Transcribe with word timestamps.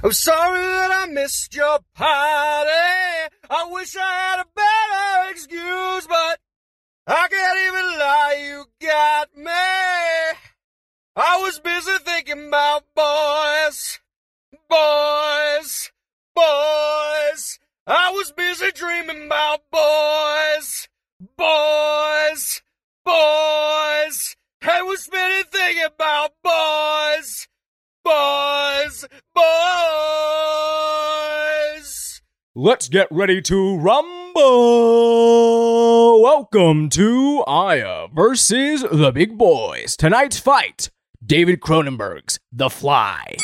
I'm 0.00 0.12
sorry 0.12 0.60
that 0.60 0.90
I 0.92 1.12
missed 1.12 1.56
your 1.56 1.80
party. 1.92 2.70
I 3.50 3.68
wish 3.72 3.96
I 3.96 4.00
had 4.00 4.40
a 4.40 4.46
better 4.54 5.30
excuse, 5.32 6.06
but 6.06 6.38
I 7.08 7.26
can't 7.28 7.58
even 7.66 7.98
lie, 7.98 8.46
you 8.46 8.64
got 8.80 9.36
me. 9.36 10.38
I 11.16 11.38
was 11.40 11.58
busy 11.58 11.98
thinking 12.04 12.46
about 12.46 12.84
boys, 12.94 13.98
boys, 14.70 15.90
boys. 16.32 17.58
I 17.84 18.12
was 18.12 18.30
busy 18.30 18.70
dreaming 18.70 19.26
about 19.26 19.62
boys, 19.72 20.86
boys, 21.36 22.62
boys. 23.04 24.36
I 24.62 24.82
was 24.82 25.02
spending 25.02 25.50
thinking 25.50 25.86
about 25.86 26.34
boys, 26.44 27.48
boys, 28.08 29.04
boys. 29.34 29.44
Let's 32.54 32.88
get 32.88 33.06
ready 33.10 33.42
to 33.42 33.76
rumble! 33.76 34.38
Welcome 36.22 36.88
to 36.90 37.44
Aya 37.46 38.06
versus 38.14 38.80
the 38.90 39.12
Big 39.12 39.36
Boys. 39.36 39.94
Tonight's 39.96 40.38
fight 40.38 40.88
David 41.24 41.60
Cronenberg's 41.60 42.38
The 42.50 42.70
Fly. 42.70 43.36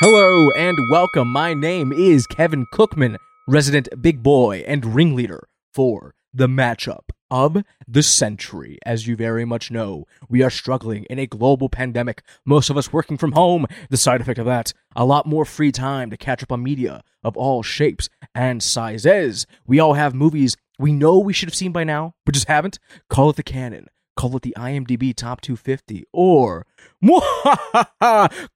Hello 0.00 0.52
and 0.56 0.78
welcome. 0.92 1.26
My 1.26 1.52
name 1.52 1.92
is 1.92 2.28
Kevin 2.28 2.66
Cookman, 2.72 3.16
resident 3.48 3.88
big 4.00 4.22
boy 4.22 4.58
and 4.68 4.94
ringleader 4.94 5.48
for 5.74 6.14
the 6.32 6.46
matchup 6.46 7.10
of 7.32 7.64
the 7.88 8.02
century. 8.02 8.78
As 8.84 9.06
you 9.06 9.16
very 9.16 9.46
much 9.46 9.70
know, 9.70 10.06
we 10.28 10.42
are 10.42 10.50
struggling 10.50 11.04
in 11.04 11.18
a 11.18 11.26
global 11.26 11.70
pandemic, 11.70 12.22
most 12.44 12.68
of 12.68 12.76
us 12.76 12.92
working 12.92 13.16
from 13.16 13.32
home. 13.32 13.66
The 13.88 13.96
side 13.96 14.20
effect 14.20 14.38
of 14.38 14.46
that, 14.46 14.74
a 14.94 15.06
lot 15.06 15.26
more 15.26 15.46
free 15.46 15.72
time 15.72 16.10
to 16.10 16.16
catch 16.18 16.42
up 16.42 16.52
on 16.52 16.62
media 16.62 17.02
of 17.24 17.36
all 17.36 17.62
shapes 17.62 18.10
and 18.34 18.62
sizes. 18.62 19.46
We 19.66 19.80
all 19.80 19.94
have 19.94 20.14
movies 20.14 20.56
we 20.78 20.92
know 20.92 21.18
we 21.18 21.32
should 21.32 21.48
have 21.48 21.54
seen 21.54 21.72
by 21.72 21.84
now, 21.84 22.14
but 22.26 22.34
just 22.34 22.48
haven't. 22.48 22.78
Call 23.08 23.30
it 23.30 23.36
the 23.36 23.42
canon. 23.42 23.86
Call 24.14 24.36
it 24.36 24.42
the 24.42 24.54
IMDb 24.58 25.14
Top 25.14 25.40
250, 25.40 26.04
or 26.12 26.66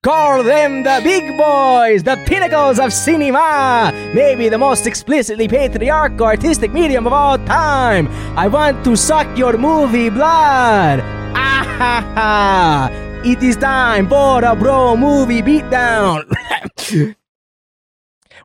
call 0.02 0.42
them 0.42 0.82
the 0.82 1.00
big 1.02 1.36
boys, 1.38 2.02
the 2.02 2.22
pinnacles 2.26 2.78
of 2.78 2.92
cinema, 2.92 3.90
maybe 4.14 4.48
the 4.48 4.58
most 4.58 4.86
explicitly 4.86 5.48
patriarchal 5.48 6.26
artistic 6.26 6.72
medium 6.72 7.06
of 7.06 7.12
all 7.12 7.38
time. 7.38 8.08
I 8.36 8.48
want 8.48 8.84
to 8.84 8.96
suck 8.96 9.36
your 9.38 9.56
movie 9.56 10.10
blood. 10.10 11.00
Ah 11.34 11.64
ha 11.78 12.12
ha! 12.14 13.22
It 13.24 13.42
is 13.42 13.56
time 13.56 14.08
for 14.08 14.44
a 14.44 14.54
bro 14.54 14.96
movie 14.96 15.42
beatdown. 15.42 16.30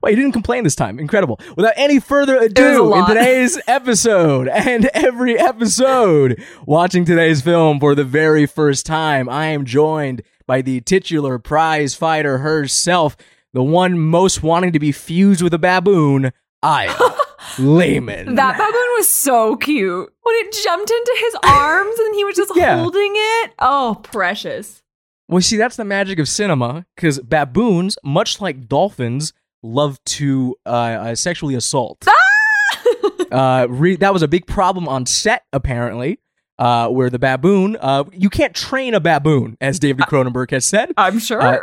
Wait, 0.01 0.11
he 0.17 0.21
didn't 0.21 0.33
complain 0.33 0.63
this 0.63 0.75
time. 0.75 0.97
Incredible. 0.99 1.39
Without 1.55 1.73
any 1.75 1.99
further 1.99 2.37
ado, 2.37 2.93
in 2.95 3.05
today's 3.05 3.59
episode 3.67 4.47
and 4.47 4.85
every 4.93 5.37
episode, 5.37 6.41
watching 6.65 7.05
today's 7.05 7.41
film 7.41 7.79
for 7.79 7.93
the 7.93 8.03
very 8.03 8.45
first 8.47 8.85
time, 8.85 9.29
I 9.29 9.47
am 9.47 9.63
joined 9.63 10.23
by 10.47 10.61
the 10.61 10.81
titular 10.81 11.37
prize 11.37 11.93
fighter 11.93 12.39
herself, 12.39 13.15
the 13.53 13.61
one 13.63 13.99
most 13.99 14.41
wanting 14.41 14.71
to 14.71 14.79
be 14.79 14.91
fused 14.91 15.41
with 15.43 15.53
a 15.53 15.59
baboon, 15.59 16.31
Aya 16.63 16.93
Layman. 17.59 18.35
That 18.35 18.53
baboon 18.57 18.95
was 18.97 19.07
so 19.07 19.55
cute. 19.55 20.11
When 20.23 20.35
it 20.37 20.55
jumped 20.63 20.89
into 20.89 21.17
his 21.19 21.35
arms 21.43 21.99
and 21.99 22.15
he 22.15 22.23
was 22.25 22.35
just 22.35 22.55
Yeah. 22.55 22.77
holding 22.77 23.13
it. 23.15 23.51
Oh, 23.59 23.99
precious. 24.03 24.81
Well, 25.27 25.41
see, 25.41 25.57
that's 25.57 25.75
the 25.77 25.85
magic 25.85 26.17
of 26.19 26.27
cinema, 26.27 26.85
because 26.95 27.19
baboons, 27.19 27.97
much 28.03 28.41
like 28.41 28.67
dolphins, 28.67 29.31
love 29.63 30.03
to 30.05 30.55
uh, 30.65 30.69
uh, 30.69 31.15
sexually 31.15 31.55
assault. 31.55 32.05
uh, 33.31 33.67
re- 33.69 33.95
that 33.97 34.13
was 34.13 34.21
a 34.21 34.27
big 34.27 34.45
problem 34.47 34.87
on 34.87 35.05
set, 35.05 35.43
apparently, 35.53 36.19
uh, 36.59 36.87
where 36.89 37.09
the 37.09 37.19
baboon, 37.19 37.77
uh, 37.79 38.03
you 38.13 38.29
can't 38.29 38.53
train 38.55 38.93
a 38.93 38.99
baboon, 38.99 39.57
as 39.61 39.79
David 39.79 40.05
Cronenberg 40.05 40.51
has 40.51 40.65
said. 40.65 40.91
I'm 40.97 41.19
sure. 41.19 41.41
Uh, 41.41 41.59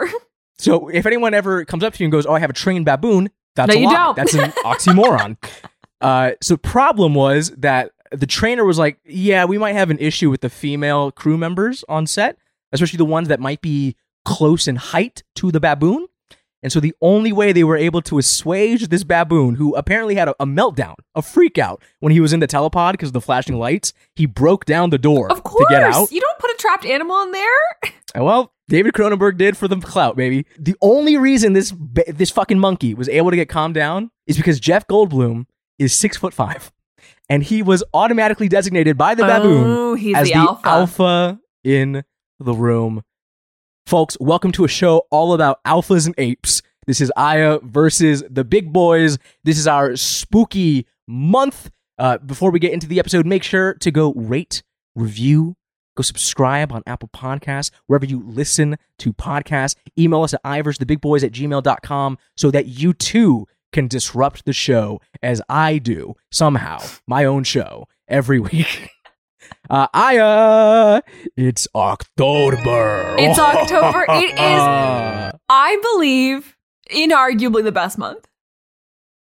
So 0.61 0.89
if 0.89 1.07
anyone 1.07 1.35
ever 1.35 1.65
comes 1.65 1.85
up 1.85 1.95
to 1.95 2.01
you 2.03 2.07
and 2.07 2.13
goes, 2.13 2.27
"Oh, 2.27 2.33
I 2.35 2.41
have 2.41 2.51
a 2.51 2.55
trained 2.55 2.85
baboon," 2.85 3.31
that's 3.55 3.73
No, 3.73 3.81
a 3.81 3.85
lie. 3.85 4.13
That's 4.17 4.35
an 4.35 4.51
oxymoron. 4.65 5.37
uh, 6.01 6.33
so 6.43 6.57
problem 6.57 7.15
was 7.15 7.51
that 7.59 7.93
the 8.11 8.27
trainer 8.27 8.65
was 8.65 8.77
like, 8.77 8.99
"Yeah, 9.05 9.45
we 9.45 9.57
might 9.57 9.75
have 9.75 9.89
an 9.91 9.99
issue 10.01 10.31
with 10.31 10.41
the 10.41 10.51
female 10.51 11.13
crew 11.13 11.39
members 11.39 11.85
on 11.89 12.09
set, 12.09 12.39
especially 12.73 12.97
the 12.97 13.05
ones 13.05 13.29
that 13.29 13.39
might 13.39 13.61
be 13.61 13.95
close 14.25 14.67
in 14.67 14.75
height 14.77 15.23
to 15.37 15.53
the 15.53 15.61
baboon." 15.61 16.09
And 16.63 16.73
so 16.73 16.81
the 16.81 16.95
only 17.01 17.31
way 17.33 17.53
they 17.53 17.63
were 17.63 17.77
able 17.77 18.03
to 18.03 18.19
assuage 18.19 18.89
this 18.89 19.05
baboon, 19.05 19.55
who 19.55 19.77
apparently 19.77 20.17
had 20.17 20.29
a, 20.29 20.35
a 20.41 20.47
meltdown, 20.47 20.95
a 21.15 21.23
freak 21.23 21.57
out 21.57 21.81
when 22.01 22.13
he 22.13 22.19
was 22.19 22.33
in 22.33 22.41
the 22.41 22.49
telepod 22.49 22.93
because 22.93 23.11
of 23.11 23.13
the 23.13 23.21
flashing 23.21 23.57
lights, 23.57 23.93
he 24.17 24.27
broke 24.27 24.65
down 24.65 24.91
the 24.91 24.99
door 24.99 25.31
of 25.31 25.37
to 25.39 25.43
course. 25.43 25.67
get 25.71 25.83
out. 25.85 26.11
You 26.11 26.21
don't 26.21 26.39
put 26.41 26.51
a 26.51 26.57
trapped 26.59 26.85
animal 26.85 27.21
in 27.23 27.33
there. 27.33 27.47
Well, 28.17 28.53
David 28.69 28.95
Cronenberg 28.95 29.37
did 29.37 29.57
for 29.57 29.69
the 29.69 29.77
clout, 29.77 30.17
baby. 30.17 30.47
The 30.59 30.75
only 30.81 31.19
reason 31.19 31.53
this 31.53 31.75
this 32.09 32.31
fucking 32.31 32.59
monkey 32.59 32.95
was 32.95 33.07
able 33.11 33.31
to 33.31 33.37
get 33.37 33.51
calmed 33.51 33.75
down 33.75 34.11
is 34.27 34.37
because 34.39 34.59
Jeff 34.59 34.87
Goldblum 34.89 35.45
is 35.79 35.93
six 35.93 36.17
foot 36.17 36.33
five, 36.33 36.73
and 37.29 37.43
he 37.45 37.63
was 37.63 37.85
automatically 37.93 38.49
designated 38.49 38.97
by 38.97 39.15
the 39.15 39.25
baboon 39.25 39.65
Oh, 39.67 39.95
he's 39.95 40.17
as 40.17 40.27
the, 40.29 40.33
the 40.33 40.39
alpha. 40.39 40.69
alpha 40.69 41.41
in 41.63 42.03
the 42.41 42.55
room. 42.55 43.03
Folks, 43.89 44.19
welcome 44.21 44.53
to 44.53 44.67
a 44.67 44.69
show 44.69 45.07
all 45.11 45.33
about 45.33 45.65
alphas 45.65 46.05
and 46.05 46.15
apes. 46.19 46.61
This 46.87 47.01
is 47.01 47.11
Aya 47.17 47.59
versus 47.63 48.23
the 48.29 48.45
big 48.45 48.71
boys. 48.71 49.17
This 49.45 49.57
is 49.57 49.67
our 49.67 49.97
spooky 49.97 50.87
month. 51.07 51.71
Uh, 51.99 52.19
before 52.19 52.51
we 52.51 52.59
get 52.59 52.75
into 52.75 52.87
the 52.87 52.99
episode, 52.99 53.25
make 53.25 53.43
sure 53.43 53.73
to 53.73 53.91
go 53.91 54.13
rate, 54.13 54.63
review, 54.95 55.57
go 55.97 56.03
subscribe 56.03 56.71
on 56.71 56.83
Apple 56.87 57.09
Podcasts, 57.09 57.71
wherever 57.87 58.05
you 58.05 58.23
listen 58.27 58.77
to 58.99 59.15
podcasts. 59.15 59.75
Email 59.99 60.23
us 60.23 60.35
at 60.35 60.43
iversthebigboys 60.43 61.25
at 61.25 61.33
gmail.com 61.33 62.19
so 62.37 62.51
that 62.51 62.67
you 62.67 62.93
too 62.93 63.47
can 63.73 63.89
disrupt 63.89 64.45
the 64.45 64.53
show 64.53 65.01
as 65.23 65.41
I 65.49 65.79
do 65.79 66.15
somehow, 66.31 66.81
my 67.07 67.25
own 67.25 67.43
show 67.43 67.89
every 68.07 68.39
week. 68.51 68.91
Uh, 69.71 69.87
Aya, 69.93 71.03
it's 71.37 71.69
October. 71.75 73.17
It's 73.19 73.39
October. 73.39 74.07
It 74.09 74.31
is- 74.31 75.35
I 75.51 75.79
believe 75.95 76.57
inarguably 76.91 77.63
the 77.65 77.73
best 77.73 77.99
month. 77.99 78.27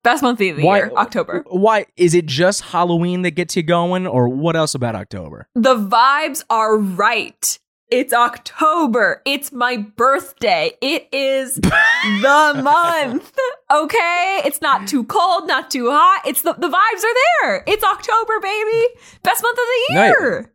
Best 0.03 0.21
month 0.21 0.39
of 0.41 0.57
the 0.57 0.63
Why- 0.63 0.77
year, 0.77 0.91
October. 0.95 1.43
Why 1.47 1.87
is 1.97 2.13
it 2.13 2.27
just 2.27 2.61
Halloween 2.61 3.23
that 3.23 3.31
gets 3.31 3.55
you 3.55 3.63
going, 3.63 4.05
or 4.05 4.29
what 4.29 4.55
else 4.55 4.75
about 4.75 4.93
October? 4.95 5.47
The 5.55 5.75
vibes 5.75 6.43
are 6.51 6.77
right. 6.77 7.57
It's 7.91 8.13
October. 8.13 9.21
It's 9.25 9.51
my 9.51 9.77
birthday. 9.77 10.71
It 10.81 11.07
is 11.11 11.55
the 11.55 12.61
month. 12.63 13.37
Okay? 13.71 14.41
It's 14.43 14.61
not 14.61 14.87
too 14.87 15.03
cold, 15.03 15.47
not 15.47 15.69
too 15.69 15.91
hot. 15.91 16.21
It's 16.25 16.41
the 16.41 16.53
the 16.53 16.67
vibes 16.67 17.03
are 17.03 17.15
there. 17.43 17.63
It's 17.67 17.83
October, 17.83 18.39
baby. 18.41 18.87
Best 19.23 19.43
month 19.43 19.57
of 19.57 19.63
the 19.65 19.93
Nice. 19.93 20.13
year. 20.19 20.51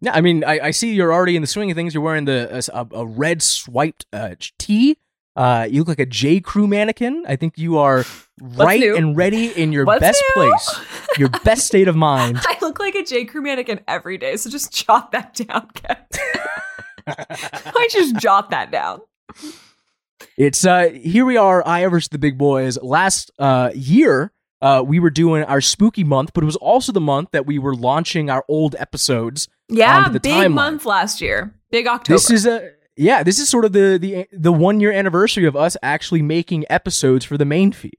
Yeah, 0.00 0.12
I 0.14 0.20
mean, 0.20 0.42
I, 0.44 0.58
I 0.60 0.70
see 0.72 0.92
you're 0.94 1.12
already 1.12 1.36
in 1.36 1.42
the 1.42 1.46
swing 1.48 1.70
of 1.70 1.76
things. 1.76 1.94
You're 1.94 2.02
wearing 2.02 2.24
the 2.24 2.64
a, 2.74 2.86
a 2.96 3.06
red 3.06 3.42
swiped 3.42 4.06
uh, 4.12 4.34
tee. 4.58 4.96
Uh, 5.34 5.66
you 5.70 5.80
look 5.80 5.88
like 5.88 5.98
a 5.98 6.06
J 6.06 6.40
Crew 6.40 6.66
mannequin. 6.66 7.24
I 7.26 7.36
think 7.36 7.56
you 7.56 7.78
are 7.78 8.04
right 8.40 8.82
and 8.82 9.16
ready 9.16 9.46
in 9.48 9.72
your 9.72 9.84
What's 9.86 10.00
best 10.00 10.22
new? 10.36 10.42
place, 10.42 10.80
your 11.18 11.28
best 11.44 11.66
state 11.66 11.88
of 11.88 11.96
mind. 11.96 12.38
I 12.46 12.58
look 12.60 12.78
like 12.78 12.94
a 12.94 13.02
J. 13.04 13.24
Crew 13.24 13.40
mannequin 13.42 13.80
every 13.88 14.18
day, 14.18 14.36
so 14.36 14.50
just 14.50 14.72
jot 14.72 15.12
that 15.12 15.34
down. 15.34 15.68
I 17.06 17.88
just 17.90 18.16
jot 18.16 18.50
that 18.50 18.70
down. 18.70 19.00
It's 20.36 20.64
uh 20.64 20.90
here 20.90 21.24
we 21.24 21.36
are, 21.36 21.66
I 21.66 21.86
versus 21.86 22.08
the 22.08 22.18
big 22.18 22.38
boys. 22.38 22.80
Last 22.82 23.30
uh 23.38 23.70
year, 23.74 24.32
uh 24.60 24.82
we 24.86 25.00
were 25.00 25.10
doing 25.10 25.44
our 25.44 25.60
spooky 25.60 26.04
month, 26.04 26.32
but 26.34 26.42
it 26.42 26.46
was 26.46 26.56
also 26.56 26.92
the 26.92 27.00
month 27.00 27.30
that 27.32 27.46
we 27.46 27.58
were 27.58 27.74
launching 27.74 28.30
our 28.30 28.44
old 28.48 28.76
episodes. 28.78 29.48
Yeah, 29.68 30.08
big 30.08 30.22
timeline. 30.22 30.52
month 30.52 30.86
last 30.86 31.20
year. 31.20 31.54
Big 31.70 31.86
October. 31.86 32.14
This 32.14 32.30
is 32.30 32.46
a 32.46 32.70
yeah, 33.02 33.22
this 33.22 33.38
is 33.38 33.48
sort 33.48 33.64
of 33.64 33.72
the 33.72 33.98
the 33.98 34.26
the 34.32 34.52
one 34.52 34.80
year 34.80 34.92
anniversary 34.92 35.44
of 35.44 35.56
us 35.56 35.76
actually 35.82 36.22
making 36.22 36.64
episodes 36.70 37.24
for 37.24 37.36
the 37.36 37.44
main 37.44 37.72
feed. 37.72 37.96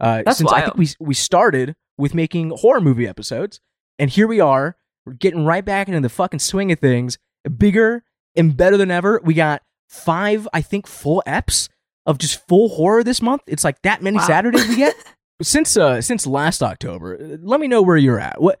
Uh, 0.00 0.22
That's 0.24 0.38
since 0.38 0.52
I 0.52 0.62
think 0.62 0.76
we 0.76 0.88
we 0.98 1.14
started 1.14 1.76
with 1.98 2.14
making 2.14 2.50
horror 2.50 2.80
movie 2.80 3.06
episodes, 3.06 3.60
and 3.98 4.10
here 4.10 4.26
we 4.26 4.40
are, 4.40 4.76
we're 5.04 5.12
getting 5.12 5.44
right 5.44 5.64
back 5.64 5.88
into 5.88 6.00
the 6.00 6.08
fucking 6.08 6.40
swing 6.40 6.72
of 6.72 6.78
things, 6.78 7.18
bigger 7.58 8.02
and 8.34 8.56
better 8.56 8.76
than 8.76 8.90
ever. 8.90 9.20
We 9.22 9.34
got 9.34 9.62
five, 9.88 10.48
I 10.52 10.62
think, 10.62 10.86
full 10.86 11.22
eps 11.26 11.68
of 12.06 12.16
just 12.18 12.46
full 12.48 12.70
horror 12.70 13.04
this 13.04 13.20
month. 13.20 13.42
It's 13.46 13.64
like 13.64 13.82
that 13.82 14.02
many 14.02 14.16
Wow. 14.16 14.26
Saturdays 14.26 14.68
we 14.68 14.76
get 14.76 14.94
since 15.42 15.76
uh 15.76 16.00
since 16.00 16.26
last 16.26 16.62
October. 16.62 17.38
Let 17.42 17.60
me 17.60 17.68
know 17.68 17.82
where 17.82 17.96
you're 17.98 18.20
at. 18.20 18.40
What 18.40 18.58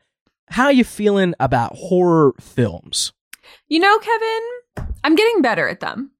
how 0.48 0.64
are 0.64 0.72
you 0.72 0.84
feeling 0.84 1.34
about 1.40 1.74
horror 1.76 2.34
films? 2.40 3.12
You 3.68 3.78
know, 3.78 3.98
Kevin, 3.98 4.40
I'm 5.04 5.14
getting 5.14 5.42
better 5.42 5.68
at 5.68 5.80
them. 5.80 6.10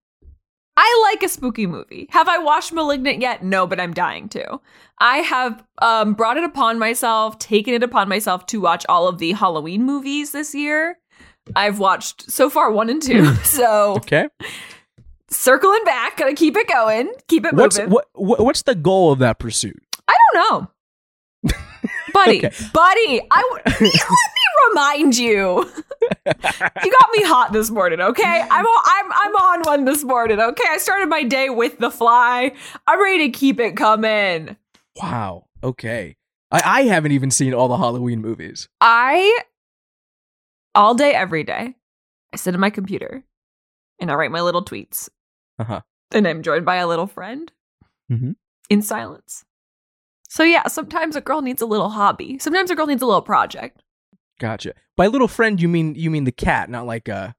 I 0.76 1.10
like 1.10 1.22
a 1.22 1.28
spooky 1.28 1.66
movie. 1.66 2.06
Have 2.10 2.28
I 2.28 2.38
watched 2.38 2.72
Malignant 2.72 3.20
yet? 3.20 3.44
No, 3.44 3.66
but 3.66 3.78
I'm 3.78 3.92
dying 3.92 4.28
to. 4.30 4.60
I 4.98 5.18
have 5.18 5.62
um, 5.82 6.14
brought 6.14 6.38
it 6.38 6.44
upon 6.44 6.78
myself, 6.78 7.38
taken 7.38 7.74
it 7.74 7.82
upon 7.82 8.08
myself 8.08 8.46
to 8.46 8.60
watch 8.60 8.86
all 8.88 9.06
of 9.06 9.18
the 9.18 9.32
Halloween 9.32 9.84
movies 9.84 10.32
this 10.32 10.54
year. 10.54 10.98
I've 11.54 11.78
watched 11.80 12.30
so 12.30 12.48
far 12.48 12.70
one 12.70 12.88
and 12.88 13.02
two. 13.02 13.34
so 13.44 13.94
Okay. 13.96 14.28
circling 15.28 15.84
back, 15.84 16.16
gonna 16.16 16.34
keep 16.34 16.56
it 16.56 16.68
going, 16.68 17.12
keep 17.28 17.44
it 17.44 17.54
What's 17.54 17.78
moving. 17.78 17.92
what, 17.92 18.06
what 18.14 18.40
what's 18.44 18.62
the 18.62 18.74
goal 18.74 19.12
of 19.12 19.18
that 19.18 19.38
pursuit? 19.38 19.76
I 20.08 20.16
don't 20.32 20.50
know. 20.62 20.70
Buddy, 22.12 22.38
Okay. 22.46 22.66
buddy, 22.72 23.20
I 23.30 23.42
w- 23.50 23.62
let 23.66 23.80
me 23.80 23.90
remind 24.70 25.16
you. 25.18 25.70
you 26.26 26.32
got 26.90 27.10
me 27.12 27.22
hot 27.24 27.50
this 27.52 27.70
morning, 27.70 28.00
okay? 28.00 28.42
I'm 28.50 28.64
on, 28.66 28.82
I'm 28.86 29.12
I'm 29.12 29.36
on 29.36 29.60
one 29.62 29.84
this 29.84 30.02
morning, 30.04 30.40
okay? 30.40 30.64
I 30.68 30.78
started 30.78 31.08
my 31.08 31.22
day 31.22 31.48
with 31.50 31.78
the 31.78 31.90
fly. 31.90 32.52
I'm 32.86 33.02
ready 33.02 33.30
to 33.30 33.38
keep 33.38 33.60
it 33.60 33.76
coming. 33.76 34.56
Wow. 34.96 35.46
Okay. 35.62 36.16
I, 36.50 36.62
I 36.64 36.82
haven't 36.82 37.12
even 37.12 37.30
seen 37.30 37.54
all 37.54 37.68
the 37.68 37.76
Halloween 37.76 38.20
movies. 38.20 38.68
I 38.80 39.38
all 40.74 40.94
day 40.94 41.12
every 41.14 41.44
day. 41.44 41.74
I 42.32 42.36
sit 42.36 42.54
at 42.54 42.60
my 42.60 42.70
computer 42.70 43.22
and 44.00 44.10
I 44.10 44.14
write 44.14 44.30
my 44.30 44.40
little 44.40 44.64
tweets. 44.64 45.08
Uh-huh. 45.58 45.80
And 46.12 46.26
I'm 46.26 46.42
joined 46.42 46.64
by 46.64 46.76
a 46.76 46.86
little 46.88 47.06
friend 47.06 47.50
Mhm. 48.10 48.34
in 48.68 48.82
silence. 48.82 49.44
So 50.30 50.44
yeah, 50.44 50.68
sometimes 50.68 51.16
a 51.16 51.20
girl 51.20 51.42
needs 51.42 51.60
a 51.60 51.66
little 51.66 51.90
hobby. 51.90 52.38
Sometimes 52.38 52.70
a 52.70 52.76
girl 52.76 52.86
needs 52.86 53.02
a 53.02 53.06
little 53.06 53.20
project. 53.20 53.82
Gotcha. 54.38 54.74
By 54.96 55.08
little 55.08 55.26
friend, 55.28 55.60
you 55.60 55.68
mean 55.68 55.96
you 55.96 56.08
mean 56.08 56.22
the 56.24 56.32
cat, 56.32 56.70
not 56.70 56.86
like 56.86 57.08
a 57.08 57.34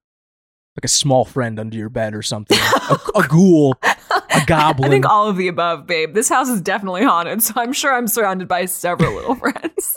like 0.76 0.84
a 0.84 0.88
small 0.88 1.24
friend 1.24 1.58
under 1.58 1.76
your 1.76 1.88
bed 1.88 2.14
or 2.14 2.20
something. 2.22 2.58
a, 2.58 2.98
a 3.14 3.26
ghoul, 3.28 3.76
a 3.82 4.42
goblin. 4.46 4.88
I 4.88 4.90
think 4.90 5.06
all 5.06 5.26
of 5.26 5.38
the 5.38 5.48
above, 5.48 5.86
babe. 5.86 6.12
This 6.14 6.28
house 6.28 6.50
is 6.50 6.60
definitely 6.60 7.02
haunted, 7.04 7.42
so 7.42 7.54
I'm 7.56 7.72
sure 7.72 7.94
I'm 7.94 8.06
surrounded 8.06 8.46
by 8.46 8.66
several 8.66 9.14
little 9.14 9.34
friends. 9.36 9.96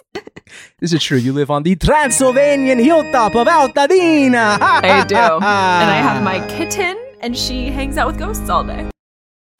this 0.80 0.94
is 0.94 1.03
true. 1.03 1.18
You 1.18 1.33
live 1.33 1.51
on 1.51 1.63
the 1.63 1.75
Transylvanian 1.75 2.80
hilltop 2.80 3.36
of 3.36 3.47
Altadena. 3.47 4.57
I 4.62 5.03
do. 5.06 5.15
and 5.15 5.44
I 5.44 5.97
have 5.97 6.24
my 6.24 6.45
kitten, 6.47 6.97
and 7.19 7.38
she 7.38 7.65
hangs 7.68 7.97
out 7.97 8.07
with 8.07 8.18
ghosts 8.18 8.50
all 8.50 8.63
day. 8.63 8.89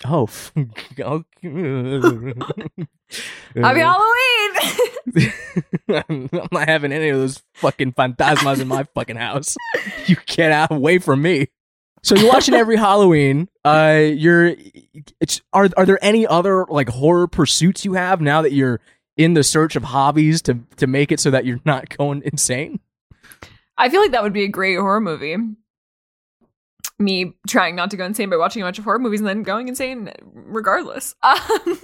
Oh. 0.04 0.28
okay. 0.58 2.34
Happy 3.56 3.80
Halloween! 3.80 4.52
I'm 6.10 6.30
not 6.52 6.68
having 6.68 6.92
any 6.92 7.10
of 7.10 7.18
those 7.18 7.42
fucking 7.54 7.94
phantasmas 7.94 8.60
in 8.60 8.68
my 8.68 8.84
fucking 8.96 9.16
house. 9.16 9.56
You 10.08 10.18
get 10.26 10.52
out 10.52 10.72
away 10.72 10.98
from 11.00 11.22
me. 11.22 11.48
So 12.04 12.16
you're 12.16 12.32
watching 12.32 12.54
every 12.54 12.76
Halloween. 12.76 13.48
Uh, 13.64 14.02
you're. 14.14 14.56
It's 15.20 15.42
are 15.54 15.70
are 15.78 15.86
there 15.86 16.04
any 16.04 16.28
other 16.28 16.66
like 16.70 16.90
horror 16.90 17.28
pursuits 17.28 17.86
you 17.86 17.94
have 17.94 18.22
now 18.22 18.42
that 18.42 18.52
you're 18.52 18.80
in 19.18 19.34
the 19.34 19.44
search 19.44 19.76
of 19.76 19.84
hobbies 19.84 20.42
to 20.44 20.60
to 20.76 20.88
make 20.88 21.12
it 21.12 21.20
so 21.20 21.32
that 21.32 21.46
you're 21.46 21.62
not 21.66 21.96
going 21.98 22.22
insane? 22.26 22.80
I 23.78 23.90
feel 23.90 24.02
like 24.02 24.12
that 24.12 24.24
would 24.24 24.34
be 24.34 24.44
a 24.44 24.50
great 24.50 24.76
horror 24.76 25.02
movie. 25.02 25.36
Me 26.98 27.34
trying 27.48 27.76
not 27.76 27.92
to 27.92 27.98
go 27.98 28.06
insane 28.06 28.30
by 28.30 28.38
watching 28.38 28.62
a 28.62 28.66
bunch 28.66 28.78
of 28.80 28.86
horror 28.86 29.00
movies 29.00 29.20
and 29.20 29.28
then 29.28 29.44
going 29.44 29.68
insane 29.68 30.10
regardless. 30.34 31.16
Um, 31.24 31.80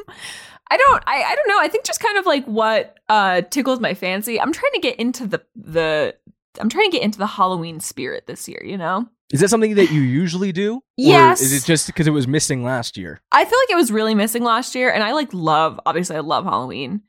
I 0.73 0.77
don't. 0.77 1.03
I, 1.05 1.23
I 1.23 1.35
don't 1.35 1.49
know. 1.49 1.59
I 1.59 1.67
think 1.67 1.83
just 1.83 1.99
kind 1.99 2.17
of 2.17 2.25
like 2.25 2.45
what 2.45 2.97
uh, 3.09 3.41
tickles 3.41 3.81
my 3.81 3.93
fancy. 3.93 4.39
I'm 4.39 4.53
trying 4.53 4.71
to 4.71 4.79
get 4.79 4.95
into 4.97 5.27
the 5.27 5.41
the. 5.53 6.15
I'm 6.61 6.69
trying 6.69 6.89
to 6.89 6.95
get 6.97 7.03
into 7.03 7.17
the 7.17 7.27
Halloween 7.27 7.81
spirit 7.81 8.25
this 8.25 8.47
year. 8.47 8.61
You 8.63 8.77
know. 8.77 9.09
Is 9.33 9.41
that 9.41 9.49
something 9.49 9.75
that 9.75 9.91
you 9.91 9.99
usually 9.99 10.53
do? 10.53 10.75
Or 10.77 10.81
Yes. 10.95 11.41
is 11.41 11.51
it 11.51 11.65
just 11.65 11.87
because 11.87 12.07
it 12.07 12.11
was 12.11 12.25
missing 12.27 12.63
last 12.63 12.95
year? 12.97 13.19
I 13.33 13.43
feel 13.43 13.57
like 13.63 13.69
it 13.69 13.75
was 13.75 13.91
really 13.91 14.15
missing 14.15 14.43
last 14.45 14.73
year, 14.73 14.89
and 14.91 15.03
I 15.03 15.11
like 15.11 15.33
love. 15.33 15.77
Obviously, 15.85 16.15
I 16.15 16.21
love 16.21 16.45
Halloween. 16.45 17.01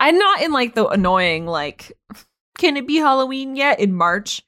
I'm 0.00 0.16
not 0.18 0.40
in 0.40 0.50
like 0.52 0.74
the 0.74 0.86
annoying 0.88 1.46
like, 1.46 1.92
can 2.56 2.78
it 2.78 2.86
be 2.86 2.96
Halloween 2.96 3.56
yet 3.56 3.78
in 3.78 3.94
March? 3.94 4.42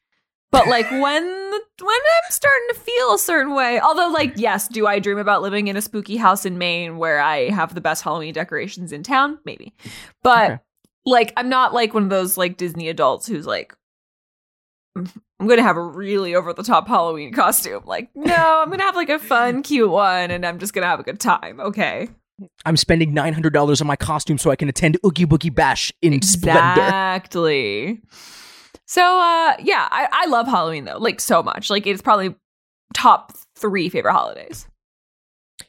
But 0.54 0.68
like 0.68 0.90
when 0.90 1.00
when 1.02 1.96
I'm 1.96 2.30
starting 2.30 2.66
to 2.70 2.74
feel 2.80 3.14
a 3.14 3.18
certain 3.18 3.54
way. 3.54 3.80
Although, 3.80 4.08
like, 4.08 4.34
yes, 4.36 4.68
do 4.68 4.86
I 4.86 4.98
dream 5.00 5.18
about 5.18 5.42
living 5.42 5.66
in 5.68 5.76
a 5.76 5.82
spooky 5.82 6.16
house 6.16 6.46
in 6.46 6.56
Maine 6.58 6.96
where 6.98 7.20
I 7.20 7.50
have 7.50 7.74
the 7.74 7.80
best 7.80 8.02
Halloween 8.02 8.32
decorations 8.32 8.92
in 8.92 9.02
town? 9.02 9.38
Maybe, 9.44 9.74
but 10.22 10.50
Okay. 10.52 10.60
like 11.04 11.32
I'm 11.36 11.48
not 11.48 11.74
like 11.74 11.92
one 11.94 12.04
of 12.04 12.10
those 12.10 12.36
like 12.36 12.56
Disney 12.56 12.88
adults 12.88 13.26
who's 13.26 13.46
like. 13.46 13.74
I'm 15.40 15.48
gonna 15.48 15.62
have 15.62 15.76
a 15.76 15.82
really 15.82 16.36
over 16.36 16.52
the 16.52 16.62
top 16.62 16.86
Halloween 16.86 17.32
costume. 17.32 17.82
Like, 17.84 18.10
no, 18.14 18.62
I'm 18.62 18.70
gonna 18.70 18.84
have 18.84 18.94
like 18.94 19.08
a 19.10 19.18
fun, 19.18 19.64
cute 19.64 19.90
one, 19.90 20.30
and 20.30 20.46
I'm 20.46 20.60
just 20.60 20.72
gonna 20.72 20.86
have 20.86 21.00
a 21.00 21.02
good 21.02 21.18
time. 21.18 21.58
Okay. 21.58 22.08
I'm 22.64 22.76
spending 22.76 23.12
nine 23.12 23.32
hundred 23.32 23.52
dollars 23.52 23.80
on 23.80 23.88
my 23.88 23.96
costume 23.96 24.38
so 24.38 24.50
I 24.52 24.56
can 24.56 24.68
attend 24.68 24.98
Oogie 25.04 25.26
Boogie 25.26 25.52
Bash 25.52 25.92
in 26.00 26.22
splendor. 26.22 26.80
Exactly. 26.82 28.00
So 28.94 29.02
uh 29.02 29.56
yeah, 29.58 29.88
I, 29.90 30.06
I 30.12 30.26
love 30.26 30.46
Halloween 30.46 30.84
though, 30.84 30.98
like 30.98 31.18
so 31.18 31.42
much. 31.42 31.68
Like 31.68 31.84
it's 31.84 32.00
probably 32.00 32.32
top 32.94 33.32
three 33.56 33.88
favorite 33.88 34.12
holidays. 34.12 34.68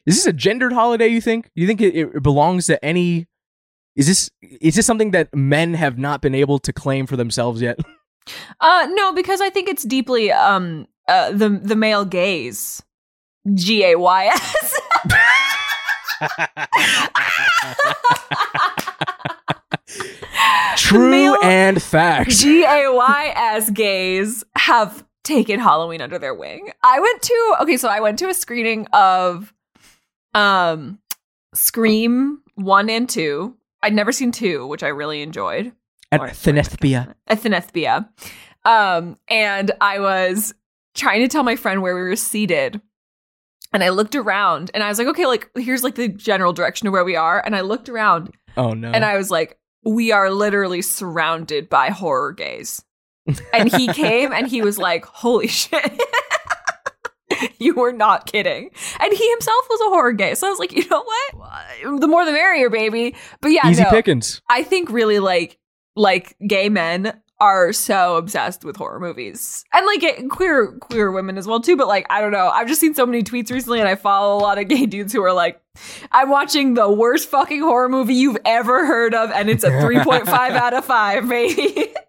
Is 0.06 0.18
this 0.18 0.28
a 0.28 0.34
gendered 0.34 0.74
holiday? 0.74 1.08
You 1.08 1.20
think? 1.22 1.50
You 1.56 1.66
think 1.66 1.82
it, 1.82 1.96
it 1.96 2.22
belongs 2.22 2.68
to 2.68 2.86
any? 2.86 3.26
Is 3.96 4.06
this 4.06 4.30
is 4.42 4.76
this 4.76 4.86
something 4.86 5.10
that 5.10 5.34
men 5.34 5.74
have 5.74 5.98
not 5.98 6.22
been 6.22 6.36
able 6.36 6.60
to 6.60 6.72
claim 6.72 7.08
for 7.08 7.18
themselves 7.18 7.64
yet? 7.64 7.80
Uh 8.60 8.88
no, 8.92 9.14
because 9.14 9.40
I 9.40 9.52
think 9.52 9.70
it's 9.70 9.84
deeply 9.84 10.32
um 10.32 10.88
uh 11.08 11.32
the 11.32 11.50
the 11.50 11.76
male 11.76 12.06
gaze. 12.06 12.82
G 13.54 13.84
A 13.86 13.96
Y 14.00 14.26
S. 14.26 14.80
True 20.78 21.40
and 21.42 21.82
facts. 21.82 22.42
G 22.42 22.64
A 22.64 22.92
Y 22.92 23.34
S 23.36 23.70
gays 23.70 24.44
have 24.56 25.06
taken 25.24 25.60
Halloween 25.60 26.02
under 26.02 26.20
their 26.20 26.34
wing. 26.34 26.72
I 26.84 27.00
went 27.00 27.22
to 27.24 27.56
okay, 27.62 27.78
so 27.78 27.90
I 27.90 28.00
went 28.00 28.20
to 28.20 28.30
a 28.30 28.34
screening 28.34 28.88
of 28.94 29.54
um 30.34 31.00
Scream 31.54 32.42
1 32.56 32.90
and 32.90 33.10
2. 33.10 33.56
I'd 33.82 33.94
never 33.94 34.12
seen 34.12 34.32
2, 34.32 34.68
which 34.68 34.84
I 34.84 34.90
really 34.90 35.22
enjoyed. 35.22 35.72
At 36.12 36.22
Thenethbia. 36.22 37.14
At 37.28 37.40
Thenethbia. 37.40 38.10
Um, 38.66 39.18
and 39.28 39.72
I 39.80 40.00
was 40.00 40.54
trying 40.96 41.22
to 41.22 41.28
tell 41.28 41.44
my 41.44 41.56
friend 41.56 41.82
where 41.82 41.96
we 41.96 42.02
were 42.02 42.16
seated. 42.16 42.82
And 43.74 43.84
I 43.84 43.90
looked 43.90 44.16
around 44.16 44.72
and 44.74 44.84
I 44.84 44.90
was 44.90 44.98
like, 44.98 45.08
okay, 45.08 45.26
like 45.26 45.50
here's 45.56 45.84
like 45.84 45.96
the 45.96 46.08
general 46.08 46.54
direction 46.54 46.88
of 46.88 46.94
where 46.94 47.04
we 47.04 47.16
are. 47.16 47.42
And 47.46 47.56
I 47.56 47.62
looked 47.62 47.90
around 47.90 48.32
Oh 48.58 48.72
no! 48.72 48.90
and 48.90 49.04
I 49.04 49.18
was 49.18 49.30
like, 49.30 49.58
we 49.86 50.12
are 50.12 50.32
literally 50.32 50.82
surrounded 50.82 51.70
by 51.70 51.90
horror 51.90 52.34
gays. 52.34 52.84
And 53.54 53.72
he 53.74 53.88
came 53.94 54.34
and 54.34 54.48
he 54.48 54.62
was 54.62 54.78
like, 54.78 55.06
holy 55.06 55.48
shit. 55.48 55.92
you 57.60 57.76
were 57.76 57.92
not 57.92 58.26
kidding. 58.26 58.72
And 59.00 59.14
he 59.14 59.30
himself 59.30 59.66
was 59.70 59.82
a 59.82 59.90
horror 59.90 60.14
gay. 60.14 60.36
So 60.36 60.48
I 60.48 60.50
was 60.50 60.60
like, 60.60 60.74
you 60.74 60.88
know 60.90 61.04
what? 61.04 62.02
The 62.02 62.08
more 62.08 62.26
the 62.26 62.32
merrier, 62.32 62.70
baby. 62.70 63.16
But 63.42 63.50
yeah, 63.50 63.70
Easy 63.70 63.84
no, 63.84 63.90
pickings. 63.90 64.42
I 64.50 64.64
think 64.64 64.90
really 64.90 65.20
like 65.20 65.60
like 65.96 66.36
gay 66.46 66.70
men 66.70 67.20
are 67.40 67.74
so 67.74 68.16
obsessed 68.16 68.64
with 68.64 68.78
horror 68.78 69.00
movies 69.00 69.66
and 69.74 69.86
like 69.86 70.30
queer 70.30 70.72
queer 70.80 71.12
women 71.12 71.38
as 71.38 71.46
well 71.46 71.60
too 71.60 71.76
but 71.76 71.88
like 71.88 72.06
i 72.10 72.22
don't 72.22 72.32
know 72.32 72.48
i've 72.50 72.68
just 72.68 72.80
seen 72.80 72.96
so 72.96 73.06
many 73.06 73.22
tweets 73.22 73.52
recently 73.52 73.80
and 73.80 73.90
i 73.90 73.96
follow 73.96 74.38
a 74.38 74.40
lot 74.40 74.58
of 74.58 74.68
gay 74.70 74.86
dudes 74.86 75.12
who 75.12 75.22
are 75.22 75.34
like 75.34 75.62
i'm 76.14 76.30
watching 76.30 76.76
the 76.76 76.90
worst 76.90 77.28
fucking 77.28 77.62
horror 77.62 77.90
movie 77.90 78.14
you've 78.14 78.38
ever 78.46 78.86
heard 78.86 79.14
of 79.14 79.30
and 79.32 79.50
it's 79.50 79.66
a 79.66 79.70
3.5 79.70 80.28
out 80.30 80.74
of 80.74 80.86
5 80.86 81.28
baby 81.28 81.88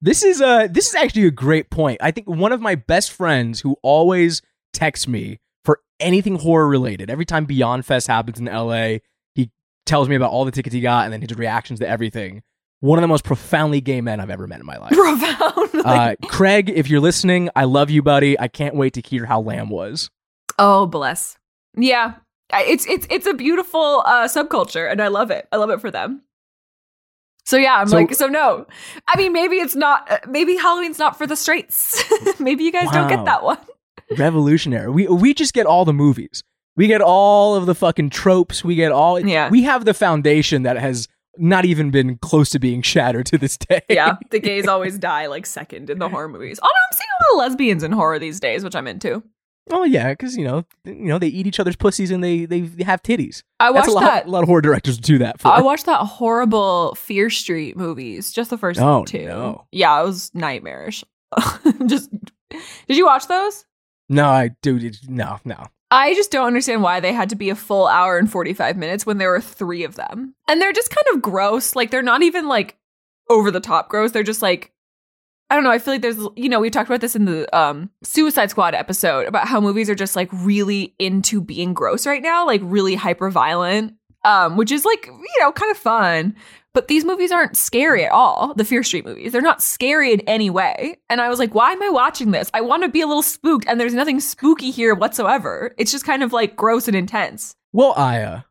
This 0.00 0.22
is 0.22 0.40
a 0.40 0.68
this 0.70 0.88
is 0.88 0.94
actually 0.94 1.26
a 1.26 1.30
great 1.30 1.70
point. 1.70 1.98
I 2.00 2.10
think 2.10 2.28
one 2.28 2.52
of 2.52 2.60
my 2.60 2.76
best 2.76 3.10
friends 3.10 3.60
who 3.60 3.76
always 3.82 4.42
texts 4.72 5.08
me 5.08 5.40
for 5.64 5.80
anything 5.98 6.36
horror 6.36 6.68
related. 6.68 7.10
Every 7.10 7.24
time 7.24 7.46
Beyond 7.46 7.84
Fest 7.84 8.06
happens 8.06 8.38
in 8.38 8.46
LA, 8.46 8.98
he 9.34 9.50
tells 9.86 10.08
me 10.08 10.14
about 10.14 10.30
all 10.30 10.44
the 10.44 10.52
tickets 10.52 10.72
he 10.72 10.80
got 10.80 11.04
and 11.04 11.12
then 11.12 11.20
his 11.20 11.36
reactions 11.36 11.80
to 11.80 11.88
everything. 11.88 12.42
One 12.80 12.98
of 12.98 13.02
the 13.02 13.08
most 13.08 13.24
profoundly 13.24 13.80
gay 13.80 14.00
men 14.00 14.20
I've 14.20 14.30
ever 14.30 14.46
met 14.46 14.60
in 14.60 14.66
my 14.66 14.76
life. 14.78 14.90
profound 14.92 15.84
Uh, 15.84 16.14
Craig, 16.28 16.70
if 16.70 16.88
you're 16.88 17.00
listening, 17.00 17.50
I 17.56 17.64
love 17.64 17.90
you, 17.90 18.02
buddy. 18.02 18.38
I 18.38 18.46
can't 18.48 18.74
wait 18.76 18.94
to 18.94 19.00
hear 19.00 19.26
how 19.26 19.40
Lamb 19.40 19.68
was. 19.70 20.10
oh 20.58 20.86
bless 20.86 21.36
yeah 21.76 22.14
it's 22.52 22.84
it's 22.86 23.06
it's 23.10 23.26
a 23.26 23.34
beautiful 23.34 24.02
uh 24.06 24.26
subculture 24.26 24.90
and 24.90 25.00
i 25.02 25.06
love 25.08 25.30
it 25.30 25.46
i 25.52 25.56
love 25.56 25.70
it 25.70 25.80
for 25.80 25.90
them 25.90 26.22
so 27.44 27.56
yeah 27.56 27.74
i'm 27.76 27.86
So- 27.86 27.96
like 27.96 28.14
so 28.14 28.26
no 28.26 28.66
i 29.06 29.16
mean 29.18 29.32
maybe 29.32 29.56
it's 29.56 29.76
not 29.76 30.10
uh, 30.10 30.18
maybe 30.26 30.56
halloween's 30.56 30.98
not 30.98 31.16
for 31.16 31.26
the 31.26 31.36
straights 31.36 32.02
maybe 32.40 32.64
you 32.64 32.72
guys 32.72 32.90
don't 32.90 33.08
get 33.08 33.24
that 33.26 33.42
one 33.44 33.58
Revolutionary. 34.16 34.90
We 34.90 35.06
we 35.06 35.34
just 35.34 35.52
get 35.52 35.66
all 35.66 35.84
the 35.84 35.92
movies. 35.92 36.42
We 36.76 36.86
get 36.86 37.02
all 37.02 37.54
of 37.56 37.66
the 37.66 37.74
fucking 37.74 38.08
tropes. 38.08 38.64
We 38.64 38.74
get 38.74 38.90
all. 38.90 39.20
Yeah. 39.20 39.50
We 39.50 39.64
have 39.64 39.84
the 39.84 39.92
foundation 39.92 40.62
that 40.62 40.78
has 40.78 41.08
not 41.36 41.64
even 41.64 41.90
been 41.90 42.16
close 42.18 42.50
to 42.50 42.58
being 42.58 42.82
shattered 42.82 43.26
to 43.26 43.38
this 43.38 43.56
day. 43.56 43.80
yeah 43.88 44.16
the 44.30 44.38
gays 44.40 44.66
always 44.66 44.98
die 44.98 45.26
like 45.26 45.46
second 45.46 45.88
in 45.90 45.98
the 45.98 46.08
horror 46.08 46.28
movies 46.28 46.58
oh 46.62 46.66
no 46.66 46.70
i'm 46.70 46.96
seeing 46.96 47.08
a 47.08 47.22
lot 47.36 47.44
of 47.44 47.50
lesbians 47.50 47.82
in 47.82 47.92
horror 47.92 48.18
these 48.18 48.40
days 48.40 48.64
which 48.64 48.74
i'm 48.74 48.86
into 48.86 49.22
Oh 49.70 49.84
yeah, 49.84 50.08
because 50.12 50.34
you 50.34 50.44
know, 50.44 50.64
you 50.86 50.94
know, 50.94 51.18
they 51.18 51.26
eat 51.26 51.46
each 51.46 51.60
other's 51.60 51.76
pussies 51.76 52.10
and 52.10 52.24
they 52.24 52.46
they 52.46 52.60
have 52.84 53.02
titties. 53.02 53.42
I 53.60 53.70
That's 53.70 53.86
watched 53.86 53.88
a 53.88 53.92
lot. 53.92 54.00
that. 54.00 54.26
A 54.26 54.30
lot 54.30 54.42
of 54.42 54.48
horror 54.48 54.62
directors 54.62 54.96
do 54.96 55.18
that 55.18 55.42
for. 55.42 55.48
I 55.48 55.60
watched 55.60 55.84
that 55.84 55.98
horrible 56.06 56.94
Fear 56.94 57.28
Street 57.28 57.76
movies, 57.76 58.32
just 58.32 58.48
the 58.48 58.56
first 58.56 58.80
Oh, 58.80 59.04
two. 59.04 59.26
no. 59.26 59.66
Yeah, 59.70 60.00
it 60.00 60.06
was 60.06 60.30
nightmarish. 60.32 61.04
just 61.86 62.08
did 62.48 62.96
you 62.96 63.04
watch 63.04 63.26
those? 63.28 63.66
no, 64.08 64.24
I 64.30 64.52
dude, 64.62 64.96
no, 65.06 65.38
no. 65.44 65.66
I 65.90 66.14
just 66.14 66.30
don't 66.30 66.46
understand 66.46 66.82
why 66.82 67.00
they 67.00 67.12
had 67.12 67.30
to 67.30 67.36
be 67.36 67.50
a 67.50 67.54
full 67.54 67.86
hour 67.86 68.18
and 68.18 68.30
45 68.30 68.76
minutes 68.76 69.06
when 69.06 69.18
there 69.18 69.30
were 69.30 69.40
three 69.40 69.84
of 69.84 69.94
them. 69.94 70.34
And 70.46 70.60
they're 70.60 70.72
just 70.72 70.90
kind 70.90 71.06
of 71.14 71.22
gross. 71.22 71.74
Like, 71.74 71.90
they're 71.90 72.02
not 72.02 72.22
even 72.22 72.46
like 72.46 72.76
over 73.30 73.50
the 73.50 73.60
top 73.60 73.88
gross. 73.88 74.12
They're 74.12 74.22
just 74.22 74.42
like, 74.42 74.72
I 75.50 75.54
don't 75.54 75.64
know. 75.64 75.70
I 75.70 75.78
feel 75.78 75.94
like 75.94 76.02
there's, 76.02 76.18
you 76.36 76.50
know, 76.50 76.60
we 76.60 76.68
talked 76.68 76.90
about 76.90 77.00
this 77.00 77.16
in 77.16 77.24
the 77.24 77.56
um, 77.56 77.90
Suicide 78.02 78.50
Squad 78.50 78.74
episode 78.74 79.26
about 79.26 79.48
how 79.48 79.60
movies 79.60 79.88
are 79.88 79.94
just 79.94 80.14
like 80.14 80.28
really 80.32 80.94
into 80.98 81.40
being 81.40 81.72
gross 81.72 82.06
right 82.06 82.22
now, 82.22 82.44
like 82.44 82.60
really 82.62 82.94
hyper 82.94 83.30
violent, 83.30 83.94
um, 84.24 84.58
which 84.58 84.70
is 84.70 84.84
like, 84.84 85.06
you 85.06 85.40
know, 85.40 85.50
kind 85.52 85.70
of 85.70 85.78
fun. 85.78 86.36
But 86.78 86.86
these 86.86 87.04
movies 87.04 87.32
aren't 87.32 87.56
scary 87.56 88.04
at 88.04 88.12
all. 88.12 88.54
The 88.54 88.64
Fear 88.64 88.84
Street 88.84 89.04
movies, 89.04 89.32
they're 89.32 89.42
not 89.42 89.60
scary 89.60 90.12
in 90.12 90.20
any 90.28 90.48
way. 90.48 90.96
And 91.10 91.20
I 91.20 91.28
was 91.28 91.40
like, 91.40 91.52
why 91.52 91.72
am 91.72 91.82
I 91.82 91.88
watching 91.88 92.30
this? 92.30 92.52
I 92.54 92.60
want 92.60 92.84
to 92.84 92.88
be 92.88 93.00
a 93.00 93.06
little 93.08 93.20
spooked, 93.20 93.66
and 93.66 93.80
there's 93.80 93.94
nothing 93.94 94.20
spooky 94.20 94.70
here 94.70 94.94
whatsoever. 94.94 95.74
It's 95.76 95.90
just 95.90 96.04
kind 96.04 96.22
of 96.22 96.32
like 96.32 96.54
gross 96.54 96.86
and 96.86 96.96
intense. 96.96 97.56
Well, 97.72 97.94
Aya, 97.96 98.42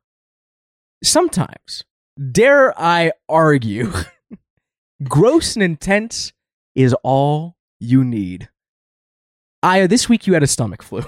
sometimes, 1.01 1.85
dare 2.33 2.77
I 2.77 3.13
argue, 3.29 3.93
gross 5.05 5.55
and 5.55 5.63
intense 5.63 6.33
is 6.75 6.93
all 7.03 7.55
you 7.79 8.03
need. 8.03 8.49
Aya, 9.63 9.87
this 9.87 10.09
week 10.09 10.27
you 10.27 10.33
had 10.33 10.43
a 10.43 10.47
stomach 10.47 10.83
flu. 10.83 11.01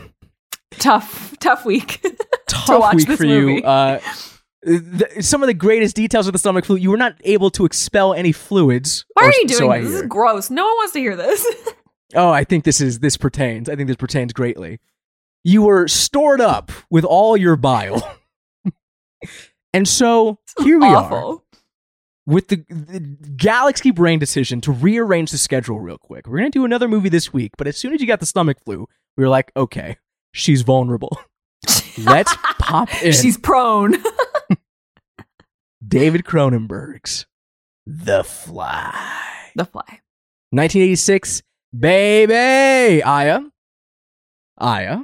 Tough, 0.71 1.35
tough 1.41 1.65
week. 1.65 2.01
Tough 2.47 2.79
watch 2.79 2.95
week 2.95 3.07
this 3.07 3.17
for 3.17 3.25
movie. 3.25 3.55
you. 3.55 3.63
Uh, 3.63 3.99
the, 4.61 5.21
some 5.21 5.41
of 5.43 5.47
the 5.47 5.53
greatest 5.53 5.95
details 5.95 6.27
of 6.27 6.33
the 6.33 6.39
stomach 6.39 6.65
flu, 6.65 6.75
you 6.75 6.91
were 6.91 6.97
not 6.97 7.15
able 7.23 7.49
to 7.51 7.65
expel 7.65 8.13
any 8.13 8.31
fluids. 8.31 9.05
why 9.13 9.27
are 9.27 9.33
you 9.33 9.47
doing 9.47 9.71
I 9.71 9.79
this? 9.79 9.91
This 9.91 10.01
is 10.01 10.07
gross. 10.07 10.49
No 10.49 10.65
one 10.65 10.75
wants 10.75 10.93
to 10.93 10.99
hear 10.99 11.15
this. 11.15 11.45
Oh, 12.15 12.31
I 12.31 12.43
think 12.43 12.63
this 12.63 12.81
is 12.81 13.01
this 13.01 13.17
pertains. 13.17 13.69
I 13.69 13.75
think 13.75 13.85
this 13.85 13.95
pertains 13.95 14.33
greatly. 14.33 14.79
You 15.43 15.61
were 15.61 15.87
stored 15.87 16.41
up 16.41 16.71
with 16.89 17.05
all 17.05 17.37
your 17.37 17.55
bile. 17.55 18.17
and 19.73 19.87
so 19.87 20.39
here 20.63 20.79
we 20.79 20.87
are 20.87 21.37
with 22.29 22.47
the, 22.47 22.57
the 22.69 22.99
galaxy 23.37 23.89
brain 23.91 24.19
decision 24.19 24.61
to 24.61 24.71
rearrange 24.71 25.31
the 25.31 25.37
schedule 25.37 25.79
real 25.79 25.97
quick. 25.97 26.27
We're 26.27 26.37
going 26.37 26.51
to 26.51 26.59
do 26.59 26.65
another 26.65 26.87
movie 26.87 27.09
this 27.09 27.33
week, 27.33 27.51
but 27.57 27.67
as 27.67 27.75
soon 27.75 27.93
as 27.93 28.01
you 28.01 28.07
got 28.07 28.19
the 28.19 28.25
stomach 28.25 28.57
flu, 28.63 28.87
we 29.17 29.23
were 29.23 29.29
like, 29.29 29.51
okay, 29.57 29.97
she's 30.31 30.61
vulnerable. 30.61 31.19
Let's 31.97 32.33
pop 32.59 32.89
in 33.03 33.13
She's 33.13 33.37
prone. 33.37 33.95
David 35.89 36.23
Cronenberg's 36.23 37.25
The 37.87 38.23
Fly. 38.23 38.93
the 39.55 39.65
fly. 39.65 39.99
1986, 40.51 41.41
baby! 41.77 43.03
Aya. 43.03 43.41
Aya. 44.59 44.99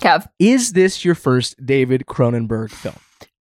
Kev. 0.00 0.26
Is 0.38 0.72
this 0.72 1.04
your 1.04 1.14
first 1.14 1.64
David 1.64 2.04
Cronenberg 2.06 2.70
film? 2.70 2.96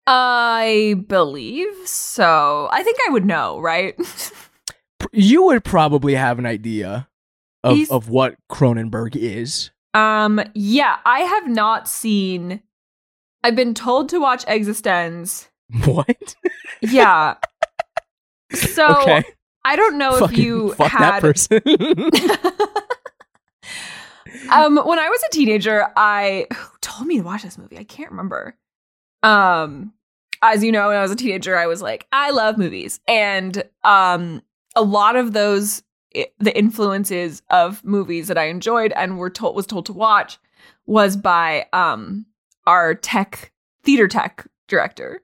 I 0.06 0.96
believe 1.08 1.74
so. 1.86 2.68
I 2.72 2.84
think 2.84 2.98
I 3.08 3.12
would 3.12 3.26
know, 3.26 3.60
right? 3.60 3.96
You 5.12 5.44
would 5.44 5.66
probably 5.66 6.16
have 6.16 6.40
an 6.40 6.46
idea 6.46 7.10
of, 7.64 7.76
He's- 7.76 7.92
of 7.92 8.08
what 8.10 8.36
Cronenberg 8.50 9.16
is. 9.18 9.70
um, 9.94 10.42
yeah, 10.56 10.98
I 11.06 11.20
have 11.20 11.48
not 11.48 11.88
seen. 11.90 12.62
I've 13.44 13.56
been 13.56 13.74
told 13.74 14.08
to 14.10 14.20
watch 14.20 14.46
eXistenZ. 14.46 15.50
What? 15.86 16.36
Yeah. 16.82 17.36
So 18.54 19.02
okay. 19.02 19.24
I 19.66 19.76
don't 19.76 19.98
know 19.98 20.20
Fucking 20.20 20.38
if 20.38 20.46
you 20.46 20.74
fuck 20.74 20.92
that 20.92 21.22
person. 21.22 21.62
um, 24.52 24.78
when 24.78 25.00
I 25.00 25.10
was 25.10 25.24
a 25.24 25.30
teenager, 25.32 25.88
I 25.96 26.48
who 26.54 26.68
told 26.82 27.08
me 27.08 27.18
to 27.18 27.24
watch 27.24 27.44
this 27.44 27.58
movie. 27.58 27.78
I 27.78 27.84
can't 27.84 28.12
remember. 28.12 28.56
Um, 29.24 29.94
as 30.42 30.64
you 30.64 30.72
know, 30.72 30.90
when 30.90 30.98
I 30.98 31.02
was 31.02 31.12
a 31.12 31.16
teenager, 31.16 31.58
I 31.58 31.68
was 31.68 31.82
like, 31.82 32.08
I 32.12 32.32
love 32.32 32.58
movies, 32.58 33.00
and 33.08 33.64
um, 33.84 34.42
a 34.76 34.82
lot 34.84 35.16
of 35.16 35.34
those 35.34 35.84
i- 36.16 36.28
the 36.40 36.56
influences 36.58 37.42
of 37.50 37.84
movies 37.84 38.28
that 38.28 38.38
I 38.38 38.46
enjoyed 38.46 38.92
and 38.94 39.18
were 39.18 39.30
told 39.30 39.56
was 39.56 39.66
told 39.66 39.86
to 39.88 39.94
watch 39.94 40.38
was 40.86 41.16
by 41.16 41.68
um 41.74 42.26
our 42.68 42.94
tech 42.96 43.52
theater 43.84 44.08
tech 44.08 44.46
director. 44.68 45.22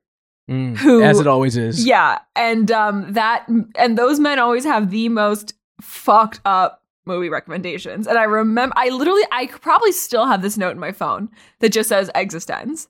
Mm, 0.50 0.76
Who- 0.78 1.04
as 1.04 1.20
it 1.20 1.28
always 1.28 1.56
is. 1.58 1.86
Yeah, 1.86 2.20
and 2.36 2.72
um 2.72 3.14
that 3.14 3.48
and 3.76 3.98
those 3.98 4.20
men 4.20 4.40
always 4.40 4.66
have 4.66 4.90
the 4.90 5.10
most 5.10 5.54
fucked 5.82 6.42
up 6.46 6.84
movie 7.06 7.30
recommendations. 7.30 8.08
And 8.08 8.18
I 8.18 8.24
remember 8.24 8.74
I 8.78 8.90
literally 8.90 9.24
I 9.32 9.48
probably 9.48 9.92
still 9.92 10.26
have 10.26 10.42
this 10.42 10.58
note 10.58 10.72
in 10.72 10.80
my 10.80 10.92
phone 10.92 11.30
that 11.60 11.72
just 11.72 11.90
says 11.90 12.10
eXistenZ. 12.16 12.88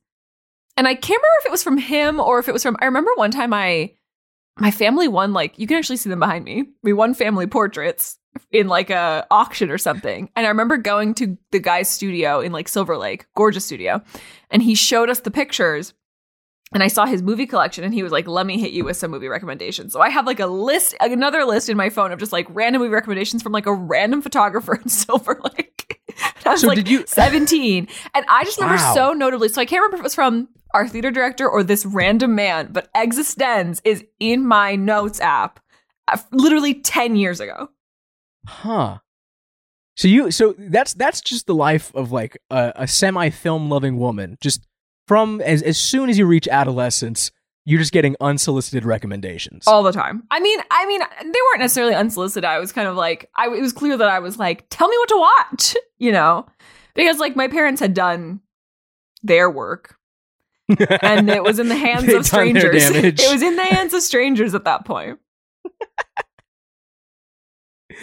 And 0.77 0.87
I 0.87 0.93
can't 0.93 1.09
remember 1.21 1.39
if 1.39 1.45
it 1.45 1.51
was 1.51 1.63
from 1.63 1.77
him 1.77 2.19
or 2.19 2.39
if 2.39 2.47
it 2.47 2.53
was 2.53 2.63
from 2.63 2.77
I 2.79 2.85
remember 2.85 3.11
one 3.15 3.31
time 3.31 3.53
I 3.53 3.93
my 4.57 4.71
family 4.71 5.07
won 5.07 5.33
like 5.33 5.57
you 5.59 5.67
can 5.67 5.77
actually 5.77 5.97
see 5.97 6.09
them 6.09 6.19
behind 6.19 6.45
me. 6.45 6.65
We 6.83 6.93
won 6.93 7.13
family 7.13 7.47
portraits 7.47 8.17
in 8.51 8.67
like 8.67 8.89
a 8.89 9.25
auction 9.31 9.69
or 9.71 9.77
something. 9.77 10.29
And 10.35 10.45
I 10.45 10.49
remember 10.49 10.77
going 10.77 11.13
to 11.15 11.37
the 11.51 11.59
guy's 11.59 11.89
studio 11.89 12.39
in 12.41 12.51
like 12.51 12.67
Silver 12.67 12.97
Lake, 12.97 13.25
gorgeous 13.35 13.65
studio, 13.65 14.01
and 14.49 14.61
he 14.61 14.75
showed 14.75 15.09
us 15.09 15.21
the 15.21 15.31
pictures 15.31 15.93
and 16.73 16.83
I 16.83 16.87
saw 16.87 17.05
his 17.05 17.21
movie 17.23 17.47
collection 17.47 17.83
and 17.83 17.93
he 17.93 18.03
was 18.03 18.11
like, 18.11 18.27
let 18.27 18.45
me 18.45 18.59
hit 18.59 18.71
you 18.71 18.83
with 18.85 18.95
some 18.97 19.11
movie 19.11 19.27
recommendations. 19.27 19.91
So 19.93 20.01
I 20.01 20.09
have 20.09 20.25
like 20.27 20.39
a 20.39 20.45
list, 20.47 20.95
another 21.01 21.43
list 21.45 21.67
in 21.69 21.77
my 21.77 21.89
phone 21.89 22.11
of 22.11 22.19
just 22.19 22.31
like 22.31 22.45
random 22.49 22.81
movie 22.81 22.93
recommendations 22.93 23.41
from 23.41 23.51
like 23.51 23.65
a 23.65 23.73
random 23.73 24.21
photographer 24.21 24.75
in 24.75 24.87
Silver 24.89 25.39
Lake. 25.57 25.99
And 26.09 26.21
I 26.45 26.49
was 26.51 26.61
So 26.61 26.67
like 26.67 26.75
did 26.75 26.89
you- 26.89 27.05
17. 27.07 27.87
And 28.13 28.25
I 28.27 28.43
just 28.43 28.57
remember 28.59 28.81
Wow. 28.81 28.93
so 28.93 29.13
notably. 29.13 29.49
So 29.49 29.61
I 29.61 29.65
can't 29.65 29.81
remember 29.81 29.95
if 29.97 30.01
it 30.01 30.03
was 30.03 30.15
from 30.15 30.47
our 30.75 30.87
theater 30.87 31.09
director 31.11 31.49
or 31.49 31.63
this 31.63 31.85
random 31.85 32.35
man, 32.35 32.69
but 32.71 32.93
eXistenZ 32.93 33.81
is 33.83 34.05
in 34.19 34.45
my 34.45 34.75
notes 34.75 35.19
app 35.21 35.59
uh, 36.07 36.17
literally 36.31 36.75
10 36.75 37.15
years 37.15 37.39
ago. 37.39 37.69
Huh. 38.47 38.99
So 39.97 40.07
you 40.07 40.31
so 40.31 40.55
that's 40.57 40.93
that's 40.93 41.19
just 41.19 41.45
the 41.45 41.53
life 41.55 41.93
of 41.93 42.11
like 42.13 42.37
a, 42.49 42.71
a 42.75 42.87
semi 42.87 43.29
film 43.31 43.69
loving 43.69 43.97
woman. 43.97 44.37
Just 44.39 44.65
from 45.09 45.41
as 45.41 45.63
as 45.63 45.79
soon 45.79 46.07
as 46.07 46.19
you 46.19 46.27
reach 46.27 46.47
adolescence, 46.47 47.31
you're 47.65 47.79
just 47.79 47.91
getting 47.91 48.15
unsolicited 48.21 48.85
recommendations. 48.85 49.67
all 49.67 49.81
the 49.81 49.91
time. 49.91 50.21
I 50.29 50.39
mean, 50.39 50.59
I 50.69 50.85
mean, 50.85 51.01
they 51.01 51.25
weren't 51.25 51.61
necessarily 51.61 51.95
unsolicited. 51.95 52.45
I 52.45 52.59
was 52.59 52.71
kind 52.71 52.87
of 52.87 52.95
like, 52.95 53.27
I 53.35 53.47
it 53.47 53.59
was 53.59 53.73
clear 53.73 53.97
that 53.97 54.07
I 54.07 54.19
was 54.19 54.37
like, 54.37 54.67
tell 54.69 54.87
me 54.87 54.95
what 54.99 55.09
to 55.09 55.17
watch, 55.17 55.77
you 55.97 56.11
know, 56.11 56.45
because 56.93 57.17
like 57.17 57.35
my 57.35 57.47
parents 57.47 57.81
had 57.81 57.95
done 57.95 58.41
their 59.23 59.49
work, 59.49 59.97
and 61.01 61.27
it 61.27 61.41
was 61.41 61.57
in 61.57 61.69
the 61.69 61.75
hands 61.75 62.13
of 62.13 62.23
strangers. 62.27 62.89
damage. 62.91 63.19
It 63.19 63.33
was 63.33 63.41
in 63.41 63.55
the 63.55 63.65
hands 63.65 63.95
of 63.95 64.03
strangers 64.03 64.53
at 64.53 64.65
that 64.65 64.85
point. 64.85 65.17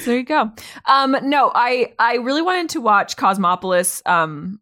so 0.01 0.07
there 0.07 0.17
you 0.17 0.25
go. 0.25 0.51
Um, 0.87 1.17
no, 1.23 1.53
I 1.55 1.93
I 2.01 2.17
really 2.17 2.43
wanted 2.43 2.71
to 2.71 2.81
watch 2.81 3.17
Cosmopolis. 3.17 4.03
Um, 4.07 4.59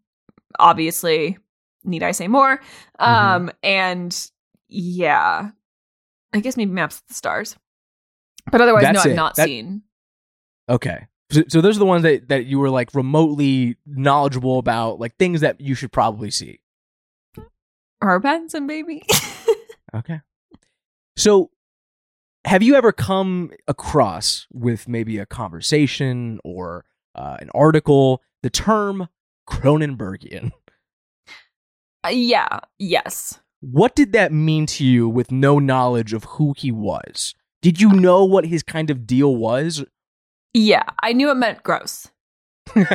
obviously, 0.58 1.38
need 1.84 2.02
I 2.02 2.12
say 2.12 2.28
more? 2.28 2.58
Mm-hmm. 3.00 3.04
Um, 3.04 3.50
and 3.62 4.30
yeah, 4.68 5.50
I 6.32 6.40
guess 6.40 6.56
maybe 6.56 6.72
Maps 6.72 6.96
of 6.98 7.02
the 7.08 7.14
Stars. 7.14 7.56
But 8.50 8.60
otherwise, 8.60 8.82
That's 8.82 8.96
no, 8.96 9.00
I've 9.02 9.12
it. 9.12 9.14
not 9.14 9.36
That- 9.36 9.46
seen. 9.46 9.82
Okay. 10.68 11.06
So, 11.30 11.42
so 11.48 11.60
those 11.60 11.76
are 11.76 11.80
the 11.80 11.86
ones 11.86 12.02
that, 12.02 12.28
that 12.28 12.46
you 12.46 12.58
were 12.58 12.70
like 12.70 12.94
remotely 12.94 13.76
knowledgeable 13.86 14.58
about, 14.58 15.00
like 15.00 15.16
things 15.16 15.40
that 15.40 15.60
you 15.60 15.74
should 15.74 15.90
probably 15.92 16.30
see. 16.30 16.60
Her 18.00 18.18
Benson, 18.18 18.66
baby. 18.66 19.02
Okay. 19.94 20.20
So 21.16 21.50
have 22.44 22.60
you 22.62 22.74
ever 22.74 22.90
come 22.90 23.52
across 23.68 24.48
with 24.52 24.88
maybe 24.88 25.18
a 25.18 25.26
conversation 25.26 26.40
or 26.42 26.84
uh, 27.14 27.36
an 27.38 27.48
article 27.54 28.20
the 28.42 28.50
term 28.50 29.08
Cronenbergian? 29.48 30.50
Uh, 32.04 32.08
yeah, 32.08 32.60
yes. 32.78 33.40
What 33.60 33.94
did 33.94 34.12
that 34.12 34.30
mean 34.30 34.66
to 34.66 34.84
you 34.84 35.08
with 35.08 35.32
no 35.32 35.58
knowledge 35.58 36.12
of 36.12 36.24
who 36.24 36.54
he 36.56 36.70
was? 36.70 37.34
Did 37.62 37.80
you 37.80 37.90
know 37.90 38.24
what 38.24 38.46
his 38.46 38.62
kind 38.62 38.90
of 38.90 39.06
deal 39.06 39.34
was? 39.34 39.84
Yeah, 40.52 40.84
I 41.02 41.14
knew 41.14 41.30
it 41.30 41.36
meant 41.36 41.62
gross. 41.62 42.08
Did 42.74 42.86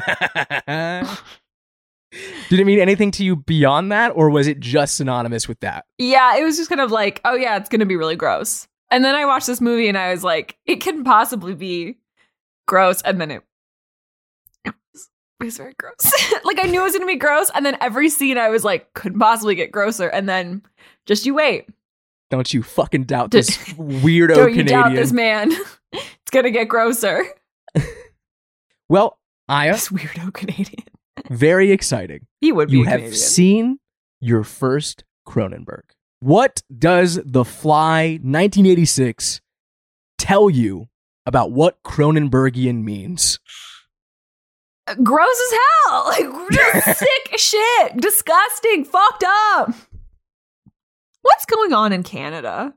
it 2.60 2.66
mean 2.66 2.80
anything 2.80 3.12
to 3.12 3.24
you 3.24 3.36
beyond 3.36 3.92
that, 3.92 4.10
or 4.10 4.30
was 4.30 4.48
it 4.48 4.60
just 4.60 4.96
synonymous 4.96 5.48
with 5.48 5.60
that? 5.62 5.86
Yeah, 5.98 6.38
it 6.38 6.44
was 6.44 6.58
just 6.58 6.70
kind 6.70 6.82
of 6.82 6.92
like, 6.92 7.22
oh 7.26 7.36
yeah, 7.36 7.58
it's 7.58 7.70
gonna 7.70 7.86
be 7.86 7.96
really 7.96 8.16
gross. 8.16 8.68
And 8.92 9.04
then 9.04 9.16
I 9.16 9.26
watched 9.26 9.48
this 9.48 9.62
movie 9.62 9.88
and 9.88 9.98
I 9.98 10.12
was 10.12 10.24
like, 10.24 10.58
it 10.66 10.78
couldn't 10.78 11.04
possibly 11.04 11.54
be 11.54 11.98
gross. 12.68 13.02
And 13.04 13.22
then 13.22 13.32
it, 13.32 13.44
it 15.40 15.46
was 15.46 15.58
very 15.58 15.74
gross. 15.80 16.12
like 16.44 16.60
I 16.64 16.68
knew 16.68 16.82
it 16.82 16.84
was 16.84 16.94
gonna 16.94 17.06
be 17.06 17.16
gross, 17.16 17.50
and 17.54 17.66
then 17.66 17.78
every 17.82 18.10
scene 18.10 18.38
I 18.38 18.50
was 18.50 18.64
like, 18.64 18.94
couldn't 18.94 19.20
possibly 19.20 19.56
get 19.56 19.72
grosser. 19.72 20.08
And 20.08 20.28
then 20.28 20.62
just 21.06 21.26
you 21.26 21.34
wait. 21.36 21.68
Don't 22.30 22.54
you 22.54 22.62
fucking 22.62 23.06
doubt 23.06 23.32
this 23.32 23.58
weirdo 23.74 24.36
Don't 24.36 24.56
you 24.56 24.64
doubt 24.64 24.94
this 24.94 25.12
man. 25.12 25.52
it's 25.92 26.30
gonna 26.32 26.52
get 26.52 26.66
grosser. 26.68 27.26
well, 28.88 29.18
Aya, 29.48 29.74
This 29.74 29.90
weirdo 29.90 30.34
Canadian. 30.34 30.84
very 31.30 31.72
exciting. 31.72 32.28
He 32.42 32.52
would 32.52 32.70
be 32.70 32.78
You 32.80 32.84
have 32.86 33.00
Canadian. 33.00 33.16
seen 33.18 33.80
your 34.22 34.44
first 34.44 35.04
Cronenberg. 35.28 35.82
What 36.20 36.62
does 36.78 37.20
The 37.26 37.46
Fly 37.46 38.20
1986 38.22 39.42
tell 40.18 40.50
you 40.50 40.90
about 41.26 41.52
what 41.52 41.82
Cronenbergian 41.84 42.84
means? 42.84 43.40
Gross 45.04 45.42
as 45.52 45.58
hell. 45.88 46.06
Like 46.08 46.52
just 46.52 47.00
sick 47.00 47.38
shit. 47.38 47.98
Disgusting. 47.98 48.84
Fucked 48.86 49.24
up. 49.28 49.74
What's 51.22 51.46
going 51.46 51.74
on 51.74 51.92
in 51.94 52.04
Canada? 52.04 52.74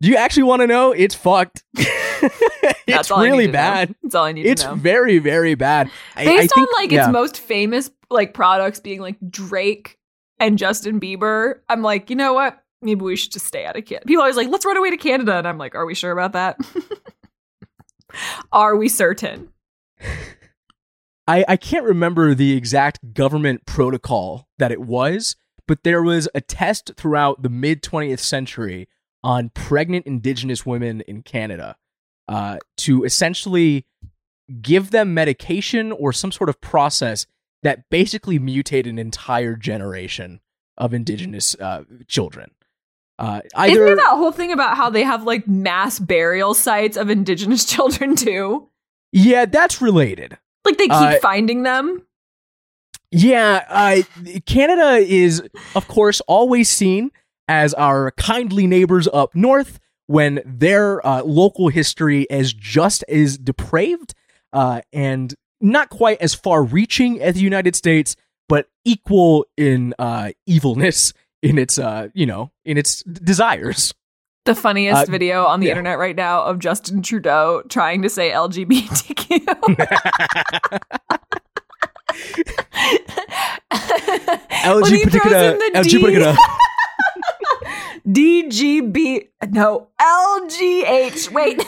Do 0.00 0.08
you 0.08 0.16
actually 0.16 0.44
want 0.44 0.60
to 0.62 0.66
know? 0.66 0.92
It's 0.92 1.14
fucked. 1.14 1.64
it's 1.76 3.10
all 3.10 3.18
I 3.20 3.24
need 3.24 3.30
really 3.30 3.46
know. 3.46 3.52
bad. 3.52 3.94
That's 4.02 4.14
all 4.14 4.24
I 4.24 4.32
need 4.32 4.46
It's 4.46 4.62
to 4.62 4.68
know. 4.68 4.74
It's 4.74 4.82
very, 4.82 5.18
very 5.18 5.54
bad. 5.54 5.90
I- 6.16 6.22
I 6.22 6.24
Based 6.24 6.54
think- 6.54 6.68
on 6.68 6.82
like 6.82 6.92
yeah. 6.92 7.04
its 7.04 7.12
most 7.12 7.38
famous 7.38 7.90
like 8.10 8.32
products 8.34 8.80
being 8.80 9.00
like 9.00 9.16
Drake 9.28 9.98
and 10.40 10.56
Justin 10.58 11.00
Bieber, 11.00 11.56
I'm 11.68 11.82
like, 11.82 12.10
you 12.10 12.16
know 12.16 12.32
what? 12.32 12.58
Maybe 12.80 13.00
we 13.02 13.16
should 13.16 13.32
just 13.32 13.46
stay 13.46 13.64
out 13.64 13.76
of 13.76 13.84
Canada. 13.86 14.06
People 14.06 14.20
are 14.22 14.26
always 14.26 14.36
like, 14.36 14.48
let's 14.48 14.64
run 14.64 14.76
away 14.76 14.90
to 14.90 14.96
Canada. 14.96 15.34
And 15.34 15.48
I'm 15.48 15.58
like, 15.58 15.74
are 15.74 15.84
we 15.84 15.94
sure 15.96 16.12
about 16.12 16.32
that? 16.32 16.58
are 18.52 18.76
we 18.76 18.88
certain? 18.88 19.48
I, 21.26 21.44
I 21.46 21.56
can't 21.56 21.84
remember 21.84 22.34
the 22.34 22.56
exact 22.56 23.12
government 23.12 23.66
protocol 23.66 24.48
that 24.58 24.72
it 24.72 24.80
was, 24.80 25.36
but 25.66 25.84
there 25.84 26.02
was 26.02 26.28
a 26.34 26.40
test 26.40 26.92
throughout 26.96 27.42
the 27.42 27.50
mid 27.50 27.82
20th 27.82 28.20
century 28.20 28.88
on 29.22 29.50
pregnant 29.50 30.06
indigenous 30.06 30.64
women 30.64 31.02
in 31.02 31.22
Canada 31.22 31.76
uh, 32.28 32.58
to 32.78 33.04
essentially 33.04 33.84
give 34.62 34.90
them 34.90 35.12
medication 35.12 35.92
or 35.92 36.12
some 36.12 36.32
sort 36.32 36.48
of 36.48 36.60
process 36.60 37.26
that 37.62 37.90
basically 37.90 38.38
mutate 38.38 38.88
an 38.88 38.98
entire 38.98 39.56
generation 39.56 40.40
of 40.78 40.94
indigenous 40.94 41.54
uh, 41.56 41.82
children. 42.06 42.50
Uh, 43.18 43.40
either 43.56 43.72
Isn't 43.72 43.84
there 43.86 43.96
that 43.96 44.16
whole 44.16 44.30
thing 44.30 44.52
about 44.52 44.76
how 44.76 44.90
they 44.90 45.02
have 45.02 45.24
like 45.24 45.48
mass 45.48 45.98
burial 45.98 46.54
sites 46.54 46.96
of 46.96 47.10
indigenous 47.10 47.64
children 47.66 48.14
too? 48.14 48.68
Yeah, 49.12 49.46
that's 49.46 49.80
related. 49.80 50.38
Like 50.64 50.78
they 50.78 50.84
keep 50.88 50.92
Uh, 50.92 51.18
finding 51.20 51.62
them. 51.62 52.02
Yeah, 53.10 53.64
uh, 53.68 54.02
Canada 54.44 54.96
is, 54.98 55.42
of 55.74 55.88
course, 55.88 56.20
always 56.22 56.68
seen 56.68 57.10
as 57.48 57.72
our 57.74 58.10
kindly 58.12 58.66
neighbors 58.66 59.08
up 59.08 59.34
north 59.34 59.80
when 60.06 60.40
their 60.44 61.04
uh, 61.06 61.22
local 61.22 61.68
history 61.68 62.26
is 62.28 62.52
just 62.52 63.04
as 63.08 63.38
depraved 63.38 64.12
uh, 64.52 64.82
and 64.92 65.34
not 65.60 65.88
quite 65.88 66.20
as 66.20 66.34
far 66.34 66.62
reaching 66.62 67.20
as 67.20 67.36
the 67.36 67.40
United 67.40 67.74
States, 67.74 68.14
but 68.48 68.68
equal 68.84 69.46
in 69.56 69.94
uh, 69.98 70.30
evilness 70.46 71.14
in 71.42 71.56
its, 71.58 71.78
uh, 71.78 72.08
you 72.14 72.26
know, 72.26 72.50
in 72.66 72.76
its 72.76 73.02
desires. 73.04 73.94
The 74.48 74.54
funniest 74.54 75.08
uh, 75.08 75.10
video 75.10 75.44
on 75.44 75.60
the 75.60 75.66
yeah. 75.66 75.72
internet 75.72 75.98
right 75.98 76.16
now 76.16 76.42
of 76.42 76.58
Justin 76.58 77.02
Trudeau 77.02 77.62
trying 77.68 78.00
to 78.00 78.08
say 78.08 78.30
LGBTQ. 78.30 79.28
When 84.64 84.84
he 84.94 85.04
throws 85.04 85.32
in 85.34 85.58
the 85.58 85.70
LGBT. 85.74 86.34
D- 88.10 88.48
DGB. 88.90 89.28
No, 89.50 89.88
LGH. 90.00 91.30
Wait. 91.30 91.62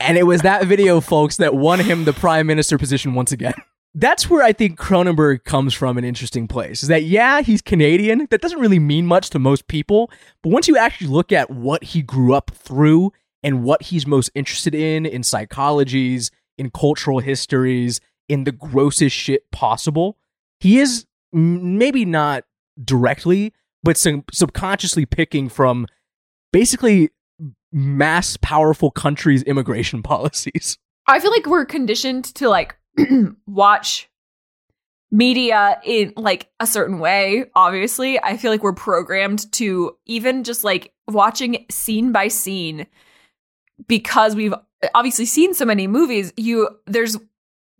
And 0.00 0.16
it 0.16 0.22
was 0.22 0.40
that 0.40 0.64
video, 0.64 1.02
folks, 1.02 1.36
that 1.36 1.54
won 1.54 1.80
him 1.80 2.06
the 2.06 2.14
prime 2.14 2.46
minister 2.46 2.78
position 2.78 3.12
once 3.12 3.30
again. 3.30 3.54
That's 3.98 4.28
where 4.28 4.42
I 4.42 4.52
think 4.52 4.78
Cronenberg 4.78 5.44
comes 5.44 5.72
from 5.72 5.96
an 5.96 6.04
interesting 6.04 6.46
place. 6.46 6.82
Is 6.82 6.90
that, 6.90 7.04
yeah, 7.04 7.40
he's 7.40 7.62
Canadian. 7.62 8.26
That 8.30 8.42
doesn't 8.42 8.60
really 8.60 8.78
mean 8.78 9.06
much 9.06 9.30
to 9.30 9.38
most 9.38 9.68
people. 9.68 10.10
But 10.42 10.50
once 10.50 10.68
you 10.68 10.76
actually 10.76 11.06
look 11.06 11.32
at 11.32 11.50
what 11.50 11.82
he 11.82 12.02
grew 12.02 12.34
up 12.34 12.50
through 12.54 13.14
and 13.42 13.64
what 13.64 13.84
he's 13.84 14.06
most 14.06 14.30
interested 14.34 14.74
in, 14.74 15.06
in 15.06 15.22
psychologies, 15.22 16.30
in 16.58 16.70
cultural 16.70 17.20
histories, 17.20 17.98
in 18.28 18.44
the 18.44 18.52
grossest 18.52 19.16
shit 19.16 19.50
possible, 19.50 20.18
he 20.60 20.78
is 20.78 21.06
maybe 21.32 22.04
not 22.04 22.44
directly, 22.84 23.54
but 23.82 23.96
sub- 23.96 24.28
subconsciously 24.30 25.06
picking 25.06 25.48
from 25.48 25.86
basically 26.52 27.08
mass 27.72 28.36
powerful 28.42 28.90
countries' 28.90 29.42
immigration 29.44 30.02
policies. 30.02 30.76
I 31.06 31.18
feel 31.18 31.30
like 31.30 31.46
we're 31.46 31.64
conditioned 31.64 32.26
to 32.34 32.50
like 32.50 32.76
watch 33.46 34.08
media 35.10 35.80
in 35.84 36.12
like 36.16 36.50
a 36.60 36.66
certain 36.66 36.98
way 36.98 37.44
obviously. 37.54 38.20
I 38.22 38.36
feel 38.36 38.50
like 38.50 38.62
we're 38.62 38.72
programmed 38.72 39.50
to 39.52 39.96
even 40.06 40.44
just 40.44 40.64
like 40.64 40.92
watching 41.08 41.64
scene 41.70 42.12
by 42.12 42.28
scene 42.28 42.86
because 43.86 44.34
we've 44.34 44.54
obviously 44.94 45.26
seen 45.26 45.54
so 45.54 45.64
many 45.64 45.86
movies 45.86 46.32
you 46.36 46.68
there's 46.86 47.16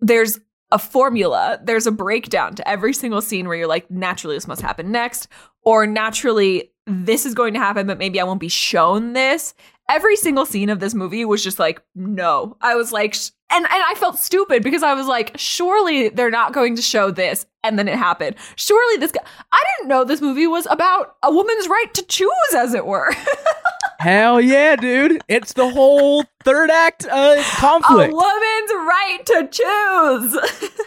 there's 0.00 0.38
a 0.72 0.78
formula 0.78 1.60
there's 1.62 1.86
a 1.86 1.92
breakdown 1.92 2.54
to 2.54 2.68
every 2.68 2.92
single 2.92 3.22
scene 3.22 3.46
where 3.46 3.56
you're 3.56 3.66
like 3.66 3.90
naturally 3.90 4.36
this 4.36 4.48
must 4.48 4.62
happen 4.62 4.90
next 4.90 5.28
or 5.62 5.86
naturally 5.86 6.70
this 6.86 7.26
is 7.26 7.34
going 7.34 7.54
to 7.54 7.60
happen 7.60 7.86
but 7.86 7.98
maybe 7.98 8.20
i 8.20 8.24
won't 8.24 8.40
be 8.40 8.48
shown 8.48 9.12
this. 9.12 9.54
Every 9.88 10.16
single 10.16 10.46
scene 10.46 10.68
of 10.68 10.80
this 10.80 10.94
movie 10.94 11.24
was 11.24 11.44
just 11.44 11.58
like 11.58 11.80
no. 11.94 12.56
I 12.60 12.74
was 12.74 12.92
like 12.92 13.14
and 13.50 13.64
and 13.64 13.82
i 13.86 13.94
felt 13.96 14.18
stupid 14.18 14.62
because 14.62 14.82
i 14.82 14.92
was 14.94 15.06
like 15.06 15.32
surely 15.36 16.08
they're 16.08 16.30
not 16.30 16.52
going 16.52 16.76
to 16.76 16.82
show 16.82 17.10
this. 17.10 17.46
And 17.62 17.76
then 17.80 17.88
it 17.88 17.96
happened. 17.96 18.36
Surely 18.54 18.96
this 18.98 19.10
guy 19.10 19.22
i 19.52 19.64
didn't 19.76 19.88
know 19.88 20.04
this 20.04 20.20
movie 20.20 20.46
was 20.46 20.66
about 20.70 21.16
a 21.22 21.32
woman's 21.32 21.68
right 21.68 21.92
to 21.94 22.02
choose 22.04 22.30
as 22.56 22.74
it 22.74 22.86
were. 22.86 23.12
Hell 23.98 24.40
yeah, 24.40 24.76
dude. 24.76 25.22
It's 25.26 25.54
the 25.54 25.68
whole 25.70 26.22
third 26.44 26.70
act 26.70 27.06
uh, 27.10 27.42
conflict. 27.56 28.12
a 28.12 28.14
woman's 28.14 28.70
right 28.70 29.18
to 29.26 29.48
choose. 29.50 30.70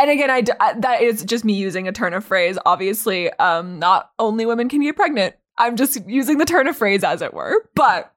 And 0.00 0.10
again 0.10 0.30
I, 0.30 0.42
that 0.78 1.02
is 1.02 1.24
just 1.24 1.44
me 1.44 1.54
using 1.54 1.88
a 1.88 1.92
turn 1.92 2.14
of 2.14 2.24
phrase. 2.24 2.56
Obviously 2.64 3.30
um 3.34 3.78
not 3.78 4.10
only 4.18 4.46
women 4.46 4.68
can 4.68 4.80
get 4.80 4.94
pregnant. 4.96 5.34
I'm 5.58 5.76
just 5.76 6.08
using 6.08 6.38
the 6.38 6.44
turn 6.44 6.68
of 6.68 6.76
phrase 6.76 7.02
as 7.02 7.20
it 7.20 7.34
were. 7.34 7.68
But 7.74 8.14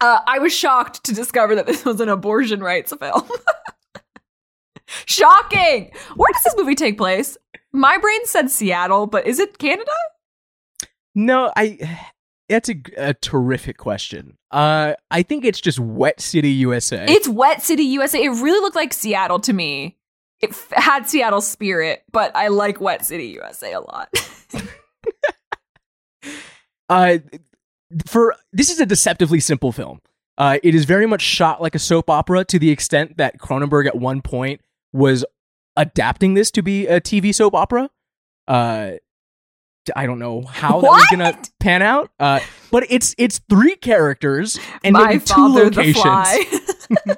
uh, 0.00 0.20
i 0.26 0.38
was 0.38 0.52
shocked 0.52 1.02
to 1.04 1.14
discover 1.14 1.54
that 1.54 1.66
this 1.66 1.84
was 1.84 2.00
an 2.00 2.08
abortion 2.08 2.60
rights 2.60 2.92
film 3.00 3.28
shocking 5.06 5.90
where 6.16 6.32
does 6.32 6.42
this 6.42 6.54
movie 6.56 6.74
take 6.74 6.96
place 6.98 7.36
my 7.72 7.96
brain 7.98 8.20
said 8.24 8.50
seattle 8.50 9.06
but 9.06 9.26
is 9.26 9.38
it 9.38 9.58
canada 9.58 9.92
no, 11.14 11.52
I. 11.56 11.98
That's 12.48 12.68
a, 12.68 12.74
a 12.96 13.14
terrific 13.14 13.78
question. 13.78 14.36
Uh, 14.50 14.94
I 15.10 15.22
think 15.22 15.44
it's 15.44 15.60
just 15.60 15.78
Wet 15.78 16.20
City, 16.20 16.50
USA. 16.50 17.04
it's 17.08 17.28
wet 17.28 17.62
city 17.62 17.84
usa 17.84 18.24
it 18.24 18.28
really 18.28 18.60
looked 18.60 18.74
like 18.74 18.92
seattle 18.92 19.38
to 19.38 19.52
me 19.52 19.96
it 20.40 20.50
f- 20.50 20.72
had 20.72 21.08
seattle 21.08 21.40
spirit 21.40 22.02
but 22.10 22.34
i 22.34 22.48
like 22.48 22.80
wet 22.80 23.04
city 23.06 23.26
usa 23.40 23.72
a 23.72 23.80
lot 23.80 24.08
uh, 26.88 27.18
for 28.06 28.34
this 28.52 28.70
is 28.70 28.80
a 28.80 28.86
deceptively 28.86 29.40
simple 29.40 29.72
film. 29.72 30.00
Uh, 30.38 30.58
it 30.62 30.74
is 30.74 30.84
very 30.84 31.06
much 31.06 31.20
shot 31.20 31.60
like 31.60 31.74
a 31.74 31.78
soap 31.78 32.08
opera 32.08 32.44
to 32.44 32.58
the 32.58 32.70
extent 32.70 33.16
that 33.18 33.38
Cronenberg 33.38 33.86
at 33.86 33.96
one 33.96 34.22
point 34.22 34.60
was 34.92 35.24
adapting 35.76 36.34
this 36.34 36.50
to 36.52 36.62
be 36.62 36.86
a 36.86 37.00
TV 37.00 37.34
soap 37.34 37.54
opera. 37.54 37.90
Uh, 38.48 38.92
I 39.94 40.06
don't 40.06 40.18
know 40.18 40.42
how 40.42 40.80
that 40.80 40.88
was 40.88 41.06
gonna 41.10 41.38
pan 41.58 41.82
out. 41.82 42.10
Uh, 42.18 42.40
but 42.70 42.84
it's 42.88 43.14
it's 43.18 43.40
three 43.50 43.76
characters 43.76 44.58
and 44.84 44.94
my 44.94 45.06
maybe 45.06 45.24
two 45.24 45.48
locations, 45.48 46.02
fly 46.02 46.44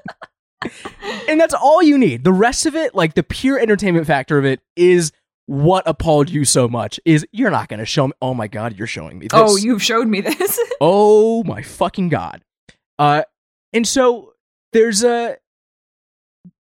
and 1.28 1.40
that's 1.40 1.54
all 1.54 1.82
you 1.82 1.98
need. 1.98 2.24
The 2.24 2.32
rest 2.32 2.66
of 2.66 2.74
it, 2.74 2.94
like 2.94 3.14
the 3.14 3.22
pure 3.22 3.58
entertainment 3.58 4.06
factor 4.06 4.38
of 4.38 4.44
it, 4.44 4.61
is 4.76 5.12
what 5.46 5.83
appalled 5.87 6.31
you 6.31 6.44
so 6.44 6.68
much. 6.68 6.98
Is 7.05 7.26
you're 7.33 7.50
not 7.50 7.68
gonna 7.68 7.85
show 7.85 8.07
me? 8.09 8.12
Oh 8.22 8.35
my 8.35 8.46
god, 8.48 8.76
you're 8.76 8.87
showing 8.87 9.18
me 9.18 9.28
this. 9.28 9.38
Oh, 9.40 9.57
you've 9.57 9.83
showed 9.83 10.09
me 10.09 10.20
this. 10.20 10.59
Oh 10.81 11.44
my 11.44 11.62
fucking 11.62 12.09
god. 12.09 12.42
Uh 12.98 13.22
and 13.72 13.87
so 13.87 14.33
there's 14.72 15.02
a 15.05 15.37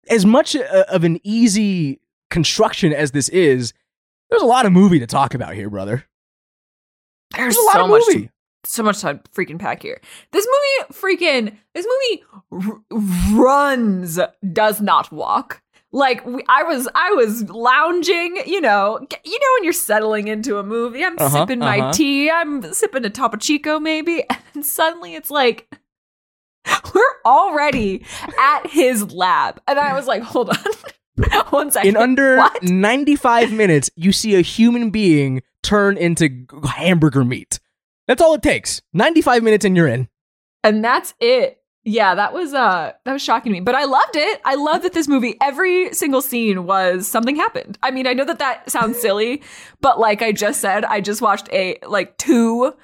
as 0.08 0.24
much 0.24 0.54
a, 0.54 0.92
of 0.94 1.04
an 1.04 1.18
easy 1.24 2.00
construction 2.30 2.92
as 2.92 3.10
this 3.10 3.28
is, 3.30 3.72
there's 4.30 4.42
a 4.42 4.46
lot 4.46 4.66
of 4.66 4.72
movie 4.72 4.98
to 5.00 5.06
talk 5.06 5.34
about 5.34 5.54
here, 5.54 5.68
brother. 5.70 6.04
There's 7.36 7.54
There's 7.54 7.56
a 7.56 7.66
lot 7.66 7.74
so 7.74 7.84
of 7.84 7.90
much. 7.90 8.02
movie. 8.08 8.30
so 8.64 8.82
much 8.84 9.00
to 9.00 9.20
freaking 9.34 9.58
pack 9.58 9.82
here. 9.82 10.00
This 10.32 10.46
movie 10.46 10.92
freaking 11.00 11.56
this 11.74 11.86
movie 11.86 12.24
r- 12.68 12.80
runs, 13.34 14.18
does 14.52 14.80
not 14.80 15.10
walk. 15.12 15.60
Like 15.92 16.26
we, 16.26 16.42
I 16.48 16.62
was, 16.64 16.88
I 16.94 17.12
was 17.12 17.48
lounging. 17.48 18.36
You 18.46 18.60
know, 18.60 18.98
you 19.24 19.38
know 19.38 19.46
when 19.56 19.64
you're 19.64 19.72
settling 19.72 20.28
into 20.28 20.58
a 20.58 20.62
movie. 20.62 21.04
I'm 21.04 21.16
Uh-huh, 21.18 21.28
sipping 21.40 21.58
my 21.60 21.78
uh-huh. 21.80 21.92
tea. 21.92 22.30
I'm 22.30 22.72
sipping 22.74 23.04
a 23.04 23.10
Topo 23.10 23.36
Chico 23.36 23.78
maybe, 23.80 24.24
and 24.54 24.64
suddenly 24.64 25.14
it's 25.14 25.30
like 25.30 25.68
we're 26.94 27.02
already 27.24 28.04
at 28.38 28.66
his 28.68 29.12
lab, 29.12 29.60
and 29.68 29.78
I 29.78 29.94
was 29.94 30.06
like, 30.06 30.22
hold 30.22 30.50
on, 30.50 30.56
one 31.50 31.70
second. 31.70 31.90
In 31.90 31.96
under 31.96 32.36
What? 32.38 32.62
95 32.62 33.52
minutes, 33.52 33.88
you 33.96 34.12
see 34.12 34.34
a 34.34 34.40
human 34.42 34.90
being 34.90 35.42
turn 35.62 35.96
into 35.96 36.46
hamburger 36.64 37.24
meat. 37.24 37.60
That's 38.08 38.20
all 38.20 38.34
it 38.34 38.42
takes. 38.42 38.82
95 38.92 39.42
minutes 39.42 39.64
and 39.64 39.76
you're 39.76 39.88
in. 39.88 40.08
and 40.62 40.84
that's 40.84 41.14
it 41.20 41.60
yeah 41.86 42.16
that 42.16 42.32
was 42.34 42.52
uh 42.52 42.92
that 43.04 43.12
was 43.12 43.22
shocking 43.22 43.50
to 43.50 43.58
me 43.58 43.60
but 43.60 43.74
i 43.74 43.84
loved 43.84 44.16
it. 44.16 44.40
I 44.44 44.56
love 44.56 44.82
that 44.82 44.92
this 44.92 45.08
movie 45.08 45.36
every 45.40 45.94
single 45.94 46.20
scene 46.20 46.66
was 46.66 47.08
something 47.08 47.36
happened. 47.36 47.78
I 47.82 47.92
mean 47.92 48.06
i 48.06 48.12
know 48.12 48.24
that 48.24 48.40
that 48.40 48.68
sounds 48.70 48.98
silly 49.00 49.42
but 49.80 49.98
like 49.98 50.20
i 50.20 50.32
just 50.32 50.60
said 50.60 50.84
i 50.84 51.00
just 51.00 51.22
watched 51.22 51.48
a 51.52 51.78
like 51.88 52.18
two 52.18 52.74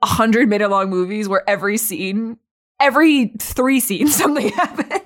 100 0.00 0.48
minute 0.48 0.70
long 0.70 0.90
movies 0.90 1.28
where 1.28 1.48
every 1.48 1.76
scene 1.76 2.38
every 2.80 3.32
three 3.38 3.78
scenes 3.78 4.16
something 4.22 4.48
happened. 4.48 5.02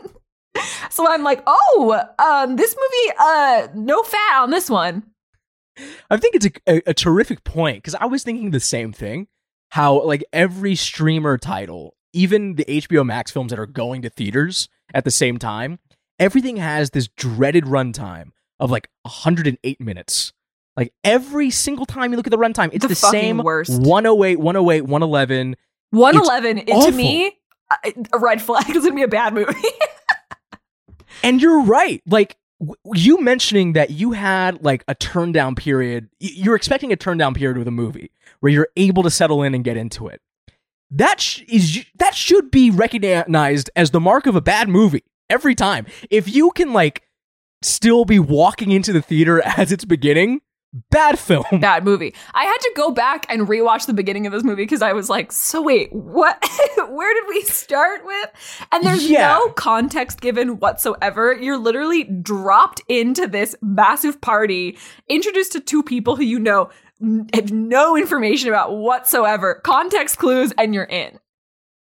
So 0.90 1.08
i'm 1.08 1.24
like 1.24 1.42
oh 1.46 2.02
um 2.18 2.56
this 2.56 2.74
movie 2.76 3.16
uh 3.18 3.68
no 3.74 4.02
fat 4.02 4.42
on 4.42 4.50
this 4.50 4.70
one. 4.70 5.02
I 6.10 6.16
think 6.18 6.34
it's 6.34 6.46
a, 6.46 6.50
a, 6.68 6.82
a 6.90 6.94
terrific 6.94 7.42
point 7.42 7.78
because 7.78 7.94
I 7.94 8.06
was 8.06 8.22
thinking 8.22 8.50
the 8.50 8.60
same 8.60 8.92
thing. 8.92 9.28
How 9.70 10.02
like 10.02 10.24
every 10.32 10.74
streamer 10.74 11.38
title, 11.38 11.94
even 12.12 12.56
the 12.56 12.64
HBO 12.64 13.04
Max 13.04 13.30
films 13.30 13.50
that 13.50 13.58
are 13.58 13.66
going 13.66 14.02
to 14.02 14.10
theaters 14.10 14.68
at 14.94 15.04
the 15.04 15.10
same 15.10 15.38
time, 15.38 15.78
everything 16.18 16.56
has 16.56 16.90
this 16.90 17.08
dreaded 17.08 17.64
runtime 17.64 18.30
of 18.58 18.70
like 18.70 18.88
108 19.02 19.80
minutes. 19.80 20.32
Like 20.76 20.92
every 21.04 21.50
single 21.50 21.86
time 21.86 22.10
you 22.10 22.16
look 22.16 22.26
at 22.26 22.30
the 22.30 22.38
runtime, 22.38 22.70
it's 22.72 22.84
The 22.84 22.88
the, 22.88 22.94
same 22.94 23.38
worst. 23.38 23.70
108, 23.80 24.38
108, 24.38 24.82
111. 24.82 25.56
111 25.90 26.58
it, 26.58 26.66
to 26.66 26.92
me 26.92 27.36
uh, 27.70 27.90
a 28.12 28.18
red 28.18 28.40
flag 28.40 28.70
is 28.70 28.84
gonna 28.84 28.94
be 28.94 29.02
a 29.02 29.08
bad 29.08 29.34
movie 29.34 29.52
And 31.22 31.42
you're 31.42 31.62
right. 31.62 32.02
Like 32.06 32.36
w- 32.60 32.76
you 32.94 33.20
mentioning 33.20 33.72
that 33.74 33.90
you 33.90 34.12
had 34.12 34.62
like 34.64 34.84
a 34.88 34.94
turn 34.94 35.32
down 35.32 35.54
period. 35.54 36.08
You're 36.18 36.56
expecting 36.56 36.92
a 36.92 36.96
turn 36.96 37.18
down 37.18 37.34
period 37.34 37.58
with 37.58 37.68
a 37.68 37.72
movie 37.72 38.10
where 38.40 38.52
you're 38.52 38.68
able 38.76 39.02
to 39.02 39.10
settle 39.10 39.42
in 39.42 39.54
and 39.54 39.64
get 39.64 39.76
into 39.76 40.06
it. 40.08 40.20
That 40.90 41.20
sh- 41.20 41.42
is 41.48 41.85
that 41.98 42.14
should 42.14 42.50
be 42.50 42.70
recognized 42.70 43.70
as 43.76 43.90
the 43.90 44.00
mark 44.00 44.26
of 44.26 44.35
a 44.37 44.40
bad 44.40 44.68
movie 44.68 45.05
every 45.29 45.55
time. 45.55 45.87
If 46.11 46.29
you 46.35 46.50
can 46.50 46.72
like 46.72 47.03
still 47.62 48.05
be 48.05 48.18
walking 48.18 48.72
into 48.72 48.92
the 48.92 49.03
theater 49.03 49.40
as 49.57 49.70
it's 49.70 49.85
beginning, 49.85 50.40
bad 50.90 51.18
film. 51.18 51.44
bad 51.61 51.85
movie. 51.85 52.14
I 52.35 52.44
had 52.44 52.57
to 52.59 52.72
go 52.76 52.90
back 52.90 53.26
and 53.29 53.46
rewatch 53.46 53.87
the 53.87 53.92
beginning 53.92 54.26
of 54.26 54.33
this 54.33 54.42
movie 54.42 54.62
because 54.62 54.83
I 54.83 54.92
was 54.92 55.09
like, 55.09 55.31
so 55.31 55.62
wait, 55.62 55.92
what? 55.92 56.44
Where 56.88 57.14
did 57.14 57.24
we 57.29 57.42
start 57.42 58.05
with? 58.05 58.31
And 58.72 58.85
there's 58.85 59.09
Yeah. 59.09 59.29
no 59.38 59.50
context 59.50 60.20
given 60.20 60.59
whatsoever. 60.59 61.33
You're 61.35 61.57
literally 61.59 62.05
dropped 62.05 62.83
into 62.88 63.26
this 63.29 63.55
massive 63.62 64.20
party, 64.20 64.76
introduced 65.09 65.53
to 65.53 65.61
two 65.61 65.83
people 65.83 66.16
who 66.16 66.24
you 66.24 66.38
know 66.40 66.70
have 67.32 67.52
no 67.52 67.96
information 67.96 68.48
about 68.48 68.76
whatsoever, 68.76 69.54
context 69.54 70.18
clues, 70.18 70.52
and 70.58 70.74
you're 70.74 70.84
in. 70.84 71.18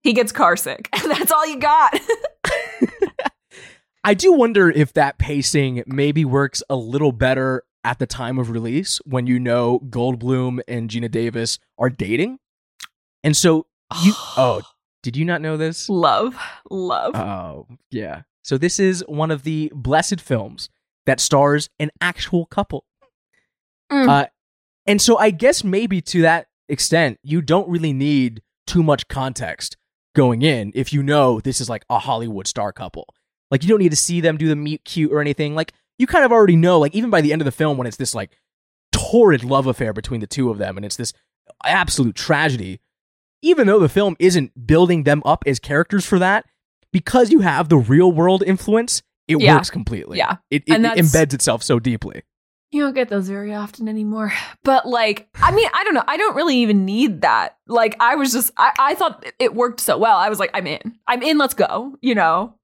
He 0.03 0.13
gets 0.13 0.33
car 0.33 0.57
sick, 0.57 0.89
and 0.93 1.11
that's 1.11 1.33
all 1.33 1.47
you 1.47 1.59
got. 1.59 2.01
I 4.05 4.15
do 4.15 4.33
wonder 4.33 4.71
if 4.71 4.95
that 4.95 5.19
pacing 5.19 5.83
maybe 5.87 6.25
works 6.25 6.63
a 6.71 6.77
little 6.77 7.13
better 7.13 7.65
at 7.85 7.99
the 7.99 8.07
time 8.07 8.39
of 8.39 8.51
release 8.51 8.99
when 9.05 9.27
you 9.27 9.39
know 9.39 9.81
Goldblum 9.81 10.61
and 10.67 10.89
Geena 10.89 11.11
Davis 11.11 11.59
are 11.79 11.91
dating. 11.91 12.39
And 13.23 13.37
so 13.37 13.67
you 14.03 14.13
oh, 14.37 14.63
did 15.03 15.17
you 15.17 15.25
not 15.25 15.43
know 15.43 15.57
this? 15.57 15.89
love, 15.89 16.37
love. 16.71 17.15
Oh, 17.15 17.67
yeah. 17.91 18.23
So 18.43 18.57
this 18.57 18.81
is 18.81 19.05
one 19.07 19.31
of 19.31 19.43
the 19.43 19.71
blessed 19.75 20.21
films 20.21 20.71
that 21.07 21.21
stars 21.21 21.69
an 21.79 21.91
actual 22.01 22.47
couple. 22.47 22.85
Mm. 23.93 24.09
Uh 24.09 24.27
and 24.87 25.01
so 25.01 25.19
I 25.19 25.31
guess 25.31 25.63
maybe 25.65 26.01
to 26.03 26.23
that 26.23 26.47
extent 26.69 27.19
you 27.23 27.43
don't 27.43 27.69
really 27.69 27.93
need 27.93 28.43
too 28.67 28.83
much 28.83 29.09
context 29.09 29.77
going 30.15 30.43
in 30.43 30.73
if 30.75 30.93
you 30.93 31.03
know 31.03 31.41
this 31.41 31.61
is 31.61 31.69
like 31.69 31.85
a 31.91 31.99
Hollywood 31.99 32.47
star 32.47 32.73
couple. 32.73 33.07
Like 33.51 33.63
you 33.63 33.69
don't 33.69 33.81
need 33.81 33.91
to 33.91 33.97
see 33.97 34.21
them 34.21 34.37
do 34.37 34.49
the 34.49 34.57
meet 34.57 34.85
cute 34.85 35.13
or 35.13 35.21
anything. 35.21 35.55
Like 35.55 35.73
you 35.99 36.07
kind 36.07 36.25
of 36.25 36.33
already 36.33 36.57
know 36.57 36.79
like 36.79 36.95
even 36.95 37.11
by 37.11 37.21
the 37.21 37.33
end 37.33 37.43
of 37.43 37.47
the 37.47 37.53
film 37.53 37.77
when 37.77 37.87
it's 37.87 37.97
this 37.97 38.15
like 38.15 38.31
torrid 38.93 39.45
love 39.45 39.67
affair 39.67 39.93
between 39.93 40.21
the 40.21 40.27
two 40.27 40.51
of 40.51 40.59
them 40.59 40.77
and 40.77 40.85
it's 40.85 40.97
this 40.97 41.13
absolute 41.65 42.15
tragedy 42.15 42.81
even 43.43 43.67
though 43.67 43.79
the 43.79 43.89
film 43.89 44.15
isn't 44.19 44.67
building 44.67 45.05
them 45.05 45.23
up 45.25 45.43
as 45.47 45.59
characters 45.59 46.05
for 46.05 46.19
that 46.19 46.45
because 46.93 47.31
you 47.31 47.41
have 47.41 47.69
the 47.69 47.77
real 47.79 48.11
world 48.13 48.43
influence 48.47 49.03
it 49.29 49.41
Yeah. 49.41 49.57
works 49.57 49.71
completely 49.71 50.19
Yeah. 50.19 50.37
it, 50.51 50.63
it, 50.67 50.75
it 50.75 50.81
embeds 50.99 51.35
itself 51.35 51.63
so 51.63 51.79
deeply 51.79 52.23
You 52.71 52.83
don't 52.83 52.95
get 52.95 53.09
those 53.09 53.29
very 53.29 53.55
often 53.55 53.89
anymore. 53.89 54.33
But 54.63 54.87
like, 54.87 55.29
I 55.37 55.53
mean, 55.53 55.69
I 55.73 55.85
don't 55.85 55.95
know. 55.95 56.05
I 56.07 56.19
don't 56.19 56.37
really 56.37 56.59
even 56.59 56.85
need 56.85 57.23
that. 57.23 57.57
Like, 57.67 57.97
I 57.99 58.15
was 58.15 58.31
just, 58.31 58.53
I, 58.59 58.73
I 58.79 58.95
thought 58.95 59.25
it 59.39 59.55
worked 59.55 59.81
so 59.81 59.97
well. 59.97 60.17
I 60.19 60.29
was 60.29 60.39
like, 60.39 60.51
I'm 60.53 60.67
in. 60.67 60.99
I'm 61.09 61.23
in. 61.23 61.39
Let's 61.39 61.55
go. 61.55 61.97
You 62.03 62.15
know? 62.15 62.55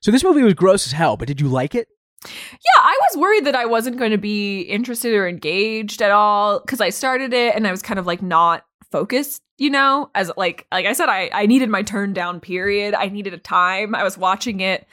so 0.00 0.10
this 0.10 0.24
movie 0.24 0.42
was 0.42 0.54
gross 0.54 0.86
as 0.86 0.92
hell 0.92 1.16
but 1.16 1.28
did 1.28 1.40
you 1.40 1.48
like 1.48 1.74
it 1.74 1.88
Yeah, 2.24 2.80
I 2.80 2.98
was 3.08 3.18
worried 3.18 3.44
that 3.46 3.56
I 3.56 3.66
wasn't 3.66 3.98
going 3.98 4.12
to 4.12 4.18
be 4.18 4.62
interested 4.62 5.14
or 5.14 5.28
engaged 5.28 6.00
at 6.00 6.10
all 6.10 6.60
because 6.60 6.80
I 6.80 6.90
started 6.90 7.32
it 7.32 7.54
and 7.54 7.66
I 7.66 7.70
was 7.70 7.82
kind 7.82 7.98
of 7.98 8.06
like 8.06 8.22
not 8.22 8.64
focused, 8.90 9.42
you 9.58 9.70
know, 9.70 10.10
as 10.14 10.30
like 10.36 10.66
like 10.72 10.86
I 10.86 10.92
said, 10.92 11.08
I 11.08 11.28
I 11.32 11.46
needed 11.46 11.68
my 11.68 11.82
turn 11.82 12.12
down 12.12 12.40
period. 12.40 12.94
I 12.94 13.08
needed 13.08 13.34
a 13.34 13.38
time. 13.38 13.94
I 13.94 14.04
was 14.04 14.16
watching 14.16 14.60
it 14.60 14.86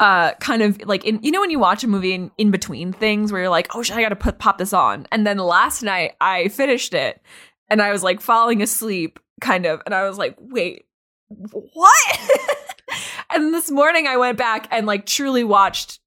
uh 0.00 0.32
kind 0.34 0.62
of 0.62 0.80
like 0.86 1.04
in 1.04 1.20
you 1.22 1.30
know 1.30 1.40
when 1.40 1.50
you 1.50 1.58
watch 1.58 1.84
a 1.84 1.88
movie 1.88 2.12
in, 2.12 2.30
in 2.38 2.50
between 2.50 2.92
things 2.92 3.30
where 3.30 3.42
you're 3.42 3.50
like, 3.50 3.74
oh 3.74 3.82
shit, 3.82 3.96
I 3.96 4.02
gotta 4.02 4.16
put 4.16 4.38
pop 4.38 4.58
this 4.58 4.72
on. 4.72 5.06
And 5.12 5.26
then 5.26 5.38
last 5.38 5.82
night 5.82 6.12
I 6.20 6.48
finished 6.48 6.94
it 6.94 7.20
and 7.68 7.80
I 7.80 7.90
was 7.90 8.02
like 8.02 8.20
falling 8.20 8.62
asleep, 8.62 9.18
kind 9.40 9.64
of, 9.64 9.80
and 9.86 9.94
I 9.94 10.06
was 10.06 10.18
like, 10.18 10.36
wait, 10.38 10.84
what? 11.28 12.20
and 13.30 13.54
this 13.54 13.70
morning 13.70 14.06
I 14.06 14.18
went 14.18 14.36
back 14.36 14.68
and 14.70 14.86
like 14.86 15.06
truly 15.06 15.42
watched 15.42 15.98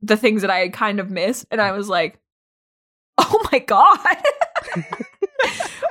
the 0.00 0.16
things 0.16 0.42
that 0.42 0.50
I 0.50 0.58
had 0.58 0.72
kind 0.72 1.00
of 1.00 1.10
missed, 1.10 1.46
and 1.50 1.60
I 1.60 1.72
was 1.72 1.88
like, 1.88 2.20
oh 3.18 3.48
my 3.50 3.58
god. 3.58 3.98
but 4.74 4.84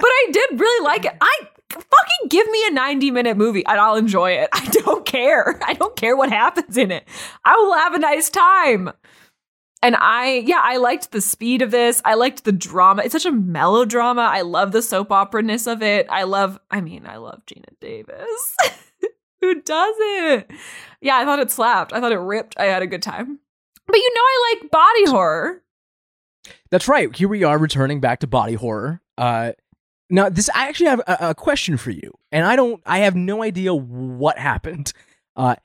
I 0.04 0.28
did 0.32 0.60
really 0.60 0.86
like 0.86 1.06
it. 1.06 1.14
I 1.20 1.40
fucking 1.74 2.28
give 2.30 2.50
me 2.50 2.64
a 2.68 2.72
90 2.72 3.12
minute 3.12 3.38
movie 3.38 3.66
and 3.66 3.80
I'll 3.80 3.96
enjoy 3.96 4.32
it. 4.32 4.50
I 4.54 4.66
don't 4.66 5.06
care. 5.06 5.60
I 5.64 5.74
don't 5.74 5.96
care 5.96 6.16
what 6.16 6.30
happens 6.30 6.78
in 6.78 6.92
it. 6.92 7.08
I 7.46 7.56
will 7.56 7.74
have 7.74 7.94
a 7.94 8.00
nice 8.00 8.30
time. 8.30 8.92
And 9.84 9.96
I, 9.96 10.44
yeah, 10.46 10.62
I 10.62 10.78
liked 10.78 11.12
the 11.12 11.22
speed 11.22 11.64
of 11.64 11.72
this. 11.72 12.02
I 12.06 12.14
liked 12.14 12.44
the 12.44 12.52
drama. 12.52 13.02
It's 13.04 13.14
such 13.14 13.26
a 13.26 13.32
melodrama. 13.32 14.22
I 14.22 14.42
love 14.42 14.72
the 14.72 14.82
soap 14.82 15.12
opera 15.12 15.42
ness 15.42 15.66
of 15.66 15.82
it. 15.82 16.06
I 16.10 16.24
love, 16.24 16.60
I 16.70 16.82
mean, 16.82 17.08
I 17.08 17.18
love 17.18 17.42
Geena 17.48 17.74
Davis. 17.80 18.56
Who 19.42 19.60
doesn't? 19.62 20.52
Yeah, 21.02 21.18
I 21.18 21.26
thought 21.26 21.40
it 21.40 21.50
slapped. 21.50 21.94
I 21.94 22.00
thought 22.00 22.12
it 22.12 22.20
ripped. 22.20 22.60
I 22.60 22.66
had 22.66 22.84
a 22.84 22.88
good 22.88 23.02
time. 23.02 23.40
But 23.88 23.98
you 23.98 24.14
know, 24.14 24.22
I 24.22 24.56
like 24.62 24.72
body 24.72 25.06
horror. 25.10 25.64
That's 26.70 26.88
right. 26.88 27.14
Here 27.16 27.28
we 27.28 27.44
are 27.44 27.58
returning 27.58 28.00
back 28.00 28.20
to 28.20 28.28
body 28.28 28.54
horror. 28.54 29.02
Uh, 29.18 29.54
now, 30.12 30.30
this 30.30 30.50
I 30.54 30.68
actually 30.68 30.90
have 30.90 31.00
a, 31.08 31.18
a 31.30 31.36
question 31.36 31.78
for 31.78 31.90
you, 31.90 32.14
and 32.32 32.46
I 32.46 32.56
don't. 32.56 32.82
I 32.86 33.00
have 33.00 33.16
no 33.16 33.42
idea 33.42 33.74
what 33.74 34.38
happened. 34.38 34.92
Uh, 35.36 35.56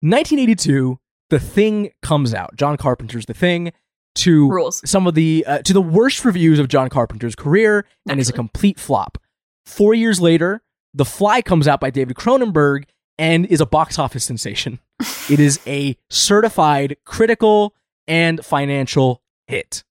1982, 0.00 0.98
The 1.30 1.38
Thing 1.38 1.92
comes 2.02 2.34
out. 2.34 2.56
John 2.56 2.76
Carpenter's 2.76 3.26
The 3.26 3.34
Thing 3.34 3.72
to 4.16 4.50
Rules. 4.50 4.88
some 4.88 5.06
of 5.06 5.14
the 5.14 5.44
uh, 5.46 5.58
to 5.62 5.72
the 5.72 5.80
worst 5.80 6.24
reviews 6.24 6.58
of 6.58 6.68
John 6.68 6.88
Carpenter's 6.88 7.36
career, 7.36 7.86
and 8.08 8.18
is 8.18 8.28
a 8.28 8.32
complete 8.32 8.80
flop. 8.80 9.16
Four 9.64 9.94
years 9.94 10.20
later, 10.20 10.62
The 10.92 11.04
Fly 11.04 11.40
comes 11.40 11.68
out 11.68 11.80
by 11.80 11.90
David 11.90 12.16
Cronenberg 12.16 12.84
and 13.16 13.46
is 13.46 13.60
a 13.60 13.66
box 13.66 13.98
office 13.98 14.24
sensation. 14.24 14.80
it 15.30 15.38
is 15.38 15.60
a 15.66 15.96
certified 16.10 16.96
critical 17.04 17.74
and 18.08 18.44
financial 18.44 19.22
hit. 19.46 19.84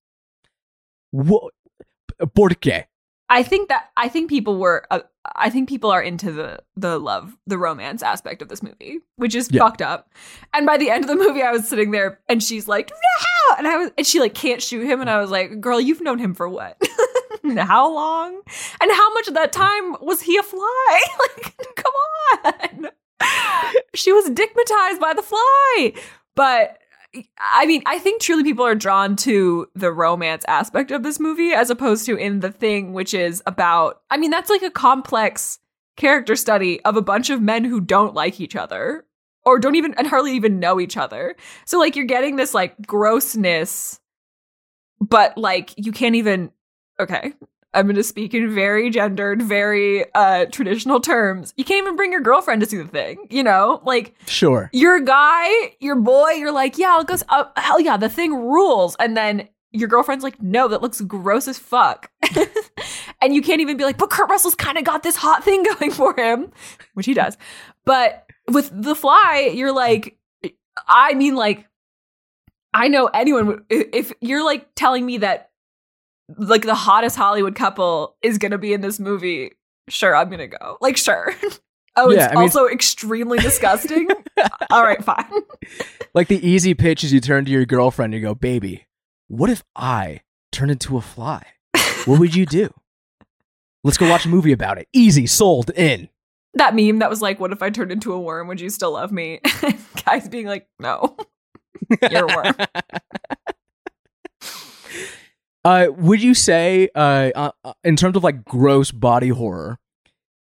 What? 1.12 1.54
Por 2.34 2.50
qué? 2.50 2.86
I 3.30 3.44
think 3.44 3.70
that 3.70 3.90
I 3.98 4.08
think 4.08 4.30
people 4.30 4.58
were 4.58 4.86
uh, 4.90 5.02
I 5.36 5.50
think 5.50 5.68
people 5.68 5.92
are 5.92 6.02
into 6.02 6.32
the 6.32 6.60
the 6.76 6.98
love 7.00 7.36
the 7.46 7.58
romance 7.58 8.02
aspect 8.02 8.42
of 8.42 8.48
this 8.50 8.64
movie, 8.64 9.00
which 9.18 9.36
is 9.36 9.50
Yeah. 9.52 9.62
fucked 9.64 9.82
up. 9.82 10.10
And 10.54 10.66
by 10.66 10.78
the 10.78 10.90
end 10.90 11.04
of 11.04 11.10
the 11.10 11.16
movie, 11.16 11.42
I 11.42 11.52
was 11.52 11.68
sitting 11.68 11.92
there 11.92 12.20
and 12.30 12.42
she's 12.42 12.68
like, 12.68 12.90
"No!" 12.90 13.56
and 13.58 13.68
I 13.68 13.78
was 13.78 13.92
and 13.98 14.08
she 14.08 14.20
like 14.20 14.34
can't 14.34 14.62
shoot 14.62 14.86
him, 14.86 15.02
and 15.02 15.10
I 15.10 15.20
was 15.20 15.30
like, 15.30 15.60
"Girl, 15.60 15.80
you've 15.82 16.02
known 16.02 16.20
him 16.20 16.34
for 16.34 16.48
what?" 16.48 16.82
how 17.58 17.94
long? 17.94 18.42
And 18.82 18.92
how 18.92 19.14
much 19.14 19.28
of 19.28 19.34
that 19.36 19.52
time 19.52 19.96
was 20.02 20.22
he 20.22 20.38
a 20.38 20.44
fly? 20.44 21.02
like, 21.36 21.76
come 21.76 21.94
on. 22.46 22.90
she 23.94 24.12
was 24.12 24.30
dickmatized 24.30 25.00
by 25.00 25.14
the 25.14 25.22
fly. 25.24 25.94
But 26.36 26.78
I 27.40 27.66
mean, 27.66 27.84
I 27.86 28.00
think 28.00 28.22
truly 28.22 28.44
people 28.44 28.66
are 28.66 28.76
drawn 28.76 29.16
to 29.18 29.68
the 29.76 29.92
romance 29.92 30.44
aspect 30.48 30.92
of 30.92 31.04
this 31.04 31.20
movie 31.20 31.52
as 31.52 31.70
opposed 31.70 32.06
to 32.06 32.16
in 32.16 32.40
the 32.40 32.52
thing, 32.52 32.94
which 32.94 33.14
is 33.14 33.42
about, 33.46 34.02
I 34.10 34.18
mean, 34.18 34.32
that's 34.32 34.50
like 34.50 34.64
a 34.64 34.72
complex 34.72 35.60
character 35.96 36.36
study 36.36 36.84
of 36.84 36.96
a 36.96 37.02
bunch 37.02 37.30
of 37.30 37.42
men 37.42 37.64
who 37.64 37.82
don't 37.82 38.14
like 38.14 38.40
each 38.40 38.56
other 38.56 39.06
or 39.46 39.60
don't 39.60 39.76
even 39.76 39.94
and 39.96 40.08
hardly 40.08 40.36
even 40.36 40.60
know 40.60 40.80
each 40.80 40.98
other. 40.98 41.36
So 41.66 41.80
like 41.80 41.96
you're 41.96 42.06
getting 42.06 42.36
this 42.36 42.54
like 42.54 42.76
grossness, 42.86 44.00
but 45.00 45.38
like 45.38 45.74
you 45.78 45.92
can't 45.92 46.16
even 46.16 46.52
okay. 47.00 47.34
I'm 47.78 47.86
going 47.86 47.96
to 47.96 48.04
speak 48.04 48.34
in 48.34 48.54
very 48.54 48.90
gendered, 48.90 49.42
very 49.42 50.06
uh 50.14 50.46
traditional 50.52 51.00
terms. 51.00 51.54
You 51.58 51.64
can't 51.64 51.84
even 51.84 51.96
bring 51.96 52.12
your 52.12 52.22
girlfriend 52.22 52.62
to 52.62 52.68
see 52.68 52.78
the 52.78 52.88
thing, 52.88 53.28
you 53.30 53.44
know? 53.44 53.82
Like 53.86 54.16
Sure. 54.26 54.70
your 54.74 55.00
guy, 55.00 55.76
your 55.80 55.96
boy, 55.96 56.32
you're 56.32 56.52
like, 56.52 56.78
yeah, 56.78 57.00
it 57.00 57.08
goes, 57.08 57.24
uh, 57.30 57.46
hell 57.56 57.80
yeah, 57.80 57.98
the 57.98 58.10
thing 58.10 58.34
rules. 58.34 58.96
And 59.00 59.16
then 59.16 59.48
your 59.72 59.88
girlfriend's 59.90 60.24
like, 60.24 60.42
no, 60.42 60.68
that 60.70 60.82
looks 60.82 61.02
gross 61.02 61.48
as 61.48 61.60
fuck. 61.60 62.10
and 63.22 63.36
you 63.36 63.42
can't 63.42 63.62
even 63.62 63.78
be 63.78 63.84
like, 63.84 63.98
but 63.98 64.10
Kurt 64.10 64.30
Russell's 64.30 64.56
kind 64.56 64.78
of 64.78 64.84
got 64.84 65.04
this 65.04 65.16
hot 65.16 65.44
thing 65.44 65.64
going 65.80 65.92
for 65.92 66.16
him, 66.18 66.52
which 66.96 67.06
he 67.06 67.14
does. 67.14 67.38
But 67.86 68.28
with 68.48 68.70
The 68.74 68.96
Fly, 68.96 69.52
you're 69.54 69.72
like, 69.74 70.18
I 70.88 71.14
mean, 71.14 71.36
like, 71.36 71.68
I 72.74 72.88
know 72.88 73.08
anyone, 73.08 73.48
would- 73.48 73.66
if 73.70 74.14
you're 74.22 74.44
like 74.44 74.68
telling 74.76 75.06
me 75.06 75.20
that 75.20 75.47
like 76.36 76.64
the 76.64 76.76
hottest 76.76 77.16
Hollywood 77.16 77.56
couple 77.56 78.16
is 78.22 78.38
going 78.38 78.52
to 78.52 78.58
be 78.58 78.74
in 78.74 78.82
this 78.82 79.00
movie, 79.00 79.52
sure, 79.90 80.16
I'm 80.16 80.28
going 80.30 80.40
to 80.40 80.48
go. 80.48 80.78
Like, 80.82 80.98
sure. 80.98 81.34
Oh, 82.00 82.12
Yeah, 82.12 82.26
it's 82.26 82.32
I 82.32 82.36
mean- 82.36 82.44
also 82.44 82.68
extremely 82.68 83.40
disgusting. 83.40 84.08
All 84.70 84.84
right, 84.84 85.04
fine. 85.04 85.26
Like 86.14 86.28
the 86.28 86.48
easy 86.48 86.76
pitch 86.76 87.04
is 87.04 87.12
you 87.12 87.20
turn 87.20 87.46
to 87.46 87.52
your 87.52 87.66
girlfriend 87.66 88.14
and 88.14 88.22
you 88.22 88.28
go, 88.28 88.36
"Baby, 88.36 88.86
what 89.28 89.50
if 89.50 89.64
I 89.76 90.22
turn 90.52 90.70
into 90.70 90.96
a 90.98 91.02
fly? 91.02 91.44
What 92.06 92.20
would 92.20 92.36
you 92.36 92.46
do? 92.46 92.70
Let's 93.84 93.98
go 93.98 94.08
watch 94.10 94.26
a 94.26 94.30
movie 94.30 94.52
about 94.52 94.78
it. 94.80 94.88
Easy, 94.94 95.26
sold, 95.28 95.70
in." 95.72 96.10
That 96.54 96.76
meme 96.76 97.00
that 97.00 97.10
was 97.10 97.22
like, 97.22 97.40
"What 97.40 97.52
if 97.52 97.62
I 97.64 97.70
turned 97.72 97.92
into 97.92 98.14
a 98.14 98.20
worm? 98.20 98.48
Would 98.48 98.62
you 98.62 98.70
still 98.70 98.94
love 98.94 99.12
me?" 99.12 99.42
Guys 100.06 100.28
being 100.30 100.46
like, 100.48 100.68
"No, 100.80 101.18
you're 102.12 102.32
a 102.32 102.36
worm." 102.36 102.56
Uh, 105.68 105.92
would 105.98 106.24
you 106.24 106.34
say, 106.34 106.88
uh, 106.96 107.30
uh, 107.36 107.52
uh, 107.66 107.74
in 107.84 107.98
terms 107.98 108.16
of 108.16 108.24
like 108.24 108.46
gross 108.46 108.90
body 108.90 109.28
horror, 109.28 109.78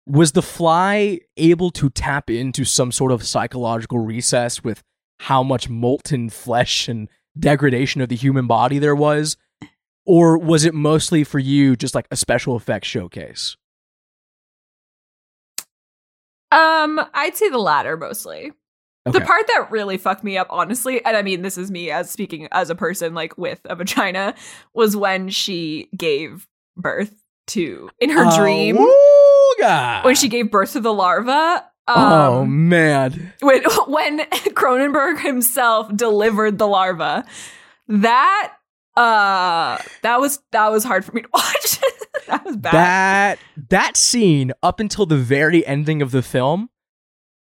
was 0.06 0.30
The 0.30 0.42
Fly 0.42 1.18
able 1.36 1.72
to 1.72 1.90
tap 1.90 2.30
into 2.30 2.64
some 2.64 2.92
sort 2.92 3.10
of 3.10 3.26
psychological 3.26 3.98
recess 3.98 4.62
with 4.62 4.84
how 5.18 5.42
much 5.42 5.68
molten 5.68 6.30
flesh 6.30 6.86
and 6.86 7.08
degradation 7.36 8.00
of 8.00 8.08
the 8.08 8.14
human 8.14 8.46
body 8.46 8.78
there 8.78 8.94
was? 8.94 9.36
Or 10.04 10.38
was 10.38 10.64
it 10.64 10.74
mostly 10.74 11.24
for 11.24 11.40
you 11.40 11.74
just 11.74 11.96
like 11.96 12.06
a 12.12 12.16
special 12.16 12.56
effects 12.56 12.86
showcase? 12.86 13.56
Um, 16.52 17.00
I'd 17.14 17.36
say 17.36 17.48
the 17.48 17.58
latter 17.58 17.96
mostly. 17.96 18.52
Okay. 19.06 19.18
The 19.18 19.24
part 19.24 19.46
that 19.46 19.70
really 19.70 19.98
fucked 19.98 20.24
me 20.24 20.36
up, 20.36 20.48
honestly, 20.50 21.04
and 21.04 21.16
I 21.16 21.22
mean, 21.22 21.42
this 21.42 21.56
is 21.56 21.70
me 21.70 21.90
as 21.90 22.10
speaking 22.10 22.48
as 22.52 22.70
a 22.70 22.74
person 22.74 23.14
like 23.14 23.38
with 23.38 23.60
a 23.66 23.76
vagina, 23.76 24.34
was 24.74 24.96
when 24.96 25.28
she 25.28 25.88
gave 25.96 26.46
birth 26.76 27.14
to 27.48 27.88
in 28.00 28.10
her 28.10 28.24
dream 28.36 28.76
Oh, 28.78 29.56
God. 29.60 30.04
when 30.04 30.16
she 30.16 30.28
gave 30.28 30.50
birth 30.50 30.72
to 30.72 30.80
the 30.80 30.92
larva. 30.92 31.64
oh, 31.86 32.40
Um, 32.42 32.68
man. 32.68 33.32
when 33.40 33.62
when 33.86 34.18
Cronenberg 34.54 35.20
himself 35.22 35.94
delivered 35.96 36.58
the 36.58 36.66
larva, 36.66 37.24
that 37.88 38.52
uh 38.96 39.78
that 40.02 40.20
was 40.20 40.40
that 40.52 40.70
was 40.72 40.82
hard 40.82 41.04
for 41.04 41.12
me 41.12 41.22
to 41.22 41.28
watch. 41.34 41.80
that 42.26 42.44
was 42.44 42.56
bad. 42.56 42.72
That 42.72 43.38
that 43.70 43.96
scene 43.96 44.52
up 44.62 44.80
until 44.80 45.06
the 45.06 45.16
very 45.18 45.64
ending 45.66 46.02
of 46.02 46.10
the 46.10 46.22
film 46.22 46.70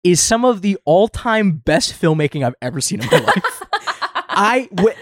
is 0.03 0.21
some 0.21 0.45
of 0.45 0.61
the 0.61 0.77
all-time 0.85 1.51
best 1.57 1.93
filmmaking 1.99 2.45
I've 2.45 2.55
ever 2.61 2.79
seen 2.81 3.01
in 3.01 3.07
my 3.11 3.19
life. 3.19 3.61
I 4.29 4.69
w- 4.73 4.95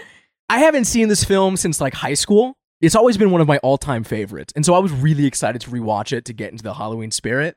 I 0.48 0.58
haven't 0.58 0.84
seen 0.86 1.08
this 1.08 1.24
film 1.24 1.56
since 1.56 1.80
like 1.80 1.94
high 1.94 2.14
school. 2.14 2.56
It's 2.80 2.94
always 2.94 3.16
been 3.16 3.30
one 3.30 3.40
of 3.40 3.46
my 3.48 3.58
all-time 3.58 4.04
favorites. 4.04 4.52
And 4.56 4.64
so 4.64 4.74
I 4.74 4.78
was 4.78 4.92
really 4.92 5.26
excited 5.26 5.60
to 5.62 5.70
rewatch 5.70 6.12
it 6.12 6.24
to 6.26 6.32
get 6.32 6.50
into 6.52 6.62
the 6.64 6.74
Halloween 6.74 7.10
spirit. 7.10 7.56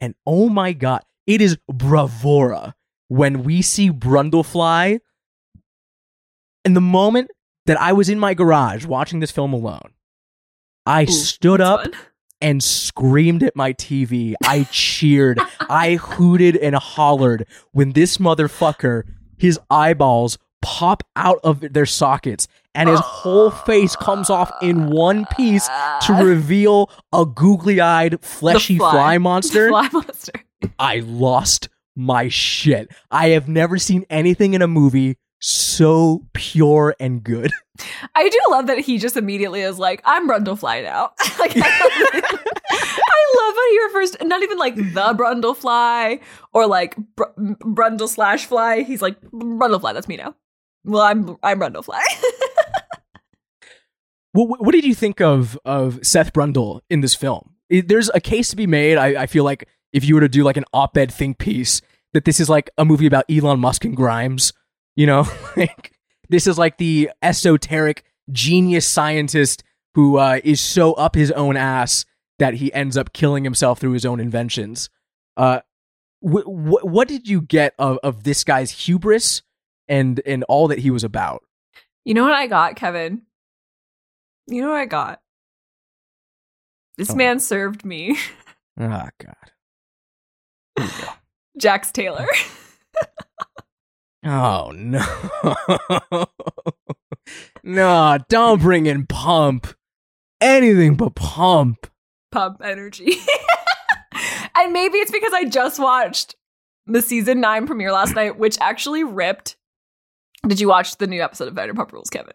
And 0.00 0.14
oh 0.26 0.48
my 0.48 0.72
god, 0.72 1.02
it 1.26 1.40
is 1.40 1.56
bravura 1.72 2.74
when 3.08 3.42
we 3.44 3.62
see 3.62 3.90
Brundlefly. 3.90 5.00
And 6.64 6.76
the 6.76 6.80
moment 6.80 7.30
that 7.66 7.80
I 7.80 7.92
was 7.92 8.08
in 8.08 8.18
my 8.18 8.34
garage 8.34 8.84
watching 8.86 9.20
this 9.20 9.30
film 9.30 9.52
alone, 9.52 9.92
I 10.84 11.04
Ooh, 11.04 11.06
stood 11.06 11.60
up 11.60 11.82
fun. 11.82 11.92
And 12.40 12.62
screamed 12.62 13.42
at 13.42 13.56
my 13.56 13.72
TV. 13.72 14.34
I 14.44 14.64
cheered. 14.70 15.40
I 15.60 15.94
hooted 15.94 16.56
and 16.56 16.74
hollered 16.74 17.46
when 17.72 17.92
this 17.92 18.18
motherfucker, 18.18 19.04
his 19.36 19.58
eyeballs 19.70 20.38
pop 20.62 21.02
out 21.14 21.38
of 21.44 21.60
their 21.72 21.86
sockets 21.86 22.48
and 22.74 22.88
his 22.88 23.00
whole 23.00 23.50
face 23.50 23.96
comes 23.96 24.28
off 24.28 24.52
in 24.60 24.90
one 24.90 25.24
piece 25.36 25.66
to 25.66 26.12
ah. 26.12 26.20
reveal 26.22 26.90
a 27.12 27.24
googly 27.24 27.80
eyed, 27.80 28.22
fleshy 28.22 28.76
fly. 28.76 28.90
fly 28.90 29.18
monster. 29.18 29.70
Fly 29.70 29.88
monster. 29.92 30.32
I 30.78 30.98
lost 30.98 31.68
my 31.96 32.28
shit. 32.28 32.88
I 33.10 33.28
have 33.30 33.48
never 33.48 33.78
seen 33.78 34.04
anything 34.10 34.54
in 34.54 34.60
a 34.60 34.66
movie 34.66 35.16
so 35.40 36.26
pure 36.34 36.94
and 36.98 37.22
good. 37.22 37.52
I 38.14 38.28
do 38.28 38.38
love 38.50 38.66
that 38.68 38.78
he 38.78 38.98
just 38.98 39.16
immediately 39.16 39.60
is 39.60 39.78
like, 39.78 40.00
I'm 40.04 40.28
Brundlefly 40.28 40.82
now. 40.82 41.12
like, 41.38 41.52
I, 41.56 42.22
I 42.70 43.36
love 43.38 43.54
how 43.54 43.70
he 43.70 43.84
refers 43.84 44.10
to 44.12 44.24
not 44.24 44.42
even 44.42 44.58
like 44.58 44.76
the 44.76 45.14
Brundlefly 45.14 46.20
or 46.52 46.66
like 46.66 46.96
br- 47.16 47.24
Brundle 47.36 48.08
slash 48.08 48.46
fly. 48.46 48.82
He's 48.82 49.02
like, 49.02 49.20
Brundlefly, 49.20 49.92
that's 49.92 50.08
me 50.08 50.16
now. 50.16 50.34
Well, 50.84 51.02
I'm 51.02 51.36
I'm 51.42 51.60
Brundlefly. 51.60 52.00
What, 54.36 54.62
what 54.62 54.72
did 54.72 54.84
you 54.84 54.94
think 54.94 55.22
of 55.22 55.58
of 55.64 55.98
Seth 56.02 56.34
Brundle 56.34 56.80
in 56.90 57.00
this 57.00 57.14
film? 57.14 57.54
There's 57.70 58.10
a 58.10 58.20
case 58.20 58.48
to 58.48 58.56
be 58.56 58.66
made. 58.66 58.98
I, 58.98 59.22
I 59.22 59.26
feel 59.26 59.44
like 59.44 59.66
if 59.94 60.04
you 60.04 60.14
were 60.14 60.20
to 60.20 60.28
do 60.28 60.44
like 60.44 60.58
an 60.58 60.66
op-ed 60.74 61.10
think 61.10 61.38
piece, 61.38 61.80
that 62.12 62.26
this 62.26 62.38
is 62.38 62.50
like 62.50 62.68
a 62.76 62.84
movie 62.84 63.06
about 63.06 63.24
Elon 63.30 63.60
Musk 63.60 63.86
and 63.86 63.96
Grimes. 63.96 64.52
You 64.96 65.06
know, 65.06 65.26
like 65.56 65.92
this 66.28 66.46
is 66.46 66.58
like 66.58 66.78
the 66.78 67.10
esoteric 67.22 68.02
genius 68.32 68.86
scientist 68.88 69.62
who 69.94 70.16
uh, 70.18 70.40
is 70.42 70.60
so 70.60 70.94
up 70.94 71.14
his 71.14 71.30
own 71.32 71.56
ass 71.56 72.04
that 72.38 72.54
he 72.54 72.72
ends 72.72 72.96
up 72.96 73.12
killing 73.12 73.44
himself 73.44 73.78
through 73.78 73.92
his 73.92 74.04
own 74.04 74.20
inventions. 74.20 74.90
Uh, 75.36 75.60
wh- 76.22 76.42
wh- 76.44 76.84
what 76.84 77.08
did 77.08 77.28
you 77.28 77.40
get 77.40 77.74
of, 77.78 77.98
of 78.02 78.24
this 78.24 78.42
guy's 78.44 78.70
hubris 78.70 79.42
and 79.88 80.20
and 80.26 80.44
all 80.44 80.68
that 80.68 80.78
he 80.80 80.90
was 80.90 81.04
about? 81.04 81.42
you 82.04 82.14
know 82.14 82.22
what 82.22 82.32
I 82.34 82.46
got, 82.46 82.76
Kevin? 82.76 83.22
You 84.46 84.62
know 84.62 84.68
what 84.68 84.76
I 84.78 84.86
got? 84.86 85.20
This 86.96 87.10
Oh. 87.10 87.14
man 87.16 87.40
served 87.40 87.84
me 87.84 88.16
Oh 88.78 89.08
God. 89.18 89.52
Go. 90.78 90.86
Jax 91.58 91.90
Taylor. 91.90 92.26
Oh 94.26 94.72
no. 94.74 95.06
no, 97.62 98.18
don't 98.28 98.60
bring 98.60 98.86
in 98.86 99.06
pump. 99.06 99.68
Anything 100.40 100.96
but 100.96 101.14
pump. 101.14 101.86
pump 102.32 102.60
energy. 102.64 103.18
and 104.56 104.72
maybe 104.72 104.98
it's 104.98 105.12
because 105.12 105.32
I 105.32 105.44
just 105.44 105.78
watched 105.78 106.34
the 106.86 107.00
season 107.02 107.40
nine 107.40 107.66
premiere 107.66 107.92
last 107.92 108.16
night, 108.16 108.36
which 108.36 108.58
actually 108.60 109.04
ripped. 109.04 109.56
Did 110.46 110.58
you 110.58 110.68
watch 110.68 110.96
the 110.96 111.06
new 111.06 111.22
episode 111.22 111.46
of 111.48 111.54
Vanderpump 111.54 111.92
Rules, 111.92 112.10
Kevin? 112.10 112.34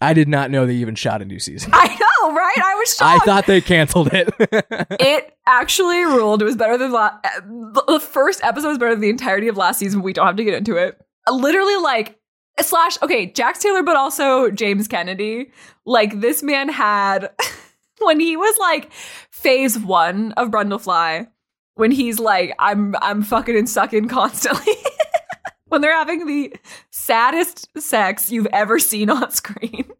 I 0.00 0.14
did 0.14 0.28
not 0.28 0.50
know 0.50 0.64
they 0.64 0.74
even 0.74 0.94
shot 0.94 1.22
a 1.22 1.24
new 1.24 1.38
season. 1.40 1.70
I 1.74 1.88
know, 1.88 2.34
right? 2.34 2.58
I 2.64 2.74
was 2.76 2.96
shocked. 2.96 3.22
I 3.22 3.24
thought 3.24 3.46
they 3.46 3.60
canceled 3.60 4.12
it. 4.12 4.32
it 4.40 5.36
actually 5.46 6.04
ruled. 6.04 6.40
It 6.40 6.44
was 6.44 6.56
better 6.56 6.78
than 6.78 6.92
la- 6.92 7.18
the 7.46 8.00
first 8.00 8.42
episode 8.44 8.68
was 8.68 8.78
better 8.78 8.92
than 8.92 9.00
the 9.00 9.10
entirety 9.10 9.48
of 9.48 9.56
last 9.56 9.78
season. 9.78 10.02
We 10.02 10.12
don't 10.12 10.26
have 10.26 10.36
to 10.36 10.44
get 10.44 10.54
into 10.54 10.76
it. 10.76 11.00
Literally, 11.30 11.76
like 11.76 12.18
slash. 12.60 13.00
Okay, 13.02 13.26
Jax 13.26 13.60
Taylor, 13.60 13.82
but 13.82 13.96
also 13.96 14.50
James 14.50 14.88
Kennedy. 14.88 15.50
Like 15.84 16.20
this 16.20 16.42
man 16.42 16.68
had 16.68 17.30
when 18.00 18.20
he 18.20 18.36
was 18.36 18.56
like 18.58 18.92
phase 19.30 19.78
one 19.78 20.32
of 20.32 20.50
Brundlefly. 20.50 21.28
When 21.74 21.90
he's 21.90 22.18
like, 22.18 22.54
I'm 22.58 22.94
I'm 23.00 23.22
fucking 23.22 23.56
and 23.56 23.68
sucking 23.68 24.08
constantly. 24.08 24.74
when 25.68 25.80
they're 25.80 25.96
having 25.96 26.26
the 26.26 26.54
saddest 26.90 27.68
sex 27.80 28.30
you've 28.30 28.48
ever 28.52 28.78
seen 28.78 29.08
on 29.08 29.30
screen. 29.30 29.90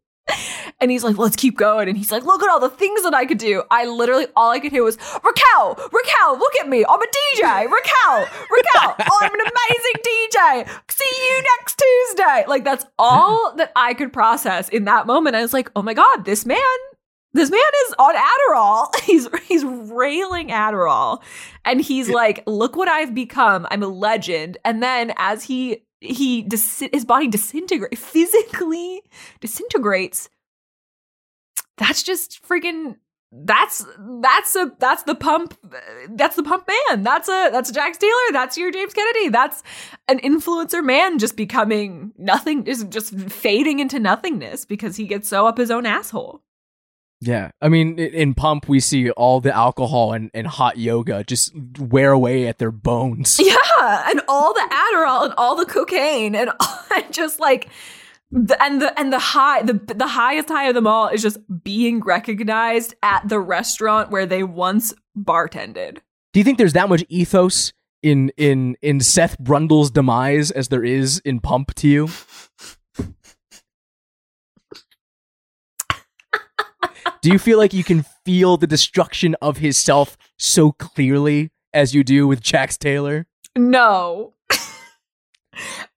And 0.80 0.90
he's 0.90 1.04
like, 1.04 1.16
let's 1.16 1.36
keep 1.36 1.56
going. 1.56 1.88
And 1.88 1.96
he's 1.96 2.12
like, 2.12 2.24
look 2.24 2.42
at 2.42 2.50
all 2.50 2.60
the 2.60 2.68
things 2.68 3.02
that 3.04 3.14
I 3.14 3.24
could 3.24 3.38
do. 3.38 3.62
I 3.70 3.86
literally, 3.86 4.26
all 4.36 4.50
I 4.50 4.58
could 4.58 4.72
hear 4.72 4.82
was, 4.82 4.98
Raquel, 5.24 5.74
Raquel, 5.92 6.38
look 6.38 6.52
at 6.60 6.68
me. 6.68 6.84
I'm 6.86 7.00
a 7.00 7.06
DJ. 7.06 7.70
Raquel, 7.70 8.20
Raquel, 8.20 8.96
oh, 8.98 9.18
I'm 9.22 9.32
an 9.32 9.40
amazing 9.40 10.02
DJ. 10.04 10.68
You 11.36 11.42
next 11.58 11.78
Tuesday. 11.78 12.44
Like, 12.48 12.64
that's 12.64 12.84
all 12.98 13.54
that 13.56 13.72
I 13.76 13.94
could 13.94 14.12
process 14.12 14.68
in 14.68 14.84
that 14.84 15.06
moment. 15.06 15.36
I 15.36 15.42
was 15.42 15.52
like, 15.52 15.70
oh 15.76 15.82
my 15.82 15.94
God, 15.94 16.24
this 16.24 16.46
man, 16.46 16.58
this 17.32 17.50
man 17.50 17.60
is 17.86 17.94
on 17.98 18.14
Adderall. 18.14 18.94
He's, 19.02 19.28
he's 19.46 19.64
railing 19.64 20.48
Adderall. 20.48 21.22
And 21.64 21.80
he's 21.80 22.08
like, 22.08 22.42
look 22.46 22.76
what 22.76 22.88
I've 22.88 23.14
become. 23.14 23.66
I'm 23.70 23.82
a 23.82 23.88
legend. 23.88 24.58
And 24.64 24.82
then 24.82 25.12
as 25.16 25.44
he, 25.44 25.84
he, 26.00 26.42
dis- 26.42 26.84
his 26.92 27.04
body 27.04 27.28
disintegrates, 27.28 28.00
physically 28.00 29.02
disintegrates 29.40 30.28
that's 31.78 32.02
just 32.02 32.42
freaking 32.46 32.96
that's 33.34 33.86
that's 34.20 34.54
a 34.56 34.72
that's 34.78 35.04
the 35.04 35.14
pump 35.14 35.56
that's 36.10 36.36
the 36.36 36.42
pump 36.42 36.68
man. 36.68 37.02
That's 37.02 37.28
a 37.28 37.48
that's 37.50 37.70
a 37.70 37.72
jax 37.72 37.96
taylor 37.96 38.12
that's 38.32 38.58
your 38.58 38.70
james 38.70 38.92
kennedy. 38.92 39.30
That's 39.30 39.62
an 40.06 40.20
influencer 40.20 40.84
man 40.84 41.18
just 41.18 41.36
becoming 41.36 42.12
nothing 42.18 42.66
is 42.66 42.84
just 42.84 43.18
fading 43.30 43.78
into 43.78 43.98
nothingness 43.98 44.66
because 44.66 44.96
he 44.96 45.06
gets 45.06 45.28
so 45.28 45.46
up 45.46 45.56
his 45.56 45.70
own 45.70 45.86
asshole. 45.86 46.42
Yeah. 47.22 47.52
I 47.60 47.68
mean, 47.68 48.00
in 48.00 48.34
Pump, 48.34 48.68
we 48.68 48.80
see 48.80 49.10
all 49.10 49.40
the 49.40 49.54
alcohol 49.54 50.12
and, 50.12 50.28
and 50.34 50.44
hot 50.44 50.76
yoga 50.76 51.22
just 51.22 51.52
wear 51.78 52.10
away 52.10 52.48
at 52.48 52.58
their 52.58 52.72
bones. 52.72 53.38
yeah. 53.42 54.10
And 54.10 54.20
all 54.26 54.52
the 54.52 54.68
adderall 54.72 55.26
and 55.26 55.34
all 55.38 55.54
the 55.54 55.64
cocaine 55.64 56.34
and, 56.34 56.50
and 56.92 57.04
just 57.12 57.38
like 57.38 57.68
the, 58.32 58.60
and 58.62 58.80
the 58.80 58.98
and 58.98 59.12
the 59.12 59.18
high 59.18 59.62
the 59.62 59.74
the 59.74 60.06
highest 60.06 60.48
high 60.48 60.64
of 60.64 60.74
them 60.74 60.86
all 60.86 61.08
is 61.08 61.22
just 61.22 61.38
being 61.62 62.00
recognized 62.00 62.94
at 63.02 63.28
the 63.28 63.38
restaurant 63.38 64.10
where 64.10 64.24
they 64.26 64.42
once 64.42 64.94
bartended 65.16 65.98
Do 66.32 66.40
you 66.40 66.44
think 66.44 66.56
there's 66.58 66.72
that 66.72 66.88
much 66.88 67.04
ethos 67.08 67.72
in 68.02 68.32
in 68.36 68.76
in 68.80 69.00
Seth 69.00 69.38
Brundle's 69.38 69.90
demise 69.90 70.50
as 70.50 70.68
there 70.68 70.84
is 70.84 71.20
in 71.24 71.40
Pump 71.40 71.74
to 71.74 71.88
you? 71.88 72.08
do 77.20 77.30
you 77.30 77.38
feel 77.38 77.58
like 77.58 77.74
you 77.74 77.84
can 77.84 78.04
feel 78.24 78.56
the 78.56 78.66
destruction 78.66 79.36
of 79.42 79.58
his 79.58 79.76
self 79.76 80.16
so 80.38 80.72
clearly 80.72 81.50
as 81.74 81.94
you 81.94 82.02
do 82.02 82.26
with 82.26 82.40
Jax 82.40 82.76
Taylor? 82.78 83.26
No. 83.56 84.32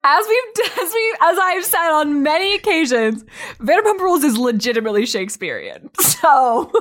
As 0.04 0.26
we've 0.28 0.66
as 0.82 0.94
we 0.94 1.16
as 1.22 1.38
I've 1.40 1.66
said 1.66 1.92
on 1.92 2.24
many 2.24 2.56
occasions, 2.56 3.24
Vanderpump 3.60 4.00
Rules 4.00 4.24
is 4.24 4.38
legitimately 4.38 5.06
Shakespearean. 5.06 5.90
So, 6.16 6.72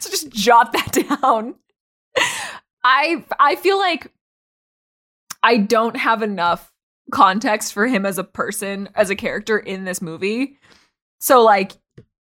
so 0.00 0.10
just 0.10 0.30
jot 0.30 0.72
that 0.72 1.20
down. 1.20 1.54
I 2.82 3.24
I 3.38 3.56
feel 3.56 3.78
like 3.78 4.12
I 5.42 5.58
don't 5.58 5.96
have 5.96 6.22
enough 6.22 6.72
context 7.10 7.72
for 7.72 7.86
him 7.86 8.04
as 8.06 8.18
a 8.18 8.24
person, 8.24 8.88
as 8.94 9.10
a 9.10 9.16
character 9.16 9.58
in 9.58 9.84
this 9.84 10.02
movie. 10.02 10.58
So 11.18 11.42
like, 11.42 11.72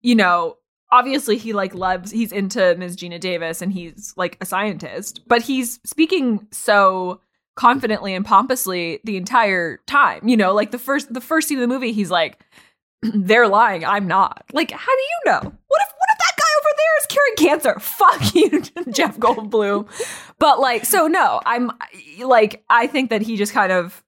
you 0.02 0.16
know, 0.16 0.58
obviously 0.92 1.38
he 1.38 1.54
like 1.54 1.74
loves 1.74 2.12
he's 2.12 2.32
into 2.32 2.76
Ms. 2.76 2.98
Geena 2.98 3.20
Davis 3.20 3.62
and 3.62 3.72
he's 3.72 4.14
like 4.18 4.38
a 4.42 4.46
scientist, 4.46 5.22
but 5.28 5.42
he's 5.42 5.80
speaking 5.86 6.48
so 6.52 7.22
confidently 7.60 8.16
and 8.16 8.26
pompously 8.26 9.02
the 9.04 9.18
entire 9.18 9.82
time. 9.86 10.26
You 10.26 10.38
know, 10.38 10.54
like 10.54 10.72
the 10.72 10.80
first 10.80 11.14
the 11.14 11.20
first 11.20 11.50
scene 11.50 11.58
of 11.58 11.62
the 11.62 11.68
movie, 11.68 11.92
he's 11.92 12.10
like, 12.10 12.40
"They're 13.02 13.50
lying. 13.50 13.84
I'm 13.84 14.08
not." 14.08 14.46
Like, 14.54 14.72
how 14.72 14.96
do 14.96 15.02
you 15.02 15.20
know? 15.26 15.40
What 15.40 15.82
if 15.82 15.94
what 15.98 16.10
if 16.10 16.20
that 16.20 16.36
guy 16.38 16.46
over 16.58 16.70
there 16.78 16.98
is 17.00 17.06
curing 17.08 17.36
cancer? 17.38 17.80
Fuck 17.80 18.34
you, 18.34 18.62
Jeff 18.94 19.18
Goldblum. 19.18 19.90
But 20.40 20.62
like, 20.62 20.86
so 20.86 21.08
no, 21.08 21.42
I'm 21.46 21.72
like, 22.20 22.64
I 22.70 22.88
think 22.88 23.10
that 23.10 23.22
he 23.22 23.36
just 23.36 23.52
kind 23.52 23.74
of 23.74 24.02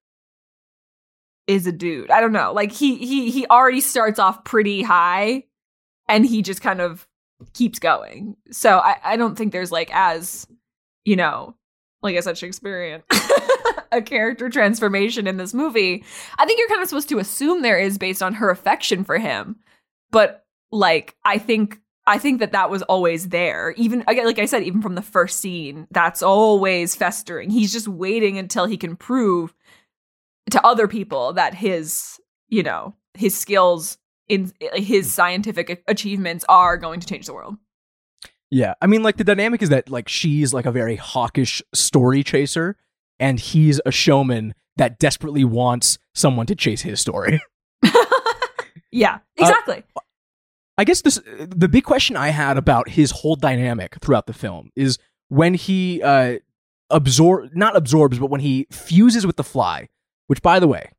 is 1.45 1.67
a 1.67 1.73
dude. 1.73 2.09
I 2.09 2.21
don't 2.21 2.31
know. 2.31 2.53
Like 2.53 2.71
he 2.71 2.95
he 2.95 3.29
he 3.31 3.45
already 3.47 3.81
starts 3.81 4.17
off 4.17 4.45
pretty 4.45 4.81
high, 4.81 5.43
and 6.07 6.25
he 6.25 6.41
just 6.41 6.61
kind 6.61 6.79
of 6.79 7.05
keeps 7.51 7.79
going. 7.79 8.37
So 8.49 8.79
I 8.79 8.95
I 9.03 9.17
don't 9.17 9.37
think 9.37 9.51
there's 9.51 9.73
like 9.73 9.89
as 9.91 10.47
you 11.03 11.17
know 11.17 11.55
like 12.01 12.17
I 12.17 12.19
said, 12.21 12.37
Shakespearean, 12.37 13.03
a 13.91 14.01
character 14.01 14.49
transformation 14.49 15.27
in 15.27 15.37
this 15.37 15.53
movie. 15.53 16.03
I 16.37 16.45
think 16.45 16.59
you're 16.59 16.69
kind 16.69 16.81
of 16.81 16.89
supposed 16.89 17.09
to 17.09 17.19
assume 17.19 17.61
there 17.61 17.79
is 17.79 17.97
based 17.97 18.23
on 18.23 18.35
her 18.35 18.49
affection 18.49 19.03
for 19.03 19.17
him, 19.17 19.57
but 20.11 20.45
like 20.71 21.15
I 21.25 21.37
think 21.37 21.79
I 22.07 22.17
think 22.17 22.39
that 22.39 22.53
that 22.53 22.69
was 22.69 22.81
always 22.83 23.29
there. 23.29 23.73
Even 23.77 24.03
again, 24.07 24.25
like 24.25 24.39
I 24.39 24.45
said, 24.45 24.63
even 24.63 24.81
from 24.81 24.95
the 24.95 25.01
first 25.01 25.39
scene, 25.39 25.87
that's 25.91 26.23
always 26.23 26.95
festering. 26.95 27.49
He's 27.49 27.71
just 27.71 27.87
waiting 27.87 28.37
until 28.37 28.65
he 28.65 28.77
can 28.77 28.95
prove 28.95 29.53
to 30.49 30.65
other 30.65 30.87
people 30.87 31.33
that 31.33 31.53
his, 31.53 32.19
you 32.49 32.63
know, 32.63 32.95
his 33.13 33.37
skills 33.37 33.97
in 34.27 34.51
his 34.73 35.05
hmm. 35.05 35.09
scientific 35.09 35.83
achievements 35.87 36.45
are 36.49 36.77
going 36.77 36.99
to 36.99 37.07
change 37.07 37.27
the 37.27 37.33
world. 37.33 37.57
Yeah, 38.49 38.73
I 38.81 38.87
mean, 38.87 39.01
like 39.03 39.17
the 39.17 39.23
dynamic 39.23 39.61
is 39.61 39.69
that 39.69 39.89
like 39.89 40.09
she's 40.09 40.53
like 40.53 40.65
a 40.65 40.71
very 40.71 40.97
hawkish 40.97 41.61
story 41.73 42.23
chaser, 42.23 42.75
and 43.21 43.39
he's 43.39 43.79
a 43.85 43.91
showman 43.91 44.53
that 44.75 44.99
desperately 44.99 45.45
wants 45.45 45.99
someone 46.13 46.47
to 46.47 46.55
chase 46.55 46.81
his 46.81 46.99
story. 46.99 47.39
yeah, 48.91 49.19
exactly. 49.37 49.83
I 50.77 50.83
guess 50.83 51.01
this 51.01 51.21
the 51.39 51.69
big 51.69 51.83
question 51.83 52.17
I 52.17 52.29
had 52.29 52.57
about 52.57 52.89
his 52.89 53.11
whole 53.11 53.35
dynamic 53.35 53.97
throughout 54.01 54.25
the 54.25 54.33
film 54.33 54.71
is 54.75 54.97
when 55.29 55.53
he 55.53 56.01
uh 56.01 56.39
absorb 56.89 57.51
not 57.53 57.77
absorbs, 57.77 58.17
but 58.17 58.29
when 58.31 58.41
he 58.41 58.67
fuses 58.71 59.25
with 59.25 59.35
the 59.35 59.43
fly, 59.43 59.87
which 60.27 60.41
by 60.41 60.59
the 60.59 60.67
way, 60.67 60.89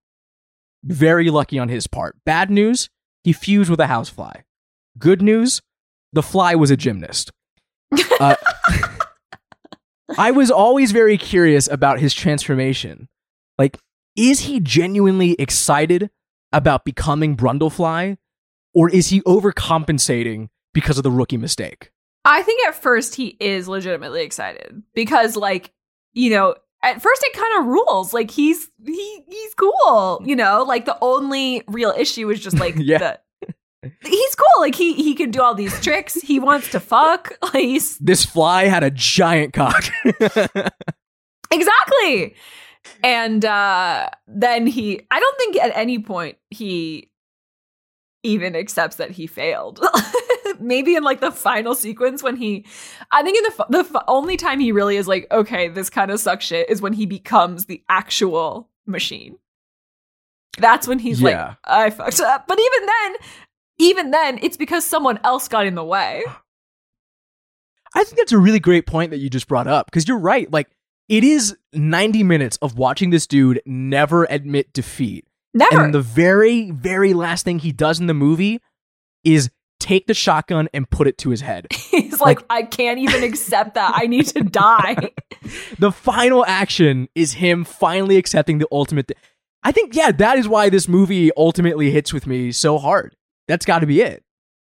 very 0.85 1.29
lucky 1.29 1.59
on 1.59 1.69
his 1.69 1.87
part. 1.87 2.17
Bad 2.25 2.51
news, 2.51 2.89
he 3.25 3.33
fused 3.33 3.69
with 3.69 3.81
a 3.81 3.89
housefly. 3.89 4.43
Good 4.99 5.21
news, 5.23 5.61
the 6.13 6.23
fly 6.23 6.55
was 6.55 6.71
a 6.71 6.77
gymnast. 6.77 7.33
Uh, 8.21 8.37
I 10.19 10.31
was 10.31 10.51
always 10.51 10.93
very 10.93 11.17
curious 11.19 11.69
about 11.69 12.01
his 12.01 12.15
transformation. 12.15 13.09
Like, 13.59 13.79
is 14.17 14.41
he 14.41 14.61
genuinely 14.61 15.33
excited 15.39 16.11
about 16.53 16.85
becoming 16.85 17.37
Brundlefly, 17.37 18.19
or 18.75 18.91
is 18.91 19.09
he 19.09 19.21
overcompensating 19.23 20.49
because 20.75 20.99
of 20.99 21.05
the 21.05 21.11
rookie 21.11 21.37
mistake? 21.37 21.91
I 22.25 22.43
think 22.43 22.67
at 22.67 22.75
first 22.75 23.15
he 23.15 23.37
is 23.41 23.69
legitimately 23.69 24.23
excited 24.23 24.83
because, 24.95 25.37
like, 25.37 25.73
you 26.13 26.31
know, 26.31 26.55
at 26.83 27.01
first 27.01 27.23
it 27.25 27.33
kind 27.37 27.61
of 27.61 27.67
rules. 27.67 28.13
Like 28.13 28.31
he's 28.31 28.69
he 28.85 29.25
he's 29.29 29.55
cool, 29.55 30.23
you 30.25 30.37
know. 30.37 30.65
Like 30.67 30.85
the 30.85 30.99
only 31.01 31.63
real 31.69 31.93
issue 31.97 32.31
is 32.31 32.41
just 32.41 32.59
like 32.59 32.75
Yeah. 32.79 32.99
the. 32.99 33.21
He's 34.05 34.35
cool. 34.37 34.61
Like 34.61 34.75
he 34.75 34.95
he 34.95 35.15
can 35.15 35.31
do 35.31 35.43
all 35.43 35.55
these 35.55 35.79
tricks. 35.81 36.15
He 36.15 36.39
wants 36.39 36.71
to 36.71 36.81
fuck. 36.81 37.33
Like 37.43 37.55
he's 37.55 37.99
This 37.99 38.25
fly 38.25 38.65
had 38.65 38.85
a 38.85 38.91
giant 38.91 39.53
cock. 39.55 39.85
exactly. 41.51 42.35
And 43.03 43.45
uh 43.45 44.09
then 44.27 44.67
he 44.67 45.01
I 45.11 45.21
don't 45.21 45.39
think 45.39 45.57
at 45.57 45.73
any 45.77 45.99
point 45.99 46.37
he 46.51 47.11
even 48.23 48.55
accepts 48.55 48.97
that 48.97 49.11
he 49.11 49.27
failed. 49.27 49.85
Maybe 50.61 50.95
in 50.95 51.03
like 51.03 51.21
the 51.21 51.33
final 51.33 51.75
sequence 51.75 52.23
when 52.23 52.37
he 52.37 52.65
I 53.11 53.23
think 53.23 53.37
in 53.39 53.45
the 53.45 53.67
the 53.71 53.79
f- 53.99 54.05
only 54.09 54.37
time 54.37 54.61
he 54.61 54.73
really 54.73 54.97
is 54.97 55.09
like 55.09 55.27
okay, 55.33 55.69
this 55.69 55.91
kind 55.91 56.11
of 56.11 56.21
sucks 56.21 56.45
shit 56.45 56.71
is 56.71 56.81
when 56.81 56.93
he 56.93 57.07
becomes 57.07 57.67
the 57.67 57.83
actual 57.89 58.69
machine. 58.87 59.39
That's 60.59 60.87
when 60.87 60.99
he's 60.99 61.21
Yeah. 61.21 61.47
like 61.49 61.57
I 61.65 61.91
fucked 61.91 62.21
up. 62.21 62.47
But 62.47 62.59
even 62.61 62.87
then 62.87 63.17
even 63.79 64.11
then 64.11 64.39
it's 64.43 64.57
because 64.57 64.85
someone 64.85 65.19
else 65.25 65.49
got 65.49 65.67
in 65.67 65.75
the 65.75 65.85
way. 65.85 66.25
I 67.95 68.05
think 68.05 68.17
that's 68.17 68.33
a 68.33 68.39
really 68.39 68.61
great 68.61 68.87
point 68.87 69.11
that 69.11 69.19
you 69.19 69.29
just 69.29 69.49
brought 69.49 69.67
up 69.67 69.87
because 69.87 70.09
you're 70.09 70.19
right. 70.19 70.51
Like, 70.51 70.69
it 71.09 71.25
is 71.25 71.55
90 71.75 72.23
minutes 72.23 72.59
of 72.63 72.79
watching 72.79 73.11
this 73.11 73.27
dude 73.27 73.61
never 73.67 74.25
admit 74.25 74.73
defeat. 74.73 75.27
Never. 75.53 75.85
And 75.85 75.93
the 75.93 76.01
very, 76.01 76.71
very 76.71 77.13
last 77.13 77.45
thing 77.45 77.59
he 77.59 77.73
does 77.73 78.01
in 78.01 78.07
the 78.07 78.15
movie 78.15 78.63
is 79.25 79.51
take 79.79 80.07
the 80.07 80.15
shotgun 80.15 80.69
and 80.73 80.89
put 80.89 81.07
it 81.07 81.19
to 81.19 81.31
his 81.31 81.41
head. 81.41 81.67
He's 81.91 82.21
like, 82.21 82.41
I 82.49 82.63
can't 82.63 82.99
even 82.99 83.23
accept 83.25 83.75
that. 83.75 83.93
I 83.95 84.07
need 84.07 84.27
to 84.29 84.43
die. 84.43 85.11
the 85.79 85.93
final 85.93 86.47
action 86.47 87.09
is 87.15 87.35
him 87.35 87.65
finally 87.65 88.17
accepting 88.17 88.59
the 88.59 88.69
ultimate. 88.73 89.09
th- 89.09 89.19
I 89.63 89.73
think, 89.73 89.95
yeah, 89.95 90.13
that 90.13 90.39
is 90.39 90.49
why 90.49 90.71
this 90.71 90.89
movie 90.89 91.31
ultimately 91.37 91.91
hits 91.91 92.13
with 92.13 92.27
me 92.27 92.53
so 92.53 92.79
hard. 92.79 93.17
That's 93.49 93.67
got 93.67 93.81
to 93.81 93.87
be 93.87 94.01
it. 94.01 94.23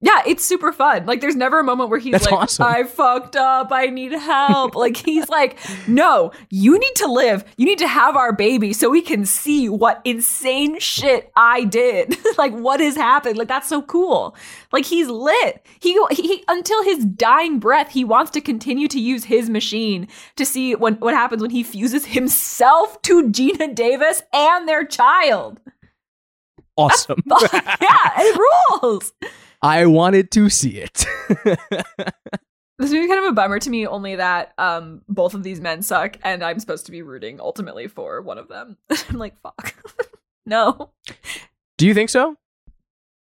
Yeah, 0.02 0.22
it's 0.26 0.42
super 0.42 0.72
fun. 0.72 1.04
Like, 1.04 1.20
there's 1.20 1.36
never 1.36 1.58
a 1.58 1.64
moment 1.64 1.90
where 1.90 1.98
he's 1.98 2.12
That's 2.12 2.24
like, 2.24 2.34
awesome. 2.34 2.66
I 2.66 2.84
fucked 2.84 3.36
up. 3.36 3.70
I 3.70 3.86
need 3.86 4.12
help. 4.12 4.74
like, 4.74 4.96
he's 5.04 5.28
like, 5.28 5.58
no, 5.86 6.32
you 6.48 6.78
need 6.78 6.94
to 6.96 7.06
live. 7.06 7.44
You 7.58 7.66
need 7.66 7.78
to 7.80 7.88
have 7.88 8.16
our 8.16 8.32
baby 8.32 8.72
so 8.72 8.88
we 8.88 9.02
can 9.02 9.26
see 9.26 9.68
what 9.68 10.00
insane 10.06 10.78
shit 10.78 11.30
I 11.36 11.64
did. 11.64 12.16
like, 12.38 12.54
what 12.54 12.80
has 12.80 12.96
happened? 12.96 13.36
Like, 13.36 13.48
that's 13.48 13.68
so 13.68 13.82
cool. 13.82 14.34
Like, 14.72 14.86
he's 14.86 15.08
lit. 15.08 15.66
He, 15.80 15.98
he, 16.12 16.44
until 16.48 16.82
his 16.82 17.04
dying 17.04 17.58
breath, 17.58 17.90
he 17.90 18.02
wants 18.02 18.30
to 18.30 18.40
continue 18.40 18.88
to 18.88 18.98
use 18.98 19.24
his 19.24 19.50
machine 19.50 20.08
to 20.36 20.46
see 20.46 20.74
when, 20.74 20.94
what 20.94 21.12
happens 21.12 21.42
when 21.42 21.50
he 21.50 21.62
fuses 21.62 22.06
himself 22.06 23.02
to 23.02 23.24
Geena 23.24 23.74
Davis 23.74 24.22
and 24.32 24.66
their 24.66 24.86
child. 24.86 25.60
Awesome. 26.80 27.22
yeah, 27.26 28.10
it 28.18 28.40
rules. 28.82 29.12
I 29.62 29.86
wanted 29.86 30.30
to 30.32 30.48
see 30.48 30.78
it. 30.78 31.06
This 32.78 32.92
movie 32.92 33.08
kind 33.08 33.20
of 33.20 33.26
a 33.26 33.32
bummer 33.34 33.58
to 33.58 33.68
me, 33.68 33.86
only 33.86 34.16
that 34.16 34.54
um 34.56 35.02
both 35.06 35.34
of 35.34 35.42
these 35.42 35.60
men 35.60 35.82
suck, 35.82 36.16
and 36.22 36.42
I'm 36.42 36.58
supposed 36.58 36.86
to 36.86 36.92
be 36.92 37.02
rooting 37.02 37.38
ultimately 37.38 37.88
for 37.88 38.22
one 38.22 38.38
of 38.38 38.48
them. 38.48 38.78
I'm 39.10 39.18
like, 39.18 39.38
fuck. 39.42 39.74
no. 40.46 40.90
Do 41.76 41.86
you 41.86 41.92
think 41.92 42.08
so? 42.08 42.36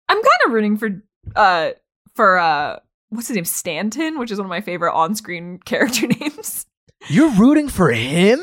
I'm 0.08 0.16
kind 0.16 0.26
of 0.46 0.52
rooting 0.52 0.76
for 0.76 1.02
uh 1.34 1.70
for 2.14 2.38
uh 2.38 2.78
what's 3.08 3.26
his 3.26 3.34
name? 3.34 3.42
Stathis, 3.44 4.16
which 4.16 4.30
is 4.30 4.38
one 4.38 4.46
of 4.46 4.50
my 4.50 4.60
favorite 4.60 4.94
on-screen 4.94 5.58
character 5.64 6.06
names. 6.06 6.64
You're 7.08 7.34
rooting 7.34 7.68
for 7.68 7.90
him? 7.90 8.38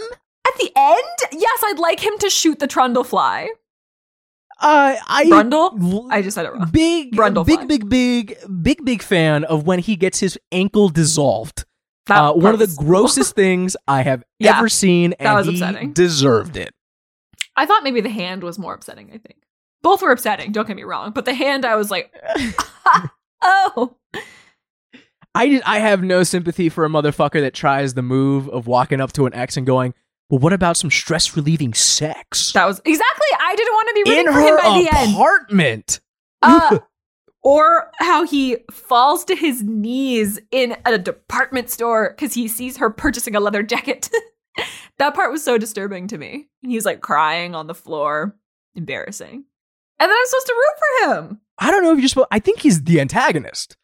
At 0.46 0.58
the 0.58 0.70
end, 0.76 1.18
yes, 1.32 1.62
I'd 1.64 1.80
like 1.80 2.02
him 2.06 2.18
to 2.20 2.30
shoot 2.30 2.60
the 2.60 2.68
Trundlefly. 2.68 3.48
Uh, 4.62 4.96
I 5.08 5.26
Brundle? 5.26 6.08
I 6.12 6.22
just 6.22 6.36
said 6.36 6.46
it 6.46 6.54
wrong. 6.54 6.70
Big, 6.72 7.12
Brundlefly. 7.14 7.46
big, 7.46 7.68
big, 7.68 7.90
big, 7.90 8.38
big, 8.64 8.86
big 8.86 9.02
fan 9.02 9.44
of 9.44 9.68
when 9.68 9.80
he 9.80 9.96
gets 9.96 10.20
his 10.20 10.38
ankle 10.52 10.90
dissolved. 10.90 11.66
That 12.08 12.18
Uh, 12.20 12.34
one 12.34 12.54
of 12.54 12.60
the 12.60 12.74
grossest 12.78 13.36
things 13.36 13.76
I 13.88 14.02
have 14.04 14.24
Yeah, 14.40 14.58
ever 14.58 14.70
seen, 14.70 15.14
and 15.20 15.36
was 15.36 15.48
he 15.48 15.54
upsetting. 15.56 15.92
deserved 15.94 16.56
it. 16.56 16.74
I 17.58 17.66
thought 17.66 17.84
maybe 17.84 18.00
the 18.02 18.10
hand 18.10 18.44
was 18.44 18.58
more 18.60 18.74
upsetting, 18.74 19.08
I 19.14 19.18
think. 19.18 19.38
Both 19.82 20.02
were 20.02 20.12
upsetting, 20.12 20.52
don't 20.52 20.68
get 20.68 20.76
me 20.76 20.84
wrong, 20.84 21.12
but 21.12 21.26
the 21.26 21.34
hand 21.34 21.66
I 21.66 21.76
was 21.76 21.92
like, 21.92 22.14
oh. 23.42 23.96
I 25.34 25.50
just, 25.50 25.68
I 25.68 25.80
have 25.80 26.02
no 26.02 26.24
sympathy 26.24 26.70
for 26.70 26.86
a 26.86 26.90
motherfucker 26.90 27.42
that 27.42 27.54
tries 27.54 27.94
the 27.94 28.02
move 28.02 28.48
of 28.50 28.68
walking 28.68 29.02
up 29.02 29.12
to 29.14 29.26
an 29.26 29.34
ex 29.34 29.58
and 29.58 29.68
going, 29.68 29.94
"Well, 30.30 30.40
what 30.40 30.54
about 30.54 30.78
some 30.78 30.90
stress 30.90 31.36
relieving 31.36 31.74
sex 31.74 32.54
That 32.54 32.66
was 32.66 32.80
exactly. 32.86 33.25
I 33.46 33.56
didn't 33.56 33.74
want 33.74 33.88
to 33.90 33.94
be 33.94 34.10
rooting 34.10 34.28
in 34.28 34.34
for 34.34 34.40
him 34.40 34.58
by 34.58 34.82
the 34.82 34.98
end. 34.98 35.14
apartment?" 35.14 36.00
Uh, 36.42 36.80
or 37.44 37.92
how 38.00 38.26
he 38.26 38.58
falls 38.72 39.24
to 39.26 39.36
his 39.36 39.62
knees 39.64 40.40
in 40.52 40.76
a 40.86 40.98
department 40.98 41.70
store 41.70 42.10
because 42.10 42.34
he 42.34 42.48
sees 42.48 42.78
her 42.78 42.90
purchasing 42.90 43.36
a 43.36 43.40
leather 43.40 43.64
jacket. 43.64 44.10
that 44.98 45.14
part 45.14 45.32
was 45.32 45.44
so 45.44 45.58
disturbing 45.58 46.08
to 46.08 46.18
me. 46.18 46.48
And 46.64 46.72
he's 46.72 46.86
like 46.86 47.02
crying 47.02 47.54
on 47.54 47.68
the 47.68 47.76
floor, 47.76 48.36
embarrassing. 48.74 49.46
And 50.00 50.10
then 50.10 50.18
I'm 50.18 50.26
supposed 50.26 50.48
to 50.48 50.56
root 50.56 50.80
for 50.80 51.14
him. 51.14 51.42
I 51.60 51.72
don't 51.72 51.84
know 51.84 51.94
if 51.94 52.00
you're 52.00 52.10
supposed. 52.10 52.28
I 52.32 52.40
think 52.40 52.60
he's 52.60 52.84
the 52.84 53.00
antagonist. 53.00 53.78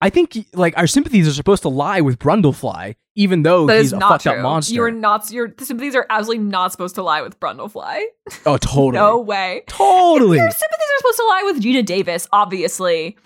I 0.00 0.10
think 0.10 0.46
like 0.54 0.78
our 0.78 0.86
sympathies 0.86 1.26
are 1.26 1.32
supposed 1.32 1.62
to 1.62 1.68
lie 1.68 2.00
with 2.00 2.18
Brundlefly, 2.18 2.94
even 3.18 3.42
though 3.42 3.66
That 3.66 3.80
he's 3.80 3.92
a 3.92 3.98
fucked 4.00 4.22
true. 4.22 4.32
up 4.32 4.38
monster. 4.38 4.74
You 4.74 4.82
are 4.84 4.90
not. 4.90 5.30
Your 5.30 5.52
sympathies 5.60 5.94
are 5.94 6.06
absolutely 6.08 6.44
not 6.44 6.72
supposed 6.72 6.94
to 6.94 7.02
lie 7.02 7.20
with 7.20 7.38
Brundlefly. 7.40 8.00
oh, 8.46 8.56
totally, 8.56 8.92
No 8.92 9.18
way. 9.18 9.64
totally. 9.66 10.38
Your 10.38 10.50
sympathies 10.50 10.88
are 10.88 10.98
supposed 10.98 11.16
to 11.18 11.24
lie 11.24 11.42
with 11.46 11.62
Geena 11.62 11.84
Davis, 11.84 12.28
obviously. 12.32 13.16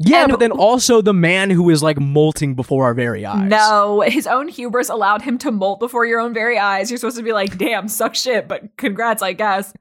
Yeah, 0.00 0.22
And- 0.24 0.30
but 0.32 0.40
then 0.40 0.50
also 0.50 1.00
the 1.02 1.12
man 1.14 1.50
who 1.50 1.70
is 1.70 1.82
like 1.82 2.00
molting 2.00 2.54
before 2.54 2.84
our 2.84 2.94
very 2.94 3.24
eyes. 3.24 3.48
No, 3.48 4.00
his 4.00 4.26
own 4.26 4.48
hubris 4.48 4.88
allowed 4.88 5.22
him 5.22 5.38
to 5.38 5.52
molt 5.52 5.78
before 5.78 6.04
your 6.04 6.18
own 6.20 6.34
very 6.34 6.58
eyes. 6.58 6.90
You're 6.90 6.98
supposed 6.98 7.16
to 7.18 7.22
be 7.22 7.32
like, 7.32 7.56
damn, 7.58 7.86
suck 7.86 8.14
shit, 8.16 8.48
but 8.48 8.76
congrats, 8.76 9.22
I 9.22 9.34
guess. 9.34 9.72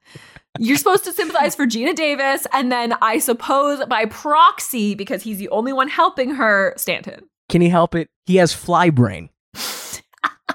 You're 0.60 0.78
supposed 0.78 1.04
to 1.06 1.14
sympathize 1.14 1.56
for 1.56 1.66
Geena 1.66 1.96
Davis, 1.96 2.46
and 2.54 2.72
then 2.72 2.94
I 3.02 3.18
suppose 3.18 3.84
by 3.88 4.06
proxy, 4.06 4.94
because 4.94 5.24
he's 5.24 5.40
the 5.40 5.50
only 5.50 5.74
one 5.74 5.88
helping 5.88 6.36
her, 6.36 6.76
Stathis. 6.78 7.22
Can 7.50 7.62
he 7.62 7.70
help 7.70 7.96
it? 7.96 8.08
He 8.28 8.36
has 8.36 8.54
fly 8.54 8.92
brain. 8.92 9.30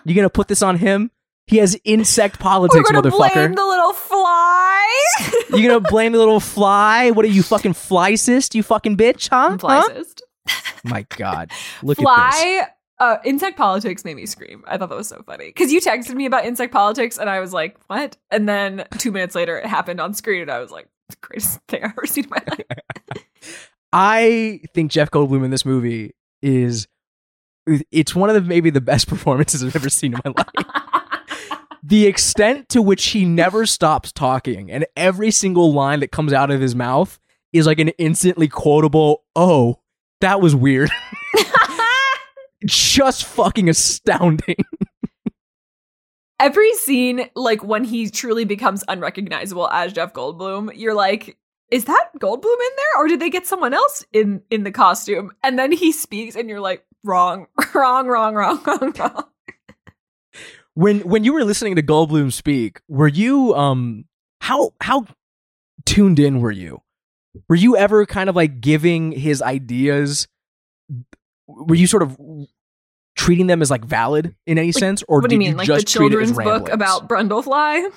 You 0.04 0.14
gonna 0.14 0.30
put 0.30 0.48
this 0.48 0.62
on 0.62 0.76
him? 0.76 1.10
He 1.46 1.56
has 1.58 1.78
insect 1.84 2.38
politics, 2.38 2.90
We're 2.90 3.00
gonna 3.00 3.10
motherfucker. 3.10 3.32
blame 3.34 3.54
the 3.54 3.64
little 3.64 3.92
fly. 3.94 4.86
you 5.50 5.66
gonna 5.66 5.80
blame 5.80 6.12
the 6.12 6.18
little 6.18 6.40
fly? 6.40 7.10
What 7.10 7.24
are 7.24 7.28
you 7.28 7.42
fucking 7.42 7.72
fly 7.72 8.16
cyst? 8.16 8.54
You 8.54 8.62
fucking 8.62 8.96
bitch, 8.96 9.28
huh? 9.30 9.48
I'm 9.52 9.58
fly 9.58 9.80
Huh? 9.80 10.04
My 10.84 11.06
God, 11.16 11.50
look 11.82 11.98
at 11.98 12.02
this. 12.02 12.04
Fly. 12.04 12.66
Uh, 13.00 13.16
insect 13.24 13.56
politics 13.56 14.04
made 14.04 14.16
me 14.16 14.26
scream. 14.26 14.64
I 14.66 14.76
thought 14.76 14.88
that 14.88 14.96
was 14.96 15.08
so 15.08 15.22
funny 15.24 15.46
because 15.46 15.72
you 15.72 15.80
texted 15.80 16.14
me 16.14 16.26
about 16.26 16.44
insect 16.44 16.72
politics, 16.72 17.16
and 17.16 17.30
I 17.30 17.38
was 17.40 17.52
like, 17.52 17.76
"What?" 17.86 18.16
And 18.30 18.48
then 18.48 18.86
two 18.98 19.12
minutes 19.12 19.34
later, 19.36 19.56
it 19.56 19.66
happened 19.66 20.00
on 20.00 20.14
screen, 20.14 20.42
and 20.42 20.50
I 20.50 20.58
was 20.58 20.70
like, 20.72 20.88
"The 21.08 21.16
greatest 21.20 21.60
thing 21.68 21.84
I've 21.84 21.92
ever 21.92 22.06
seen 22.06 22.24
in 22.24 22.30
my 22.30 22.42
life." 22.48 23.24
I 23.92 24.60
think 24.74 24.90
Jeff 24.90 25.10
Goldblum 25.10 25.44
in 25.44 25.50
this 25.50 25.64
movie 25.64 26.14
is 26.42 26.88
it's 27.90 28.14
one 28.14 28.28
of 28.30 28.34
the 28.34 28.40
maybe 28.40 28.70
the 28.70 28.80
best 28.80 29.08
performances 29.08 29.62
I've 29.62 29.76
ever 29.76 29.90
seen 29.90 30.14
in 30.14 30.20
my 30.24 30.32
life. 30.36 31.58
the 31.82 32.06
extent 32.06 32.68
to 32.70 32.82
which 32.82 33.06
he 33.06 33.24
never 33.24 33.66
stops 33.66 34.12
talking 34.12 34.70
and 34.70 34.86
every 34.96 35.30
single 35.30 35.72
line 35.72 36.00
that 36.00 36.12
comes 36.12 36.32
out 36.32 36.50
of 36.50 36.60
his 36.60 36.74
mouth 36.74 37.18
is 37.52 37.66
like 37.66 37.78
an 37.78 37.88
instantly 37.90 38.48
quotable, 38.48 39.24
"Oh, 39.34 39.80
that 40.20 40.40
was 40.40 40.54
weird." 40.54 40.90
Just 42.66 43.24
fucking 43.24 43.68
astounding. 43.68 44.56
Every 46.40 46.72
scene, 46.74 47.28
like 47.34 47.64
when 47.64 47.84
he 47.84 48.10
truly 48.10 48.44
becomes 48.44 48.84
unrecognizable 48.86 49.68
as 49.70 49.92
Jeff 49.92 50.12
Goldblum, 50.12 50.70
you're 50.74 50.94
like, 50.94 51.36
is 51.70 51.84
that 51.84 52.10
Goldblum 52.18 52.44
in 52.44 52.76
there, 52.76 52.98
or 52.98 53.08
did 53.08 53.20
they 53.20 53.30
get 53.30 53.46
someone 53.46 53.74
else 53.74 54.04
in 54.12 54.42
in 54.50 54.64
the 54.64 54.70
costume? 54.70 55.32
And 55.42 55.58
then 55.58 55.72
he 55.72 55.92
speaks, 55.92 56.36
and 56.36 56.48
you're 56.48 56.60
like, 56.60 56.84
wrong, 57.04 57.46
wrong, 57.74 58.06
wrong, 58.06 58.34
wrong, 58.34 58.62
wrong, 58.64 58.92
wrong. 58.98 59.24
When 60.74 61.00
when 61.00 61.24
you 61.24 61.32
were 61.32 61.44
listening 61.44 61.76
to 61.76 61.82
Goldblum 61.82 62.32
speak, 62.32 62.80
were 62.88 63.08
you 63.08 63.54
um 63.54 64.04
how 64.40 64.74
how 64.80 65.06
tuned 65.84 66.18
in 66.18 66.40
were 66.40 66.52
you? 66.52 66.82
Were 67.48 67.56
you 67.56 67.76
ever 67.76 68.06
kind 68.06 68.30
of 68.30 68.36
like 68.36 68.60
giving 68.60 69.12
his 69.12 69.42
ideas 69.42 70.28
were 71.46 71.74
you 71.74 71.86
sort 71.86 72.02
of 72.02 72.16
treating 73.16 73.48
them 73.48 73.60
as 73.62 73.70
like 73.70 73.84
valid 73.84 74.34
in 74.46 74.58
any 74.58 74.70
sense 74.70 75.02
or 75.08 75.20
what 75.20 75.30
did 75.30 75.30
do 75.30 75.44
you 75.44 75.50
mean, 75.50 75.56
like 75.56 75.66
the 75.66 75.74
just 75.74 75.88
treat 75.88 76.12
it 76.12 76.20
as 76.20 76.30
children's 76.30 76.38
book 76.38 76.68
about 76.68 77.08
Brundlefly? 77.08 77.90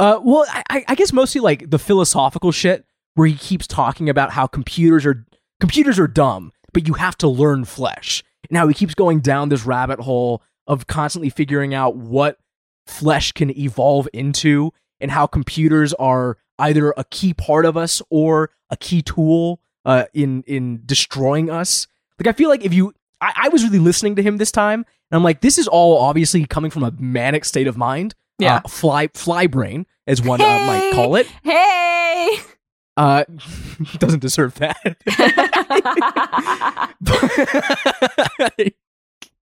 Uh, 0.00 0.18
well, 0.22 0.44
I, 0.48 0.84
I 0.88 0.94
guess 0.96 1.12
mostly 1.12 1.40
like 1.40 1.70
the 1.70 1.78
philosophical 1.78 2.50
shit 2.50 2.84
where 3.14 3.28
he 3.28 3.34
keeps 3.34 3.66
talking 3.66 4.08
about 4.08 4.32
how 4.32 4.46
computers 4.48 5.06
are 5.06 5.24
computers 5.60 5.98
are 6.00 6.08
dumb, 6.08 6.50
but 6.72 6.86
you 6.88 6.94
have 6.94 7.16
to 7.18 7.28
learn 7.28 7.64
flesh. 7.64 8.22
Now 8.50 8.66
he 8.68 8.74
keeps 8.74 8.94
going 8.94 9.20
down 9.20 9.48
this 9.48 9.64
rabbit 9.64 10.00
hole 10.00 10.42
of 10.66 10.86
constantly 10.86 11.30
figuring 11.30 11.74
out 11.74 11.96
what 11.96 12.38
flesh 12.86 13.32
can 13.32 13.56
evolve 13.56 14.08
into 14.12 14.72
and 15.00 15.10
how 15.10 15.26
computers 15.26 15.92
are 15.94 16.36
either 16.58 16.92
a 16.96 17.04
key 17.04 17.34
part 17.34 17.64
of 17.64 17.76
us 17.76 18.00
or 18.10 18.50
a 18.70 18.76
key 18.76 19.02
tool 19.02 19.60
uh, 19.84 20.04
in 20.14 20.42
in 20.46 20.82
destroying 20.86 21.50
us. 21.50 21.86
Like 22.18 22.32
I 22.32 22.36
feel 22.36 22.48
like 22.48 22.64
if 22.64 22.72
you, 22.72 22.92
I, 23.20 23.32
I 23.44 23.48
was 23.48 23.64
really 23.64 23.78
listening 23.80 24.14
to 24.16 24.22
him 24.22 24.36
this 24.36 24.52
time, 24.52 24.80
and 25.10 25.16
I'm 25.16 25.24
like, 25.24 25.40
this 25.40 25.58
is 25.58 25.66
all 25.66 25.98
obviously 25.98 26.44
coming 26.46 26.70
from 26.70 26.84
a 26.84 26.92
manic 26.98 27.44
state 27.44 27.66
of 27.66 27.76
mind 27.76 28.14
Yeah. 28.38 28.56
uh, 28.64 28.68
fly 28.68 29.08
fly 29.14 29.46
brain 29.48 29.86
as 30.06 30.22
one 30.22 30.40
uh, 30.40 30.44
might 30.44 30.92
call 30.94 31.16
it 31.16 31.26
Hey. 31.42 32.36
uh 32.96 33.24
doesn't 33.98 34.20
deserve 34.20 34.54
that 34.56 34.96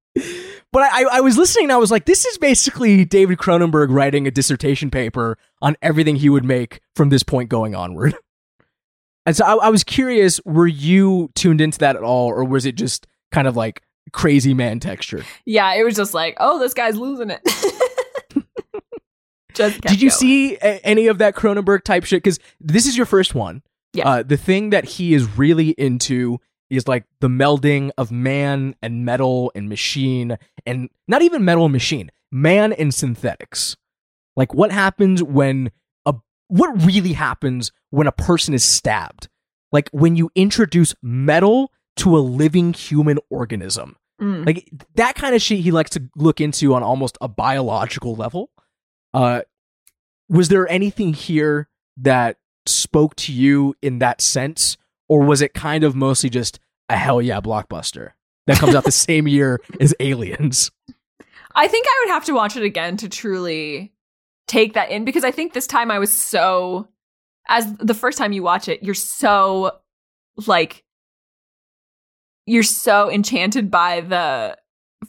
but 0.73 0.83
I, 0.83 1.05
I 1.13 1.21
was 1.21 1.39
listening 1.39 1.67
and 1.67 1.73
I 1.73 1.77
was 1.77 1.91
like, 1.91 2.05
this 2.05 2.25
is 2.25 2.39
basically 2.39 3.05
David 3.05 3.39
Cronenberg 3.39 3.91
writing 3.91 4.27
a 4.27 4.31
dissertation 4.31 4.91
paper 4.91 5.39
on 5.63 5.77
everything 5.83 6.17
he 6.17 6.29
would 6.29 6.45
make 6.45 6.81
from 6.97 7.11
this 7.11 7.23
point 7.23 7.49
going 7.49 7.75
onward. 7.75 8.15
And 9.27 9.37
so 9.37 9.45
I, 9.45 9.67
I 9.67 9.69
was 9.69 9.85
curious, 9.85 10.41
were 10.47 10.67
you 10.67 11.31
tuned 11.35 11.61
into 11.61 11.79
that 11.81 11.95
at 11.95 12.03
all, 12.03 12.31
or 12.31 12.43
was 12.43 12.65
it 12.65 12.75
just 12.75 13.07
kind 13.31 13.47
of 13.47 13.55
like 13.55 13.83
crazy 14.13 14.55
man 14.55 14.81
texture? 14.81 15.25
yeah, 15.45 15.75
it 15.75 15.85
was 15.85 15.95
just 15.95 16.15
like, 16.15 16.39
oh, 16.41 16.59
this 16.59 16.73
guy's 16.73 16.97
losing 16.97 17.31
it. 17.31 17.41
Just 19.69 19.81
Did 19.83 20.03
you 20.03 20.09
going. 20.11 20.19
see 20.19 20.55
a- 20.57 20.85
any 20.85 21.07
of 21.07 21.19
that 21.19 21.35
Cronenberg 21.35 21.83
type 21.85 22.05
shit? 22.05 22.23
Because 22.23 22.39
this 22.61 22.87
is 22.87 22.97
your 22.97 23.07
first 23.07 23.35
one. 23.35 23.63
Yeah. 23.93 24.09
Uh, 24.09 24.23
the 24.23 24.37
thing 24.37 24.71
that 24.71 24.85
he 24.85 25.15
is 25.15 25.37
really 25.39 25.71
into 25.71 26.39
is 26.69 26.87
like 26.87 27.05
the 27.21 27.29
melding 27.29 27.91
of 27.99 28.13
man 28.13 28.77
and 28.83 29.05
metal 29.05 29.51
and 29.55 29.69
machine, 29.69 30.39
and 30.65 30.89
not 31.09 31.23
even 31.23 31.45
metal 31.45 31.65
and 31.65 31.73
machine, 31.73 32.11
man 32.31 32.73
and 32.73 32.95
synthetics. 32.95 33.77
Like 34.37 34.55
what 34.55 34.71
happens 34.71 35.23
when 35.23 35.73
a 36.07 36.15
what 36.47 36.85
really 36.85 37.15
happens 37.15 37.73
when 37.91 38.07
a 38.07 38.13
person 38.13 38.55
is 38.55 38.65
stabbed? 38.65 39.29
like 39.73 39.89
when 39.93 40.17
you 40.17 40.29
introduce 40.35 40.97
metal 41.01 41.71
to 41.95 42.17
a 42.17 42.19
living 42.19 42.73
human 42.73 43.19
organism. 43.31 43.95
Mm. 44.21 44.45
Like 44.45 44.69
that 44.97 45.15
kind 45.15 45.33
of 45.33 45.41
shit 45.41 45.61
he 45.61 45.71
likes 45.71 45.91
to 45.91 46.03
look 46.17 46.41
into 46.41 46.75
on 46.75 46.83
almost 46.83 47.17
a 47.21 47.29
biological 47.29 48.17
level. 48.17 48.51
Uh 49.15 49.43
was 50.31 50.49
there 50.49 50.71
anything 50.71 51.13
here 51.13 51.69
that 51.99 52.39
spoke 52.65 53.17
to 53.17 53.33
you 53.33 53.75
in 53.83 53.99
that 53.99 54.21
sense 54.21 54.79
or 55.09 55.23
was 55.23 55.43
it 55.43 55.53
kind 55.53 55.83
of 55.83 55.97
mostly 55.97 56.31
just 56.31 56.61
a 56.89 56.97
hell 56.97 57.21
yeah 57.21 57.41
blockbuster 57.41 58.11
that 58.47 58.59
comes 58.59 58.75
out 58.75 58.85
the 58.85 58.93
same 58.93 59.27
year 59.27 59.61
as 59.81 59.95
Aliens? 59.99 60.71
I 61.55 61.67
think 61.67 61.87
I 61.87 62.05
would 62.05 62.13
have 62.13 62.25
to 62.27 62.33
watch 62.33 62.57
it 62.57 62.63
again 62.63 62.97
to 62.99 63.09
truly 63.09 63.93
take 64.47 64.75
that 64.75 64.91
in 64.91 65.05
because 65.05 65.25
I 65.25 65.33
think 65.33 65.53
this 65.53 65.67
time 65.67 65.91
I 65.91 65.99
was 65.99 66.13
so 66.13 66.89
as 67.49 67.73
the 67.77 67.95
first 67.95 68.17
time 68.17 68.33
you 68.33 68.45
watch 68.45 68.69
it, 68.69 68.83
you're 68.85 68.95
so 68.95 69.79
like 70.47 70.85
you're 72.47 72.63
so 72.63 73.11
enchanted 73.11 73.71
by 73.71 74.01
the 74.01 74.57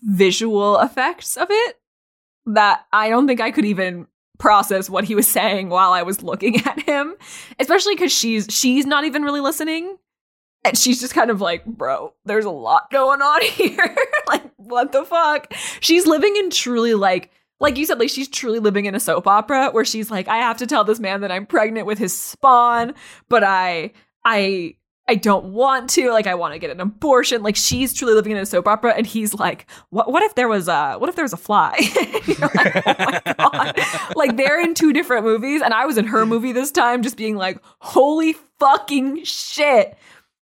visual 0.01 0.79
effects 0.79 1.37
of 1.37 1.47
it 1.49 1.79
that 2.47 2.85
I 2.91 3.09
don't 3.09 3.27
think 3.27 3.39
I 3.39 3.51
could 3.51 3.65
even 3.65 4.07
process 4.41 4.89
what 4.89 5.05
he 5.05 5.15
was 5.15 5.29
saying 5.31 5.69
while 5.69 5.93
I 5.93 6.01
was 6.01 6.21
looking 6.23 6.65
at 6.65 6.81
him, 6.81 7.15
especially 7.59 7.95
cuz 7.95 8.11
she's 8.11 8.47
she's 8.49 8.85
not 8.85 9.05
even 9.05 9.23
really 9.23 9.39
listening. 9.39 9.97
And 10.63 10.77
she's 10.77 10.99
just 10.99 11.15
kind 11.15 11.31
of 11.31 11.41
like, 11.41 11.65
bro, 11.65 12.13
there's 12.25 12.45
a 12.45 12.51
lot 12.51 12.91
going 12.91 13.21
on 13.21 13.41
here. 13.45 13.95
like, 14.27 14.43
what 14.57 14.91
the 14.91 15.05
fuck? 15.05 15.53
She's 15.79 16.05
living 16.05 16.35
in 16.35 16.49
truly 16.49 16.93
like 16.93 17.31
like 17.59 17.77
you 17.77 17.85
said, 17.85 17.99
like 17.99 18.09
she's 18.09 18.27
truly 18.27 18.57
living 18.57 18.85
in 18.85 18.95
a 18.95 18.99
soap 18.99 19.27
opera 19.27 19.69
where 19.69 19.85
she's 19.85 20.09
like, 20.09 20.27
I 20.27 20.37
have 20.37 20.57
to 20.57 20.67
tell 20.67 20.83
this 20.83 20.99
man 20.99 21.21
that 21.21 21.31
I'm 21.31 21.45
pregnant 21.45 21.85
with 21.85 21.99
his 21.99 22.17
spawn, 22.17 22.95
but 23.29 23.43
I 23.43 23.91
I 24.25 24.75
I 25.11 25.15
don't 25.15 25.47
want 25.47 25.89
to. 25.91 26.09
Like 26.11 26.25
I 26.25 26.35
want 26.35 26.53
to 26.53 26.59
get 26.59 26.69
an 26.69 26.79
abortion. 26.79 27.43
Like 27.43 27.57
she's 27.57 27.93
truly 27.93 28.13
living 28.13 28.31
in 28.31 28.37
a 28.37 28.45
soap 28.45 28.65
opera, 28.65 28.93
and 28.95 29.05
he's 29.05 29.33
like, 29.33 29.69
what 29.89 30.09
what 30.09 30.23
if 30.23 30.35
there 30.35 30.47
was 30.47 30.69
a 30.69 30.93
what 30.95 31.09
if 31.09 31.15
there 31.17 31.25
was 31.25 31.33
a 31.33 31.37
fly? 31.37 31.75
like, 32.39 32.85
oh 33.37 33.49
my 33.51 33.73
God. 33.75 33.79
like 34.15 34.37
they're 34.37 34.61
in 34.61 34.73
two 34.73 34.93
different 34.93 35.25
movies, 35.25 35.61
and 35.61 35.73
I 35.73 35.85
was 35.85 35.97
in 35.97 36.05
her 36.07 36.25
movie 36.25 36.53
this 36.53 36.71
time, 36.71 37.01
just 37.03 37.17
being 37.17 37.35
like, 37.35 37.59
holy 37.79 38.35
fucking 38.59 39.25
shit. 39.25 39.97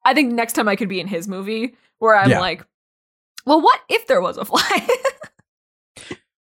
I 0.05 0.13
think 0.13 0.33
next 0.33 0.53
time 0.53 0.67
I 0.67 0.75
could 0.75 0.89
be 0.89 0.99
in 0.99 1.07
his 1.07 1.27
movie 1.27 1.75
where 1.97 2.15
I'm 2.15 2.29
Yeah. 2.29 2.39
like, 2.39 2.63
well, 3.47 3.59
what 3.59 3.79
if 3.89 4.05
there 4.05 4.21
was 4.21 4.37
a 4.37 4.45
fly? 4.45 4.87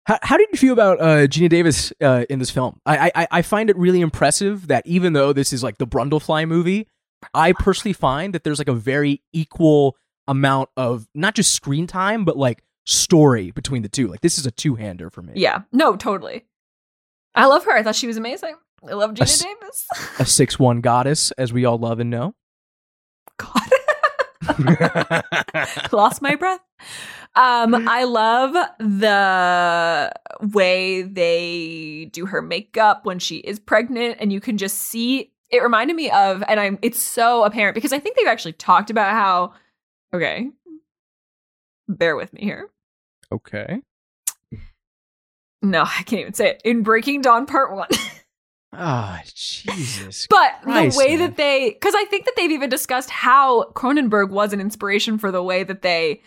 How, 0.06 0.18
how 0.22 0.36
did 0.36 0.48
you 0.50 0.58
feel 0.58 0.72
about 0.72 1.00
uh, 1.00 1.26
Geena 1.28 1.48
Davis 1.48 1.92
uh, 2.00 2.24
in 2.28 2.40
this 2.40 2.50
film? 2.50 2.80
I, 2.86 3.12
I 3.14 3.26
I 3.30 3.42
find 3.42 3.70
it 3.70 3.76
really 3.76 4.00
impressive 4.00 4.66
that 4.66 4.84
even 4.86 5.12
though 5.12 5.32
this 5.32 5.52
is 5.52 5.62
like 5.62 5.78
the 5.78 5.86
Brundlefly 5.86 6.48
movie, 6.48 6.88
I 7.34 7.52
personally 7.52 7.92
find 7.92 8.34
that 8.34 8.44
there's 8.44 8.58
like 8.58 8.68
a 8.68 8.74
very 8.74 9.22
equal 9.32 9.96
amount 10.28 10.68
of 10.76 11.06
not 11.14 11.34
just 11.34 11.52
screen 11.52 11.86
time 11.86 12.24
but 12.24 12.36
like 12.36 12.62
story 12.86 13.50
between 13.50 13.82
the 13.82 13.88
two. 13.88 14.08
Like 14.08 14.20
this 14.20 14.38
is 14.38 14.46
a 14.46 14.50
two 14.50 14.74
hander 14.76 15.10
for 15.10 15.22
me. 15.22 15.32
yeah, 15.36 15.62
no, 15.72 15.96
totally. 15.96 16.44
I 17.34 17.46
love 17.46 17.64
her. 17.64 17.72
I 17.72 17.82
thought 17.82 17.94
she 17.96 18.06
was 18.06 18.16
amazing. 18.16 18.54
I 18.88 18.94
love 18.94 19.10
Geena 19.12 19.22
s- 19.22 19.44
Davis. 19.44 19.86
a 20.18 20.24
six 20.26 20.58
one 20.58 20.80
goddess, 20.80 21.30
as 21.32 21.52
we 21.52 21.64
all 21.64 21.78
love 21.78 22.00
and 22.00 22.10
know. 22.10 22.34
God. 23.36 23.70
lost 25.92 26.22
my 26.22 26.34
breath. 26.34 26.60
Um, 27.36 27.74
I 27.88 28.04
love 28.04 28.54
the 28.78 30.12
way 30.40 31.02
they 31.02 32.08
do 32.12 32.26
her 32.26 32.42
makeup 32.42 33.04
when 33.04 33.18
she 33.18 33.36
is 33.36 33.58
pregnant, 33.60 34.16
and 34.20 34.32
you 34.32 34.40
can 34.40 34.58
just 34.58 34.78
see. 34.78 35.29
It 35.50 35.62
reminded 35.62 35.96
me 35.96 36.10
of, 36.10 36.42
and 36.46 36.60
I'm. 36.60 36.78
It's 36.82 37.00
so 37.00 37.44
apparent 37.44 37.74
because 37.74 37.92
I 37.92 37.98
think 37.98 38.16
they've 38.16 38.26
actually 38.26 38.52
talked 38.52 38.90
about 38.90 39.12
how. 39.12 39.52
Okay, 40.14 40.50
bear 41.88 42.16
with 42.16 42.32
me 42.32 42.42
here. 42.42 42.68
okay. 43.32 43.80
No, 45.62 45.82
I 45.82 46.02
can't 46.04 46.20
even 46.20 46.32
say 46.34 46.50
it. 46.50 46.62
In 46.64 46.82
Breaking 46.82 47.20
Dawn 47.20 47.46
Part 47.46 47.74
One. 47.74 47.88
Ah, 48.72 49.20
Jesus. 49.34 50.28
But 50.30 50.60
Christ, 50.62 50.96
the 50.96 51.04
way 51.04 51.16
man. 51.16 51.18
that 51.30 51.36
they, 51.36 51.70
because 51.70 51.92
I 51.96 52.04
think 52.04 52.24
that 52.24 52.34
they've 52.36 52.52
even 52.52 52.70
discussed 52.70 53.10
how 53.10 53.64
Cronenberg 53.72 54.30
was 54.30 54.52
an 54.52 54.60
inspiration 54.60 55.18
for 55.18 55.32
the 55.32 55.42
way 55.42 55.64
that 55.64 55.82
they, 55.82 56.22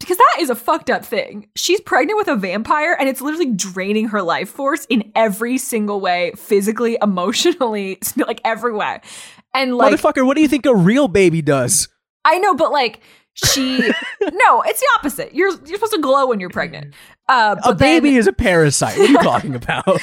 because 0.00 0.16
that 0.16 0.36
is 0.40 0.50
a 0.50 0.54
fucked 0.54 0.90
up 0.90 1.04
thing. 1.04 1.48
She's 1.54 1.80
pregnant 1.80 2.16
with 2.16 2.26
a 2.26 2.34
vampire 2.34 2.96
and 2.98 3.08
it's 3.08 3.20
literally 3.20 3.52
draining 3.52 4.08
her 4.08 4.22
life 4.22 4.48
force 4.48 4.86
in 4.86 5.12
every 5.14 5.58
single 5.58 6.00
way, 6.00 6.32
physically, 6.36 6.98
emotionally, 7.02 7.98
like 8.16 8.40
everywhere. 8.44 9.02
And 9.54 9.76
like, 9.76 9.94
Motherfucker, 9.94 10.26
what 10.26 10.34
do 10.36 10.42
you 10.42 10.48
think 10.48 10.66
a 10.66 10.74
real 10.74 11.06
baby 11.06 11.42
does? 11.42 11.88
I 12.24 12.38
know, 12.38 12.54
but 12.54 12.72
like, 12.72 13.00
she, 13.34 13.78
no, 14.20 14.62
it's 14.62 14.80
the 14.80 14.88
opposite. 14.96 15.34
You're 15.34 15.50
you're 15.64 15.76
supposed 15.76 15.92
to 15.92 16.00
glow 16.00 16.26
when 16.26 16.40
you're 16.40 16.50
pregnant. 16.50 16.94
Uh, 17.30 17.56
A 17.58 17.68
but 17.70 17.78
then- 17.78 18.02
baby 18.02 18.16
is 18.16 18.26
a 18.26 18.32
parasite. 18.32 18.98
What 18.98 19.08
are 19.08 19.12
you 19.12 19.18
talking 19.22 19.54
about? 19.54 20.00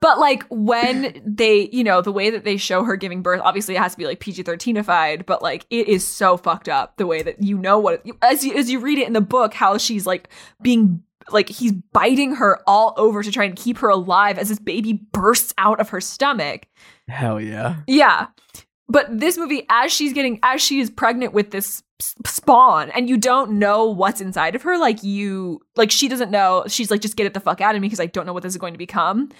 But 0.00 0.18
like 0.18 0.44
when 0.48 1.20
they, 1.26 1.68
you 1.72 1.82
know, 1.82 2.00
the 2.02 2.12
way 2.12 2.30
that 2.30 2.44
they 2.44 2.56
show 2.56 2.84
her 2.84 2.94
giving 2.96 3.20
birth, 3.20 3.40
obviously 3.42 3.74
it 3.74 3.78
has 3.78 3.92
to 3.92 3.98
be 3.98 4.06
like 4.06 4.20
PG 4.20 4.44
thirteenified, 4.44 5.26
but 5.26 5.42
like 5.42 5.66
it 5.70 5.88
is 5.88 6.06
so 6.06 6.36
fucked 6.36 6.68
up 6.68 6.96
the 6.96 7.06
way 7.06 7.22
that 7.22 7.42
you 7.42 7.58
know 7.58 7.78
what 7.80 8.04
as 8.22 8.44
you 8.44 8.54
as 8.54 8.70
you 8.70 8.78
read 8.78 8.98
it 8.98 9.06
in 9.08 9.12
the 9.12 9.20
book, 9.20 9.54
how 9.54 9.76
she's 9.76 10.06
like 10.06 10.28
being 10.62 11.02
like 11.30 11.48
he's 11.48 11.72
biting 11.72 12.36
her 12.36 12.60
all 12.66 12.94
over 12.96 13.22
to 13.22 13.30
try 13.32 13.44
and 13.44 13.56
keep 13.56 13.78
her 13.78 13.88
alive 13.88 14.38
as 14.38 14.48
this 14.48 14.60
baby 14.60 14.92
bursts 15.12 15.52
out 15.58 15.80
of 15.80 15.88
her 15.88 16.00
stomach. 16.00 16.66
Hell 17.08 17.40
yeah. 17.40 17.76
Yeah. 17.88 18.28
But 18.88 19.20
this 19.20 19.36
movie, 19.36 19.66
as 19.68 19.92
she's 19.92 20.12
getting, 20.12 20.38
as 20.42 20.62
she 20.62 20.80
is 20.80 20.90
pregnant 20.90 21.34
with 21.34 21.50
this 21.50 21.82
spawn, 22.24 22.90
and 22.90 23.08
you 23.08 23.18
don't 23.18 23.52
know 23.52 23.86
what's 23.86 24.20
inside 24.20 24.54
of 24.54 24.62
her, 24.62 24.78
like 24.78 25.02
you, 25.02 25.60
like 25.76 25.90
she 25.90 26.08
doesn't 26.08 26.30
know. 26.30 26.64
She's 26.68 26.90
like, 26.90 27.02
just 27.02 27.16
get 27.16 27.26
it 27.26 27.34
the 27.34 27.40
fuck 27.40 27.60
out 27.60 27.74
of 27.74 27.82
me 27.82 27.86
because 27.86 28.00
I 28.00 28.06
don't 28.06 28.24
know 28.24 28.32
what 28.32 28.42
this 28.42 28.54
is 28.54 28.60
going 28.60 28.74
to 28.74 28.78
become. 28.78 29.30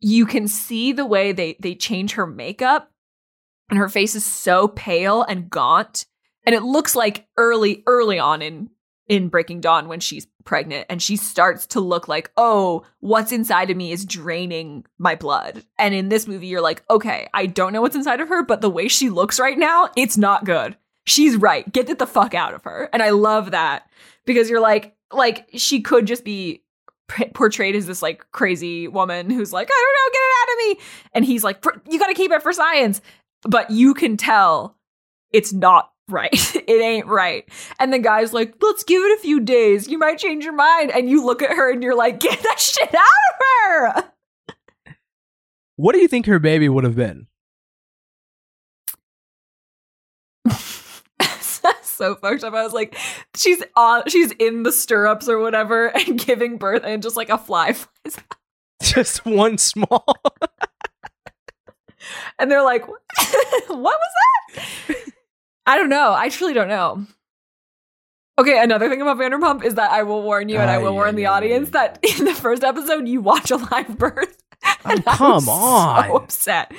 You 0.00 0.26
can 0.26 0.46
see 0.46 0.92
the 0.92 1.06
way 1.06 1.32
they 1.32 1.56
they 1.60 1.74
change 1.74 2.12
her 2.12 2.26
makeup, 2.26 2.90
and 3.70 3.78
her 3.78 3.88
face 3.88 4.14
is 4.14 4.26
so 4.26 4.68
pale 4.68 5.22
and 5.22 5.48
gaunt, 5.48 6.04
and 6.44 6.54
it 6.54 6.62
looks 6.62 6.94
like 6.94 7.26
early, 7.38 7.82
early 7.86 8.18
on 8.18 8.42
in 8.42 8.68
in 9.08 9.28
Breaking 9.28 9.60
Dawn 9.60 9.88
when 9.88 10.00
she's 10.00 10.26
pregnant 10.44 10.86
and 10.88 11.02
she 11.02 11.16
starts 11.16 11.66
to 11.68 11.80
look 11.80 12.08
like, 12.08 12.30
oh, 12.36 12.84
what's 13.00 13.32
inside 13.32 13.70
of 13.70 13.76
me 13.76 13.92
is 13.92 14.04
draining 14.04 14.84
my 14.98 15.14
blood. 15.14 15.64
And 15.78 15.94
in 15.94 16.08
this 16.08 16.26
movie, 16.26 16.46
you're 16.46 16.60
like, 16.60 16.82
okay, 16.90 17.28
I 17.34 17.46
don't 17.46 17.72
know 17.72 17.82
what's 17.82 17.96
inside 17.96 18.20
of 18.20 18.28
her, 18.28 18.42
but 18.42 18.60
the 18.60 18.70
way 18.70 18.88
she 18.88 19.10
looks 19.10 19.40
right 19.40 19.58
now, 19.58 19.90
it's 19.96 20.16
not 20.16 20.44
good. 20.44 20.76
She's 21.06 21.36
right. 21.36 21.70
Get 21.70 21.90
it 21.90 21.98
the 21.98 22.06
fuck 22.06 22.34
out 22.34 22.54
of 22.54 22.64
her. 22.64 22.88
And 22.92 23.02
I 23.02 23.10
love 23.10 23.50
that 23.50 23.90
because 24.24 24.48
you're 24.48 24.60
like, 24.60 24.94
like 25.12 25.48
she 25.56 25.80
could 25.80 26.06
just 26.06 26.24
be 26.24 26.62
portrayed 27.34 27.76
as 27.76 27.86
this 27.86 28.02
like 28.02 28.24
crazy 28.32 28.88
woman 28.88 29.30
who's 29.30 29.52
like, 29.52 29.68
I 29.70 29.84
don't 29.84 29.94
know, 29.94 30.12
get 30.12 30.22
it 30.22 30.34
out 30.40 30.52
of 30.52 30.58
me. 30.58 30.84
And 31.14 31.24
he's 31.24 31.44
like, 31.44 31.64
you 31.90 31.98
got 31.98 32.08
to 32.08 32.14
keep 32.14 32.30
it 32.30 32.42
for 32.42 32.52
science. 32.52 33.00
But 33.42 33.70
you 33.70 33.94
can 33.94 34.16
tell 34.16 34.76
it's 35.32 35.52
not 35.52 35.90
right. 36.08 36.30
it 36.54 36.82
ain't 36.82 37.06
right. 37.06 37.48
And 37.78 37.92
the 37.92 37.98
guy's 37.98 38.32
like, 38.32 38.54
let's 38.60 38.84
give 38.84 39.02
it 39.02 39.18
a 39.18 39.22
few 39.22 39.40
days. 39.40 39.88
You 39.88 39.98
might 39.98 40.18
change 40.18 40.44
your 40.44 40.54
mind. 40.54 40.90
And 40.90 41.08
you 41.08 41.24
look 41.24 41.42
at 41.42 41.50
her 41.50 41.70
and 41.70 41.82
you're 41.82 41.96
like, 41.96 42.20
get 42.20 42.42
that 42.42 42.58
shit 42.60 42.94
out 42.94 42.94
of 42.94 43.34
her. 43.96 44.12
What 45.76 45.94
do 45.94 46.00
you 46.00 46.08
think 46.08 46.26
her 46.26 46.38
baby 46.38 46.68
would 46.68 46.84
have 46.84 46.96
been? 46.96 47.26
That's 50.44 51.88
so 51.88 52.14
fucked 52.16 52.44
up. 52.44 52.54
I 52.54 52.62
was 52.62 52.72
like, 52.72 52.96
she's 53.34 53.62
on, 53.76 54.02
she's 54.08 54.32
in 54.32 54.64
the 54.64 54.72
stirrups 54.72 55.28
or 55.28 55.38
whatever 55.38 55.86
and 55.96 56.18
giving 56.18 56.58
birth, 56.58 56.82
and 56.84 57.02
just 57.02 57.16
like 57.16 57.30
a 57.30 57.38
fly 57.38 57.72
flies. 57.72 58.18
out. 58.18 58.36
Just 58.82 59.24
one 59.24 59.58
small. 59.58 60.04
And 62.38 62.50
they're 62.50 62.62
like, 62.62 62.86
what 62.88 62.98
was 63.68 63.90
that? 64.56 64.96
I 65.66 65.76
don't 65.76 65.88
know. 65.88 66.12
I 66.12 66.28
truly 66.28 66.54
don't 66.54 66.68
know. 66.68 67.06
Okay, 68.38 68.60
another 68.62 68.88
thing 68.88 69.02
about 69.02 69.18
Vanderpump 69.18 69.62
is 69.64 69.74
that 69.74 69.90
I 69.92 70.02
will 70.04 70.22
warn 70.22 70.48
you 70.48 70.58
and 70.58 70.70
I 70.70 70.78
will 70.78 70.94
warn 70.94 71.14
the 71.16 71.26
audience 71.26 71.70
that 71.70 71.98
in 72.18 72.24
the 72.24 72.34
first 72.34 72.64
episode 72.64 73.06
you 73.06 73.20
watch 73.20 73.50
a 73.50 73.56
live 73.56 73.96
birth. 73.98 74.42
And 74.84 75.02
I 75.06 75.16
come 75.16 75.34
was 75.34 75.48
on. 75.48 76.04
So 76.08 76.16
upset. 76.16 76.72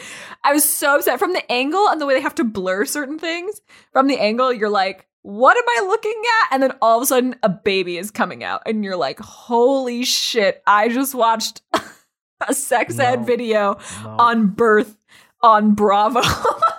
I 0.44 0.52
was 0.54 0.64
so 0.68 0.96
upset 0.96 1.20
from 1.20 1.34
the 1.34 1.52
angle 1.52 1.88
and 1.90 2.02
the 2.02 2.06
way 2.06 2.16
they 2.16 2.22
have 2.22 2.36
to 2.36 2.44
blur 2.44 2.86
certain 2.86 3.20
things. 3.20 3.62
From 3.92 4.08
the 4.08 4.18
angle, 4.20 4.52
you're 4.52 4.70
like, 4.70 5.06
what 5.22 5.56
am 5.56 5.64
I 5.68 5.88
looking 5.88 6.22
at? 6.42 6.54
And 6.54 6.64
then 6.64 6.72
all 6.82 6.98
of 6.98 7.04
a 7.04 7.06
sudden, 7.06 7.36
a 7.44 7.50
baby 7.50 7.98
is 7.98 8.12
coming 8.12 8.44
out, 8.44 8.62
and 8.66 8.84
you're 8.84 8.98
like, 8.98 9.20
holy 9.20 10.04
shit! 10.04 10.62
I 10.68 10.90
just 10.90 11.16
watched 11.16 11.62
a 12.48 12.54
sex 12.54 13.00
ed 13.00 13.26
video 13.26 13.78
No. 14.04 14.10
on 14.20 14.48
birth 14.48 14.98
on 15.42 15.76
Bravo. 15.76 16.22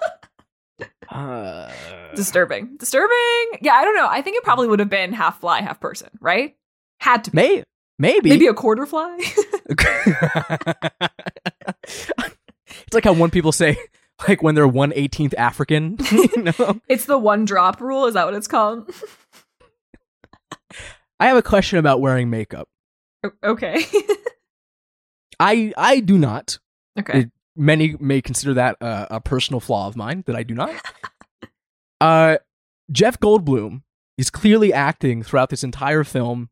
Uh, 1.14 1.70
Disturbing. 2.16 2.76
Disturbing. 2.76 3.58
Yeah, 3.62 3.74
I 3.74 3.84
don't 3.84 3.94
know. 3.96 4.08
I 4.08 4.20
think 4.20 4.36
it 4.36 4.42
probably 4.42 4.66
would 4.68 4.80
have 4.80 4.90
been 4.90 5.12
half 5.12 5.40
fly, 5.40 5.60
half 5.62 5.80
person, 5.80 6.08
right? 6.20 6.56
Had 6.98 7.24
to 7.24 7.30
be. 7.30 7.36
May- 7.36 7.64
maybe. 7.98 8.30
Maybe 8.30 8.46
a 8.48 8.54
quarter 8.54 8.84
fly. 8.84 9.16
it's 11.86 12.10
like 12.92 13.04
how 13.04 13.12
one 13.12 13.30
people 13.30 13.52
say, 13.52 13.76
like 14.28 14.42
when 14.42 14.54
they're 14.54 14.66
one 14.68 14.92
eighteenth 14.94 15.34
African. 15.38 15.96
you 16.10 16.52
know? 16.58 16.80
It's 16.88 17.06
the 17.06 17.18
one 17.18 17.44
drop 17.44 17.80
rule. 17.80 18.06
Is 18.06 18.14
that 18.14 18.24
what 18.26 18.34
it's 18.34 18.48
called? 18.48 18.90
I 21.20 21.28
have 21.28 21.36
a 21.36 21.42
question 21.42 21.78
about 21.78 22.00
wearing 22.00 22.28
makeup. 22.30 22.68
O- 23.24 23.30
okay. 23.50 23.84
I 25.38 25.72
I 25.76 26.00
do 26.00 26.18
not. 26.18 26.58
okay. 26.98 27.20
It- 27.20 27.30
Many 27.56 27.96
may 28.00 28.20
consider 28.20 28.54
that 28.54 28.76
uh, 28.80 29.06
a 29.10 29.20
personal 29.20 29.60
flaw 29.60 29.86
of 29.86 29.96
mine 29.96 30.24
that 30.26 30.34
I 30.34 30.42
do 30.42 30.54
not. 30.54 30.74
uh, 32.00 32.38
Jeff 32.90 33.18
Goldblum 33.20 33.82
is 34.18 34.30
clearly 34.30 34.72
acting 34.72 35.22
throughout 35.22 35.50
this 35.50 35.64
entire 35.64 36.04
film 36.04 36.50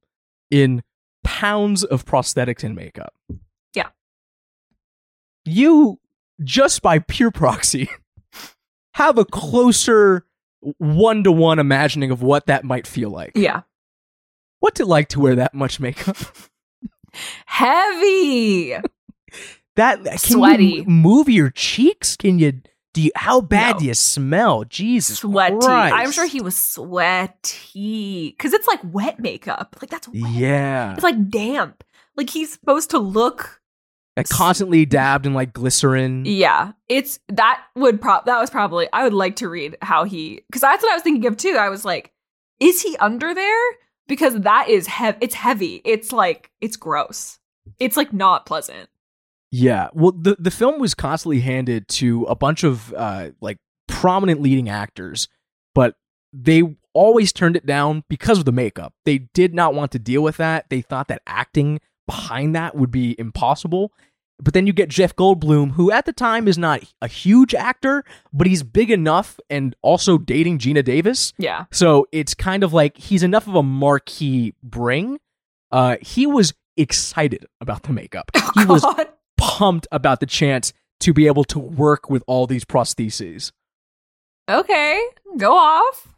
in 0.50 0.82
pounds 1.24 1.84
of 1.84 2.04
prosthetics 2.04 2.62
and 2.64 2.74
makeup. 2.74 3.14
Yeah. 3.74 3.88
You, 5.44 5.98
just 6.42 6.82
by 6.82 6.98
pure 7.00 7.30
proxy, 7.30 7.88
have 8.94 9.18
a 9.18 9.24
closer 9.24 10.26
one 10.78 11.24
to 11.24 11.32
one 11.32 11.58
imagining 11.58 12.10
of 12.10 12.22
what 12.22 12.46
that 12.46 12.64
might 12.64 12.86
feel 12.86 13.10
like. 13.10 13.32
yeah. 13.34 13.62
What's 14.60 14.78
it 14.78 14.86
like 14.86 15.08
to 15.08 15.18
wear 15.18 15.34
that 15.34 15.54
much 15.54 15.80
makeup? 15.80 16.16
Heavy. 17.46 18.76
That 19.76 20.04
can 20.04 20.18
Sweaty. 20.18 20.64
you 20.66 20.84
move 20.84 21.28
your 21.28 21.50
cheeks? 21.50 22.16
Can 22.16 22.38
you? 22.38 22.60
Do 22.94 23.00
you? 23.00 23.10
How 23.16 23.40
bad 23.40 23.76
No. 23.76 23.78
do 23.80 23.84
you 23.86 23.94
smell? 23.94 24.64
Jesus 24.64 25.20
Sweaty. 25.20 25.56
Christ. 25.58 25.94
I'm 25.94 26.12
sure 26.12 26.26
he 26.26 26.42
was 26.42 26.56
sweaty. 26.56 28.30
Because 28.36 28.52
it's 28.52 28.66
like 28.66 28.80
wet 28.84 29.18
makeup. 29.18 29.76
Like 29.80 29.90
that's 29.90 30.08
wet. 30.08 30.16
Yeah, 30.32 30.92
It's 30.94 31.02
like 31.02 31.28
damp. 31.30 31.84
Like 32.16 32.30
he's 32.30 32.52
supposed 32.52 32.90
to 32.90 32.98
look 32.98 33.60
Like, 34.16 34.28
constantly 34.28 34.84
dabbed 34.84 35.24
in 35.26 35.34
like 35.34 35.52
glycerin. 35.52 36.24
Yeah, 36.26 36.72
it's 36.88 37.18
that 37.28 37.62
would 37.74 38.00
prop 38.00 38.26
that 38.26 38.38
was 38.40 38.50
probably 38.50 38.88
I 38.92 39.04
would 39.04 39.14
like 39.14 39.36
to 39.36 39.48
read 39.48 39.76
how 39.80 40.04
he 40.04 40.42
because 40.48 40.60
that's 40.60 40.82
what 40.82 40.92
I 40.92 40.96
was 40.96 41.02
thinking 41.02 41.26
of 41.26 41.36
too. 41.36 41.56
I 41.58 41.70
was 41.70 41.84
like, 41.84 42.12
is 42.60 42.82
he 42.82 42.96
under 42.98 43.34
there? 43.34 43.70
Because 44.08 44.34
that 44.40 44.68
is 44.68 44.86
heavy. 44.86 45.18
It's 45.22 45.34
heavy. 45.34 45.80
It's 45.84 46.12
like 46.12 46.50
it's 46.60 46.76
gross. 46.76 47.38
It's 47.78 47.96
like 47.96 48.12
not 48.12 48.44
pleasant. 48.44 48.90
Yeah. 49.52 49.88
Well, 49.92 50.12
the 50.12 50.36
the 50.38 50.50
film 50.50 50.80
was 50.80 50.94
constantly 50.94 51.40
handed 51.40 51.86
to 51.88 52.24
a 52.24 52.34
bunch 52.34 52.64
of 52.64 52.92
uh 52.94 53.30
like 53.40 53.58
prominent 53.86 54.40
leading 54.40 54.68
actors, 54.68 55.28
but 55.74 55.94
they 56.32 56.62
always 56.94 57.32
turned 57.32 57.56
it 57.56 57.66
down 57.66 58.02
because 58.08 58.38
of 58.38 58.46
the 58.46 58.52
makeup. 58.52 58.94
They 59.04 59.18
did 59.18 59.54
not 59.54 59.74
want 59.74 59.92
to 59.92 59.98
deal 59.98 60.22
with 60.22 60.38
that. 60.38 60.70
They 60.70 60.80
thought 60.80 61.08
that 61.08 61.22
acting 61.26 61.80
behind 62.06 62.54
that 62.54 62.74
would 62.74 62.90
be 62.90 63.14
impossible. 63.18 63.92
But 64.42 64.54
then 64.54 64.66
you 64.66 64.72
get 64.72 64.88
Jeff 64.88 65.14
Goldblum, 65.14 65.72
who 65.72 65.92
at 65.92 66.04
the 66.04 66.12
time 66.12 66.48
is 66.48 66.58
not 66.58 66.82
a 67.00 67.06
huge 67.06 67.54
actor, 67.54 68.02
but 68.32 68.46
he's 68.46 68.62
big 68.64 68.90
enough 68.90 69.38
and 69.48 69.76
also 69.82 70.18
dating 70.18 70.58
Geena 70.58 70.84
Davis. 70.84 71.32
Yeah. 71.38 71.66
So 71.70 72.08
it's 72.10 72.34
kind 72.34 72.64
of 72.64 72.72
like 72.72 72.96
he's 72.96 73.22
enough 73.22 73.46
of 73.46 73.54
a 73.54 73.62
marquee 73.62 74.54
bring. 74.62 75.20
Uh, 75.70 75.96
he 76.00 76.26
was 76.26 76.54
excited 76.76 77.46
about 77.60 77.84
the 77.84 77.92
makeup. 77.92 78.30
He 78.54 78.66
was 78.66 78.82
God. 78.82 79.08
Pumped 79.42 79.88
about 79.90 80.20
the 80.20 80.26
chance 80.26 80.72
to 81.00 81.12
be 81.12 81.26
able 81.26 81.42
to 81.44 81.58
work 81.58 82.08
with 82.08 82.22
all 82.28 82.46
these 82.46 82.64
prostheses. 82.64 83.50
Okay, 84.48 85.02
go 85.36 85.52
off. 85.56 86.14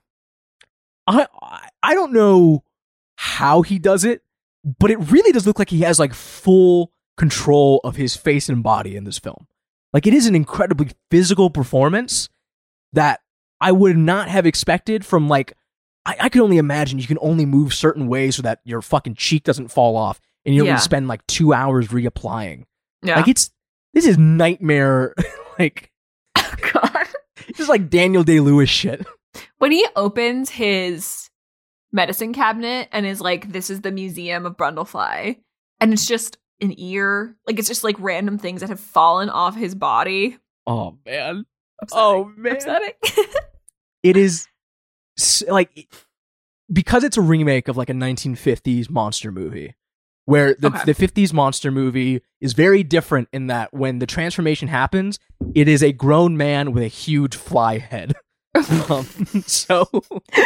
I 1.06 1.26
I- 1.82 1.94
don't 1.94 2.12
know 2.12 2.64
how 3.16 3.62
he 3.62 3.78
does 3.78 4.04
it, 4.04 4.22
but 4.78 4.90
it 4.90 4.96
really 4.98 5.32
does 5.32 5.46
look 5.46 5.58
like 5.58 5.70
he 5.70 5.80
has 5.80 5.98
like 5.98 6.12
full 6.14 6.92
control 7.16 7.80
of 7.84 7.96
his 7.96 8.16
face 8.16 8.48
and 8.48 8.62
body 8.62 8.96
in 8.96 9.04
this 9.04 9.18
film. 9.18 9.46
Like 9.92 10.06
it 10.06 10.14
is 10.14 10.26
an 10.26 10.34
incredibly 10.34 10.90
physical 11.10 11.48
performance 11.50 12.28
that 12.92 13.20
I 13.60 13.72
would 13.72 13.96
not 13.96 14.28
have 14.28 14.46
expected 14.46 15.04
from 15.06 15.28
like 15.28 15.52
I, 16.06 16.16
I 16.22 16.28
could 16.28 16.42
only 16.42 16.58
imagine 16.58 16.98
you 16.98 17.06
can 17.06 17.18
only 17.20 17.46
move 17.46 17.72
certain 17.72 18.08
ways 18.08 18.36
so 18.36 18.42
that 18.42 18.60
your 18.64 18.82
fucking 18.82 19.14
cheek 19.14 19.44
doesn't 19.44 19.68
fall 19.68 19.96
off 19.96 20.20
and 20.44 20.54
you 20.54 20.60
don't 20.62 20.68
Yeah. 20.68 20.76
spend 20.76 21.08
like 21.08 21.26
two 21.26 21.52
hours 21.54 21.88
reapplying. 21.88 22.64
Yeah. 23.04 23.16
Like 23.16 23.28
it's 23.28 23.50
this 23.92 24.06
is 24.06 24.18
nightmare 24.18 25.14
like 25.58 25.92
oh, 26.36 26.54
God. 26.72 27.06
It's 27.48 27.58
just 27.58 27.70
like 27.70 27.90
Daniel 27.90 28.24
Day 28.24 28.40
Lewis 28.40 28.70
shit. 28.70 29.06
When 29.58 29.72
he 29.72 29.84
opens 29.96 30.50
his 30.50 31.28
medicine 31.90 32.32
cabinet 32.32 32.88
and 32.92 33.04
is 33.04 33.20
like, 33.20 33.50
"This 33.50 33.68
is 33.68 33.80
the 33.80 33.90
museum 33.90 34.46
of 34.46 34.56
Brundlefly," 34.56 35.38
and 35.80 35.92
it's 35.92 36.06
just 36.06 36.36
an 36.60 36.78
ear, 36.78 37.34
like 37.46 37.58
it's 37.58 37.66
just 37.66 37.82
like 37.82 37.96
random 37.98 38.38
things 38.38 38.60
that 38.60 38.68
have 38.68 38.78
fallen 38.78 39.28
off 39.28 39.56
his 39.56 39.74
body. 39.74 40.38
Oh 40.66 40.98
man. 41.04 41.46
Upsetting. 41.80 42.04
Oh 42.04 42.32
man. 42.36 42.52
upsetting. 42.52 42.92
It 44.04 44.16
is 44.16 44.46
like 45.48 45.88
because 46.72 47.04
it's 47.04 47.16
a 47.16 47.22
remake 47.22 47.68
of 47.68 47.76
like 47.76 47.90
a 47.90 47.94
1950s 47.94 48.90
monster 48.90 49.32
movie 49.32 49.74
where 50.26 50.54
the, 50.58 50.68
Okay. 50.68 50.92
the 50.92 50.94
50s 50.94 51.32
monster 51.32 51.70
movie 51.70 52.22
is 52.40 52.52
very 52.54 52.82
different 52.82 53.28
in 53.32 53.46
that 53.48 53.72
when 53.74 53.98
the 53.98 54.06
transformation 54.06 54.68
happens 54.68 55.18
it 55.54 55.68
is 55.68 55.82
a 55.82 55.92
grown 55.92 56.36
man 56.36 56.72
with 56.72 56.82
a 56.82 56.88
huge 56.88 57.36
fly 57.36 57.78
head. 57.78 58.14
Um, 58.88 59.04
so 59.46 59.88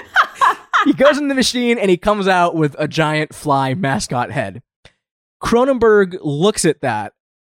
he 0.87 0.95
goes 0.95 1.19
in 1.19 1.29
the 1.29 1.35
machine 1.35 1.77
and 1.79 1.91
he 1.91 1.99
comes 1.99 2.27
out 2.27 2.55
with 2.55 2.75
a 2.79 2.89
giant 2.89 3.35
fly 3.35 3.75
mascot 3.75 4.31
head. 4.31 4.63
Cronenberg 5.43 6.19
looks 6.23 6.65
at 6.65 6.81
that 6.81 7.13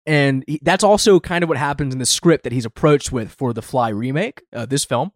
and 0.08 0.44
he, 0.48 0.60
that's 0.64 0.84
also 0.84 1.20
kind 1.20 1.44
of 1.44 1.50
what 1.50 1.58
happens 1.60 1.94
in 1.94 2.00
the 2.00 2.06
script 2.06 2.44
that 2.46 2.52
he's 2.54 2.66
approached 2.66 3.12
with 3.12 3.32
for 3.32 3.54
the 3.54 3.62
fly 3.62 3.90
remake 3.90 4.42
uh, 4.54 4.66
this 4.66 4.86
film. 4.86 5.12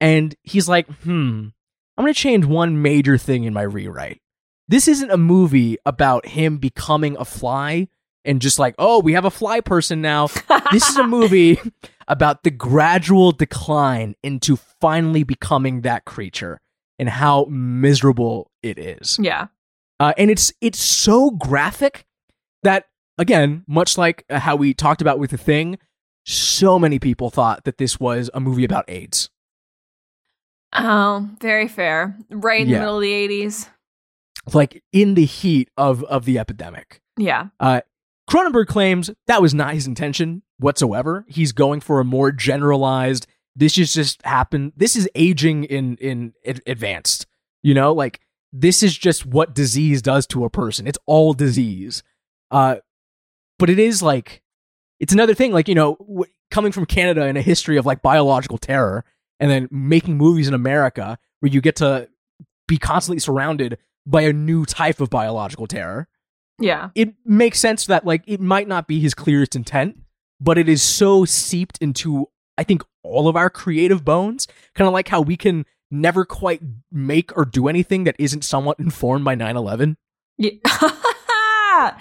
And 0.00 0.34
he's 0.42 0.68
like 0.68 0.86
hmm 1.02 1.48
i'm 1.98 2.04
going 2.04 2.12
to 2.12 2.20
change 2.20 2.44
one 2.44 2.82
major 2.82 3.16
thing 3.18 3.44
in 3.44 3.52
my 3.54 3.62
rewrite 3.62 4.20
this 4.68 4.88
isn't 4.88 5.10
a 5.10 5.16
movie 5.16 5.76
about 5.86 6.26
him 6.26 6.58
becoming 6.58 7.16
a 7.18 7.24
fly 7.24 7.88
and 8.24 8.40
just 8.40 8.58
like 8.58 8.74
oh 8.78 9.00
we 9.00 9.12
have 9.12 9.24
a 9.24 9.30
fly 9.30 9.60
person 9.60 10.00
now 10.02 10.26
this 10.72 10.88
is 10.88 10.96
a 10.96 11.06
movie 11.06 11.58
about 12.08 12.42
the 12.42 12.50
gradual 12.50 13.32
decline 13.32 14.14
into 14.22 14.56
finally 14.80 15.22
becoming 15.24 15.80
that 15.82 16.04
creature 16.04 16.60
and 16.98 17.08
how 17.08 17.44
miserable 17.50 18.50
it 18.62 18.78
is. 18.78 19.18
yeah. 19.20 19.48
Uh, 20.00 20.12
and 20.18 20.30
it's 20.30 20.52
it's 20.60 20.78
so 20.78 21.30
graphic 21.30 22.04
that 22.62 22.84
again, 23.18 23.64
much 23.66 23.96
like 23.96 24.24
uh, 24.30 24.38
how 24.38 24.54
we 24.56 24.72
talked 24.74 25.00
about 25.00 25.18
with 25.18 25.30
the 25.30 25.38
thing, 25.38 25.78
so 26.26 26.78
many 26.78 26.98
people 26.98 27.30
thought 27.30 27.64
that 27.64 27.78
this 27.78 27.98
was 27.98 28.28
a 28.34 28.40
movie 28.40 28.64
about 28.64 28.84
AIDS. 28.88 29.30
Oh, 30.74 31.28
very 31.40 31.68
fair. 31.68 32.16
Right 32.30 32.60
in 32.60 32.68
Yeah. 32.68 32.74
the 32.74 32.80
middle 32.80 32.96
of 32.96 33.02
the 33.02 33.12
eighties. 33.12 33.68
Like 34.52 34.82
in 34.92 35.14
the 35.14 35.24
heat 35.24 35.70
of 35.76 36.04
of 36.04 36.24
the 36.24 36.38
epidemic. 36.38 37.00
Yeah. 37.18 37.48
Uh, 37.58 37.80
Cronenberg 38.30 38.66
claims 38.66 39.10
that 39.26 39.42
was 39.42 39.54
not 39.54 39.74
his 39.74 39.86
intention 39.86 40.42
whatsoever. 40.58 41.24
He's 41.28 41.52
going 41.52 41.80
for 41.80 42.00
a 42.00 42.04
more 42.04 42.32
generalized. 42.32 43.26
This 43.54 43.78
is 43.78 43.92
just 43.92 44.22
happened. 44.22 44.72
This 44.76 44.96
is 44.96 45.08
aging 45.14 45.64
in 45.64 45.96
in 45.96 46.34
ad- 46.46 46.62
advanced. 46.66 47.26
You 47.62 47.74
know, 47.74 47.92
like 47.92 48.20
this 48.52 48.82
is 48.82 48.96
just 48.96 49.26
what 49.26 49.54
disease 49.54 50.02
does 50.02 50.26
to 50.28 50.44
a 50.44 50.50
person. 50.50 50.86
It's 50.86 50.98
all 51.06 51.32
disease. 51.32 52.02
Uh, 52.50 52.76
but 53.58 53.70
it 53.70 53.78
is 53.78 54.02
like 54.02 54.42
it's 55.00 55.12
another 55.12 55.34
thing. 55.34 55.52
Like 55.52 55.68
you 55.68 55.74
know, 55.74 55.96
w- 55.96 56.30
coming 56.50 56.72
from 56.72 56.86
Canada 56.86 57.24
and 57.24 57.38
a 57.38 57.42
history 57.42 57.76
of 57.76 57.86
like 57.86 58.02
biological 58.02 58.58
terror, 58.58 59.04
and 59.40 59.50
then 59.50 59.68
making 59.70 60.16
movies 60.16 60.48
in 60.48 60.54
America 60.54 61.18
where 61.40 61.50
you 61.50 61.60
get 61.60 61.76
to 61.76 62.08
be 62.68 62.78
constantly 62.78 63.20
surrounded 63.20 63.78
by 64.06 64.22
a 64.22 64.32
new 64.32 64.64
type 64.64 65.00
of 65.00 65.10
biological 65.10 65.66
terror 65.66 66.08
Yeah. 66.60 66.90
it 66.94 67.14
makes 67.24 67.58
sense 67.58 67.86
that 67.86 68.06
like 68.06 68.22
it 68.26 68.40
might 68.40 68.68
not 68.68 68.86
be 68.86 69.00
his 69.00 69.14
clearest 69.14 69.56
intent, 69.56 69.98
but 70.40 70.56
it 70.58 70.68
is 70.68 70.82
so 70.82 71.24
seeped 71.24 71.78
into 71.80 72.28
I 72.58 72.62
think 72.64 72.82
all 73.02 73.28
of 73.28 73.36
our 73.36 73.50
creative 73.50 74.04
bones, 74.04 74.46
kind 74.74 74.86
of 74.88 74.94
like 74.94 75.08
how 75.08 75.20
we 75.20 75.36
can 75.36 75.66
never 75.90 76.24
quite 76.24 76.60
make 76.90 77.36
or 77.36 77.44
do 77.44 77.68
anything 77.68 78.04
that 78.04 78.16
isn't 78.18 78.42
somewhat 78.44 78.78
informed 78.80 79.24
by 79.24 79.34
9/11. 79.36 79.96
Yeah. 80.38 80.52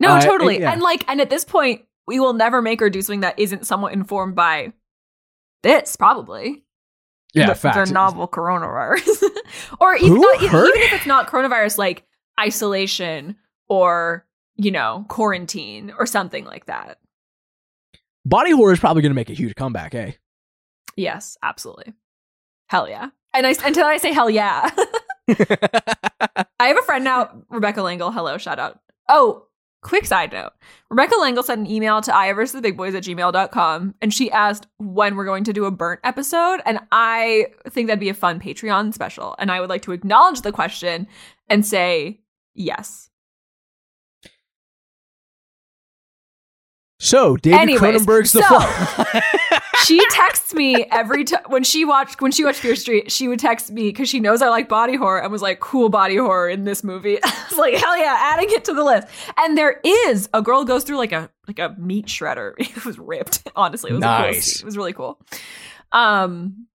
no, 0.00 0.08
Uh, 0.10 0.20
totally. 0.20 0.60
yeah. 0.60 0.72
And 0.72 0.80
like, 0.82 1.04
and 1.08 1.20
at 1.20 1.30
this 1.30 1.44
point, 1.44 1.82
we 2.06 2.18
will 2.20 2.32
never 2.32 2.62
make 2.62 2.80
or 2.80 2.88
do 2.90 3.02
something 3.02 3.20
that 3.20 3.38
isn't 3.38 3.66
somewhat 3.66 3.92
informed 3.92 4.34
by 4.34 4.72
this, 5.62 5.96
probably. 5.96 6.64
The, 7.34 7.84
the 7.86 7.92
novel 7.92 8.26
coronavirus, 8.26 9.22
or 9.80 9.96
even 9.96 10.20
not, 10.20 10.42
even 10.42 10.60
if 10.64 10.92
it's 10.92 11.06
not 11.06 11.28
coronavirus, 11.28 11.78
like 11.78 12.06
isolation 12.40 13.36
or 13.68 14.26
you 14.56 14.70
know 14.70 15.04
quarantine 15.08 15.92
or 15.98 16.06
something 16.06 16.44
like 16.44 16.66
that. 16.66 16.98
Body 18.24 18.52
horror 18.52 18.72
is 18.72 18.80
probably 18.80 19.02
going 19.02 19.10
to 19.10 19.16
make 19.16 19.30
a 19.30 19.34
huge 19.34 19.54
comeback, 19.54 19.94
eh? 19.94 20.12
Yes, 20.96 21.38
absolutely. 21.42 21.94
Hell 22.68 22.88
yeah. 22.88 23.10
And 23.32 23.46
I 23.46 23.54
until 23.64 23.86
I 23.86 23.98
say 23.98 24.12
hell 24.12 24.28
yeah. 24.28 24.70
I 25.28 26.68
have 26.68 26.78
a 26.78 26.82
friend 26.82 27.04
now, 27.04 27.42
Rebecca 27.50 27.82
Langle. 27.82 28.10
Hello, 28.10 28.38
shout 28.38 28.58
out. 28.58 28.80
Oh, 29.08 29.46
quick 29.80 30.04
side 30.04 30.32
note 30.32 30.52
Rebecca 30.90 31.16
Langle 31.16 31.42
sent 31.42 31.60
an 31.60 31.70
email 31.70 32.00
to 32.00 32.14
I 32.14 32.32
versus 32.32 32.54
the 32.54 32.62
big 32.62 32.76
boys 32.76 32.94
at 32.94 33.04
gmail.com 33.04 33.94
and 34.00 34.12
she 34.12 34.30
asked 34.30 34.66
when 34.78 35.16
we're 35.16 35.24
going 35.24 35.44
to 35.44 35.52
do 35.52 35.66
a 35.66 35.70
burnt 35.70 36.00
episode. 36.04 36.60
And 36.64 36.78
I 36.90 37.46
think 37.68 37.86
that'd 37.86 38.00
be 38.00 38.08
a 38.08 38.14
fun 38.14 38.40
Patreon 38.40 38.94
special. 38.94 39.34
And 39.38 39.50
I 39.50 39.60
would 39.60 39.68
like 39.70 39.82
to 39.82 39.92
acknowledge 39.92 40.42
the 40.42 40.52
question 40.52 41.06
and 41.48 41.64
say 41.64 42.20
yes. 42.54 43.10
So, 47.08 47.36
David 47.36 47.60
Anyways, 47.60 48.04
Cronenberg's 48.06 48.32
The 48.32 48.42
so- 48.42 48.60
Fly. 48.60 49.22
She 49.84 50.04
texts 50.10 50.52
me 50.54 50.84
every 50.90 51.24
time 51.24 51.44
when 51.46 51.62
she 51.62 51.84
watched 51.84 52.20
when 52.20 52.32
she 52.32 52.44
watched 52.44 52.58
Fear 52.58 52.74
Street. 52.74 53.12
She 53.12 53.28
would 53.28 53.38
text 53.38 53.70
me 53.70 53.84
because 53.84 54.08
she 54.08 54.18
knows 54.18 54.42
I 54.42 54.48
like 54.48 54.68
body 54.68 54.96
horror 54.96 55.22
and 55.22 55.30
was 55.30 55.40
like, 55.40 55.60
"Cool 55.60 55.88
body 55.88 56.16
horror 56.16 56.48
in 56.48 56.64
this 56.64 56.82
movie." 56.82 57.18
I 57.24 57.44
was 57.48 57.56
like, 57.58 57.74
"Hell 57.74 57.96
yeah!" 57.96 58.16
Adding 58.34 58.48
it 58.50 58.64
to 58.66 58.74
the 58.74 58.82
list. 58.82 59.06
And 59.38 59.56
there 59.56 59.80
is 59.84 60.28
a 60.34 60.42
girl 60.42 60.64
goes 60.64 60.82
through 60.82 60.98
like 60.98 61.12
a 61.12 61.30
like 61.46 61.60
a 61.60 61.74
meat 61.78 62.06
shredder. 62.06 62.54
It 62.58 62.84
was 62.84 62.98
ripped. 62.98 63.48
Honestly, 63.54 63.90
it 63.90 63.94
was 63.94 64.02
a 64.02 64.06
cool 64.06 64.10
Nice. 64.18 64.58
It 64.58 64.64
was 64.64 64.76
really 64.76 64.92
cool. 64.92 65.20
Um, 65.92 66.66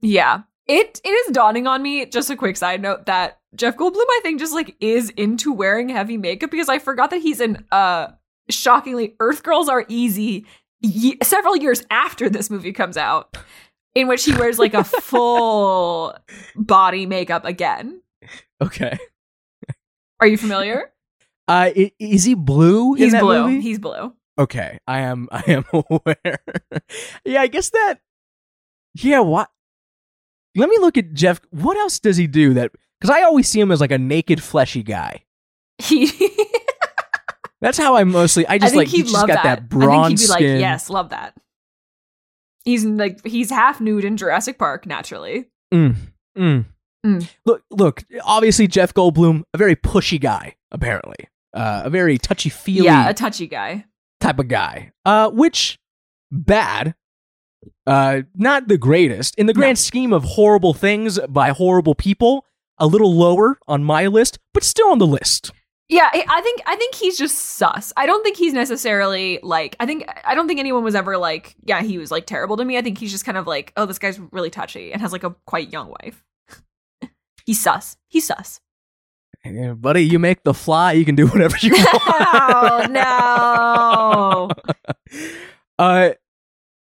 yeah. 0.00 0.40
It 0.66 1.00
it 1.04 1.08
is 1.10 1.32
dawning 1.32 1.66
on 1.66 1.82
me. 1.82 2.06
Just 2.06 2.30
a 2.30 2.36
quick 2.36 2.56
side 2.56 2.80
note 2.80 3.06
that 3.06 3.38
Jeff 3.54 3.76
Goldblum, 3.76 3.96
I 3.98 4.20
think, 4.22 4.40
just 4.40 4.54
like 4.54 4.74
is 4.80 5.10
into 5.10 5.52
wearing 5.52 5.90
heavy 5.90 6.16
makeup 6.16 6.50
because 6.50 6.70
I 6.70 6.78
forgot 6.78 7.10
that 7.10 7.20
he's 7.20 7.40
in 7.40 7.64
uh 7.70 8.08
shockingly 8.52 9.14
Earth 9.20 9.42
Girls 9.42 9.68
Are 9.68 9.84
Easy 9.88 10.46
ye- 10.80 11.18
several 11.22 11.56
years 11.56 11.84
after 11.90 12.28
this 12.30 12.50
movie 12.50 12.72
comes 12.72 12.96
out, 12.96 13.36
in 13.94 14.08
which 14.08 14.24
he 14.24 14.34
wears 14.34 14.58
like 14.58 14.74
a 14.74 14.84
full 15.02 16.16
body 16.56 17.06
makeup 17.06 17.44
again. 17.44 18.00
okay. 18.62 18.98
Are 20.20 20.26
you 20.26 20.36
familiar? 20.38 20.88
Uh, 21.48 21.70
i- 21.76 21.92
is 21.98 22.22
he 22.22 22.34
blue? 22.34 22.94
He's 22.94 23.12
blue. 23.14 23.42
movie? 23.48 23.60
He's 23.60 23.80
blue. 23.80 24.14
Okay, 24.38 24.78
I 24.86 25.00
am. 25.00 25.28
I 25.32 25.42
am 25.48 25.64
aware. 25.72 26.38
yeah, 27.24 27.42
I 27.42 27.48
guess 27.48 27.70
that. 27.70 27.96
Yeah, 28.94 29.18
what? 29.20 29.50
Let 30.54 30.68
me 30.68 30.78
look 30.78 30.96
at 30.96 31.12
Jeff. 31.14 31.40
What 31.50 31.76
else 31.76 31.98
does 31.98 32.16
he 32.16 32.28
do 32.28 32.54
that? 32.54 32.70
Because 33.00 33.14
I 33.14 33.22
always 33.22 33.48
see 33.48 33.58
him 33.60 33.72
as 33.72 33.80
like 33.80 33.90
a 33.90 33.98
naked, 33.98 34.40
fleshy 34.40 34.84
guy. 34.84 35.24
He. 35.78 36.06
That's 37.62 37.78
how 37.78 37.96
I 37.96 38.04
mostly. 38.04 38.46
I 38.46 38.54
I 38.54 38.58
just 38.58 38.72
think 38.74 38.80
like 38.80 38.88
he'd 38.88 39.02
he's 39.04 39.12
just 39.12 39.26
got 39.26 39.42
that. 39.42 39.60
that, 39.60 39.68
bronze 39.70 39.88
I 39.94 40.08
think 40.08 40.10
he'd 40.10 40.22
be 40.24 40.26
skin. 40.26 40.52
like, 40.56 40.60
"Yes, 40.60 40.90
love 40.90 41.08
that." 41.10 41.34
He's 42.64 42.84
like 42.84 43.24
he's 43.26 43.50
half 43.50 43.80
nude 43.80 44.04
in 44.04 44.16
Jurassic 44.16 44.58
Park, 44.58 44.84
naturally. 44.86 45.46
Mm, 45.72 45.94
mm. 46.36 46.64
Mm. 47.06 47.28
Look, 47.46 47.62
look. 47.70 48.04
Obviously, 48.22 48.66
Jeff 48.68 48.92
Goldblum, 48.94 49.42
a 49.54 49.58
very 49.58 49.74
pushy 49.74 50.20
guy. 50.20 50.54
Apparently, 50.70 51.28
uh, 51.54 51.82
a 51.84 51.90
very 51.90 52.18
touchy 52.18 52.48
feely 52.50 52.84
Yeah, 52.86 53.08
a 53.08 53.14
touchy 53.14 53.46
guy. 53.48 53.86
type 54.20 54.38
of 54.38 54.48
guy. 54.48 54.92
Uh, 55.04 55.30
which 55.30 55.78
bad. 56.30 56.94
Uh, 57.86 58.22
not 58.34 58.66
the 58.68 58.76
greatest 58.78 59.36
in 59.36 59.46
the 59.46 59.54
grand 59.54 59.78
scheme 59.78 60.12
of 60.12 60.24
horrible 60.24 60.74
things 60.74 61.18
by 61.28 61.50
horrible 61.50 61.94
people. 61.94 62.44
A 62.78 62.86
little 62.86 63.14
lower 63.14 63.58
on 63.68 63.84
my 63.84 64.06
list, 64.08 64.38
but 64.54 64.64
still 64.64 64.88
on 64.88 64.98
the 64.98 65.06
list. 65.06 65.52
Yeah, 65.92 66.08
I 66.10 66.40
think 66.40 66.62
I 66.64 66.74
think 66.74 66.94
he's 66.94 67.18
just 67.18 67.36
sus. 67.38 67.92
I 67.98 68.06
don't 68.06 68.22
think 68.22 68.38
he's 68.38 68.54
necessarily 68.54 69.38
like 69.42 69.76
I 69.78 69.84
think 69.84 70.08
I 70.24 70.34
don't 70.34 70.48
think 70.48 70.58
anyone 70.58 70.84
was 70.84 70.94
ever 70.94 71.18
like, 71.18 71.54
yeah, 71.66 71.82
he 71.82 71.98
was 71.98 72.10
like 72.10 72.24
terrible 72.24 72.56
to 72.56 72.64
me. 72.64 72.78
I 72.78 72.80
think 72.80 72.96
he's 72.96 73.12
just 73.12 73.26
kind 73.26 73.36
of 73.36 73.46
like, 73.46 73.74
oh, 73.76 73.84
this 73.84 73.98
guy's 73.98 74.18
really 74.18 74.48
touchy 74.48 74.90
and 74.90 75.02
has 75.02 75.12
like 75.12 75.22
a 75.22 75.36
quite 75.44 75.70
young 75.70 75.94
wife. 76.00 76.24
he's 77.44 77.62
sus. 77.62 77.98
He's 78.08 78.26
sus. 78.26 78.62
Yeah, 79.44 79.74
buddy, 79.74 80.00
you 80.00 80.18
make 80.18 80.44
the 80.44 80.54
fly, 80.54 80.92
you 80.92 81.04
can 81.04 81.14
do 81.14 81.26
whatever 81.26 81.58
you 81.60 81.72
want. 81.74 82.88
oh 82.90 84.50
no. 85.10 85.28
Uh, 85.78 86.10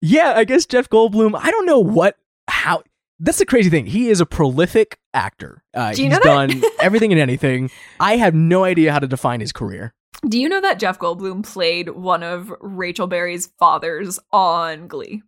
yeah, 0.02 0.32
I 0.34 0.44
guess 0.44 0.66
Jeff 0.66 0.88
Goldblum. 0.88 1.38
I 1.40 1.50
don't 1.50 1.64
know 1.64 1.78
what 1.78 2.16
how. 2.48 2.82
That's 3.20 3.38
the 3.38 3.46
crazy 3.46 3.70
thing. 3.70 3.86
He 3.86 4.08
is 4.08 4.20
a 4.20 4.26
prolific 4.26 4.98
actor. 5.14 5.62
Uh, 5.74 5.92
Do 5.92 6.02
you 6.02 6.08
he's 6.10 6.18
know 6.18 6.22
that? 6.24 6.48
done 6.50 6.62
everything 6.80 7.12
and 7.12 7.20
anything. 7.20 7.70
I 7.98 8.16
have 8.16 8.34
no 8.34 8.64
idea 8.64 8.92
how 8.92 8.98
to 8.98 9.06
define 9.06 9.40
his 9.40 9.52
career. 9.52 9.94
Do 10.28 10.38
you 10.38 10.48
know 10.48 10.60
that 10.60 10.78
Jeff 10.78 10.98
Goldblum 10.98 11.44
played 11.50 11.90
one 11.90 12.22
of 12.22 12.52
Rachel 12.60 13.06
Berry's 13.06 13.46
fathers 13.58 14.18
on 14.32 14.86
Glee? 14.86 15.22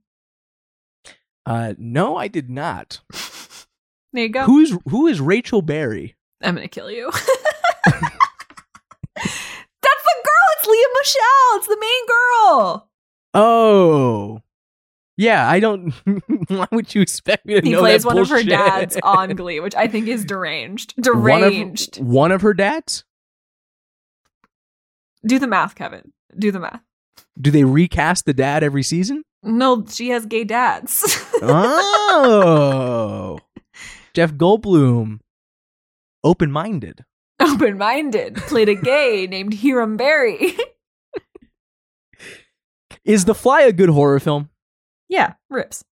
Uh, 1.46 1.74
no, 1.78 2.16
I 2.16 2.28
did 2.28 2.50
not. 2.50 3.00
There 4.14 4.24
you 4.24 4.28
go. 4.28 4.44
Who's 4.44 4.76
who 4.90 5.06
is 5.06 5.22
Rachel 5.22 5.62
Berry? 5.62 6.16
I'm 6.42 6.54
gonna 6.56 6.68
kill 6.68 6.90
you. 6.90 7.10
That's 7.86 8.02
the 9.16 10.22
girl. 10.24 10.48
It's 10.58 10.66
Lea 10.66 10.86
Michele. 10.98 11.56
It's 11.56 11.66
the 11.66 11.78
main 11.80 12.06
girl. 12.06 12.90
Oh, 13.32 14.40
yeah. 15.16 15.48
I 15.48 15.60
don't. 15.60 15.90
why 16.48 16.66
would 16.72 16.94
you 16.94 17.00
expect 17.02 17.46
me 17.46 17.54
to 17.54 17.60
He 17.60 17.70
know 17.72 17.78
He 17.78 17.82
plays 17.82 18.04
one 18.04 18.18
of 18.18 18.28
her 18.28 18.42
dads 18.42 18.96
on 19.02 19.30
Glee, 19.30 19.60
which 19.60 19.74
I 19.74 19.86
think 19.86 20.08
is 20.08 20.24
deranged. 20.24 20.94
One 20.96 21.42
of- 21.42 21.52
Deranged. 21.52 22.00
One 22.02 22.32
of 22.32 22.42
her 22.42 22.54
dads. 22.54 23.04
Do 25.24 25.38
the 25.38 25.46
math, 25.46 25.74
Kevin. 25.74 26.12
Do 26.36 26.50
the 26.50 26.60
math. 26.60 26.82
Do 27.40 27.50
they 27.50 27.64
recast 27.64 28.24
the 28.26 28.34
dad 28.34 28.62
every 28.62 28.82
season? 28.82 29.22
No, 29.42 29.84
she 29.88 30.08
has 30.10 30.26
gay 30.26 30.44
dads. 30.44 31.04
oh, 31.42 33.38
Jeff 34.14 34.32
Goldblum, 34.34 35.20
open-minded. 36.22 37.04
Open 37.40 37.76
minded. 37.76 38.36
Played 38.36 38.68
a 38.68 38.74
gay 38.76 39.26
named 39.28 39.54
Hiram 39.54 39.96
Berry. 39.96 40.56
Is 43.04 43.24
The 43.24 43.34
Fly 43.34 43.62
a 43.62 43.72
good 43.72 43.88
horror 43.88 44.20
film? 44.20 44.48
Yeah, 45.12 45.34
rips. 45.50 45.84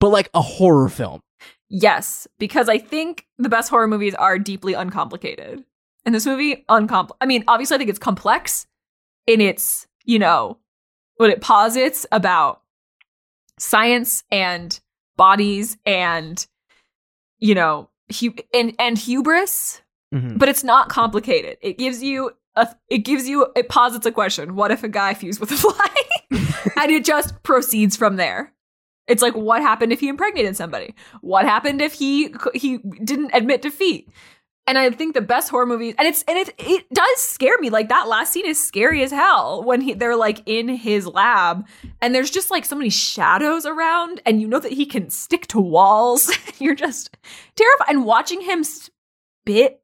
But 0.00 0.08
like 0.08 0.30
a 0.34 0.40
horror 0.40 0.88
film. 0.88 1.20
Yes, 1.68 2.26
because 2.38 2.68
I 2.68 2.78
think 2.78 3.26
the 3.38 3.48
best 3.50 3.68
horror 3.70 3.86
movies 3.86 4.14
are 4.14 4.38
deeply 4.38 4.72
uncomplicated. 4.74 5.62
And 6.06 6.14
this 6.14 6.24
movie, 6.26 6.64
uncompl. 6.70 7.10
I 7.20 7.26
mean, 7.26 7.44
obviously, 7.46 7.74
I 7.74 7.78
think 7.78 7.90
it's 7.90 7.98
complex 7.98 8.66
in 9.26 9.40
its, 9.42 9.86
you 10.04 10.18
know, 10.18 10.58
what 11.18 11.28
it 11.30 11.42
posits 11.42 12.06
about 12.10 12.62
science 13.58 14.24
and 14.30 14.80
bodies 15.16 15.76
and, 15.84 16.44
you 17.38 17.54
know, 17.54 17.90
hu- 18.18 18.34
and 18.54 18.74
and 18.78 18.96
hubris, 18.98 19.82
Mhm. 20.14 20.38
but 20.38 20.48
it's 20.48 20.64
not 20.64 20.88
complicated. 20.88 21.58
It 21.60 21.76
gives 21.78 22.02
you 22.02 22.30
a, 22.56 22.66
it 22.88 22.98
gives 22.98 23.28
you, 23.28 23.46
it 23.54 23.68
posits 23.68 24.06
a 24.06 24.12
question: 24.12 24.56
What 24.56 24.70
if 24.70 24.82
a 24.82 24.88
guy 24.88 25.12
fused 25.14 25.40
with 25.40 25.52
a 25.52 25.56
fly? 25.56 25.86
and 26.76 26.90
it 26.90 27.04
just 27.04 27.42
proceeds 27.42 27.96
from 27.96 28.16
there. 28.16 28.52
It's 29.06 29.22
like, 29.22 29.34
what 29.34 29.60
happened 29.62 29.92
if 29.92 30.00
he 30.00 30.08
impregnated 30.08 30.56
somebody? 30.56 30.94
What 31.20 31.44
happened 31.44 31.82
if 31.82 31.94
he 31.94 32.32
he 32.54 32.78
didn't 33.02 33.32
admit 33.34 33.62
defeat? 33.62 34.08
And 34.66 34.78
I 34.78 34.88
think 34.90 35.14
the 35.14 35.20
best 35.20 35.48
horror 35.48 35.66
movies, 35.66 35.94
and 35.98 36.06
it's 36.06 36.22
and 36.28 36.38
it 36.38 36.54
it 36.58 36.84
does 36.92 37.16
scare 37.20 37.58
me. 37.58 37.70
Like 37.70 37.88
that 37.88 38.06
last 38.06 38.32
scene 38.32 38.46
is 38.46 38.62
scary 38.62 39.02
as 39.02 39.10
hell 39.10 39.64
when 39.64 39.80
he 39.80 39.94
they're 39.94 40.14
like 40.14 40.42
in 40.46 40.68
his 40.68 41.08
lab, 41.08 41.66
and 42.00 42.14
there's 42.14 42.30
just 42.30 42.52
like 42.52 42.64
so 42.64 42.76
many 42.76 42.90
shadows 42.90 43.66
around, 43.66 44.20
and 44.24 44.40
you 44.40 44.46
know 44.46 44.60
that 44.60 44.70
he 44.72 44.86
can 44.86 45.10
stick 45.10 45.48
to 45.48 45.60
walls. 45.60 46.30
You're 46.60 46.76
just 46.76 47.16
terrified. 47.56 47.88
And 47.88 48.04
watching 48.04 48.42
him 48.42 48.62
spit 48.62 49.82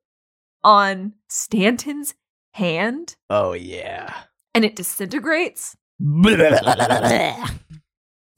on 0.62 1.14
Stathis's 1.28 2.14
hand, 2.52 3.16
Oh 3.28 3.54
yeah. 3.54 4.14
and 4.54 4.64
it 4.64 4.76
disintegrates. 4.76 5.76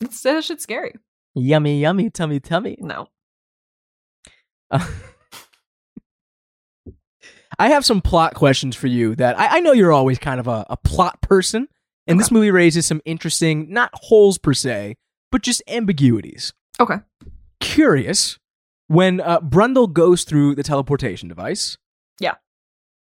It's 0.01 0.23
that 0.23 0.45
shit's 0.45 0.63
scary. 0.63 0.95
yummy, 1.35 1.81
yummy, 1.81 2.09
tummy, 2.11 2.41
tummy. 2.41 2.77
No. 2.81 3.09
Uh, 4.71 4.87
I 7.59 7.71
have 7.71 7.85
some 7.85 8.01
plot 8.01 8.35
questions 8.35 8.77
for 8.77 8.87
you 8.87 9.17
that 9.17 9.39
I, 9.39 9.57
I 9.57 9.61
know 9.61 9.73
you're 9.73 9.93
always 9.93 10.19
kind 10.19 10.39
of 10.39 10.47
a, 10.47 10.65
a 10.71 10.77
plot 10.77 11.21
person, 11.23 11.67
and 12.07 12.21
this 12.21 12.31
movie 12.31 12.51
raises 12.53 12.87
some 12.87 13.03
interesting, 13.05 13.73
not 13.73 13.91
holes 13.95 14.39
per 14.39 14.55
se, 14.55 14.97
but 15.33 15.43
just 15.43 15.63
ambiguities. 15.69 16.53
Okay. 16.79 16.97
Curious, 17.61 18.39
when 18.87 19.21
uh, 19.21 19.41
Brundle 19.41 19.93
goes 19.93 20.23
through 20.25 20.55
the 20.55 20.63
teleportation 20.63 21.29
device, 21.29 21.77
Yeah. 22.21 22.35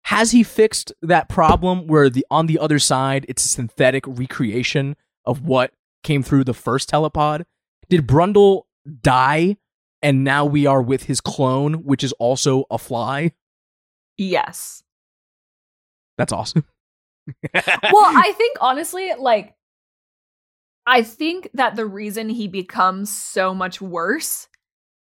Has 0.05 0.33
he 0.33 0.43
fixed 0.43 0.93
that 1.03 1.29
problem 1.29 1.87
where 1.87 2.11
the 2.11 2.27
on 2.31 2.47
the 2.47 2.59
other 2.59 2.79
side 2.79 3.25
it's 3.29 3.45
a 3.45 3.49
synthetic 3.49 4.05
recreation 4.07 4.97
of 5.25 5.43
what 5.43 5.73
came 6.03 6.23
through 6.23 6.45
the 6.45 6.55
first 6.55 6.91
telepod? 6.91 7.45
Did 7.89 8.07
Brundle 8.07 8.63
die 9.03 9.57
and 10.03 10.25
now 10.25 10.45
we 10.45 10.67
are 10.67 10.83
with 10.83 11.05
his 11.05 11.21
clone, 11.21 11.85
which 11.85 12.03
is 12.03 12.13
also 12.15 12.65
a 12.71 12.79
fly? 12.79 13.33
Yes. 14.19 14.83
That's 16.19 16.33
awesome. 16.33 16.65
well, 17.55 17.63
I 17.65 18.33
think 18.37 18.57
honestly, 18.61 19.13
like, 19.17 19.55
I 20.87 21.03
think 21.03 21.49
that 21.55 21.77
the 21.77 21.87
reason 21.87 22.29
he 22.29 22.49
becomes 22.49 23.17
so 23.17 23.55
much 23.55 23.81
worse 23.81 24.49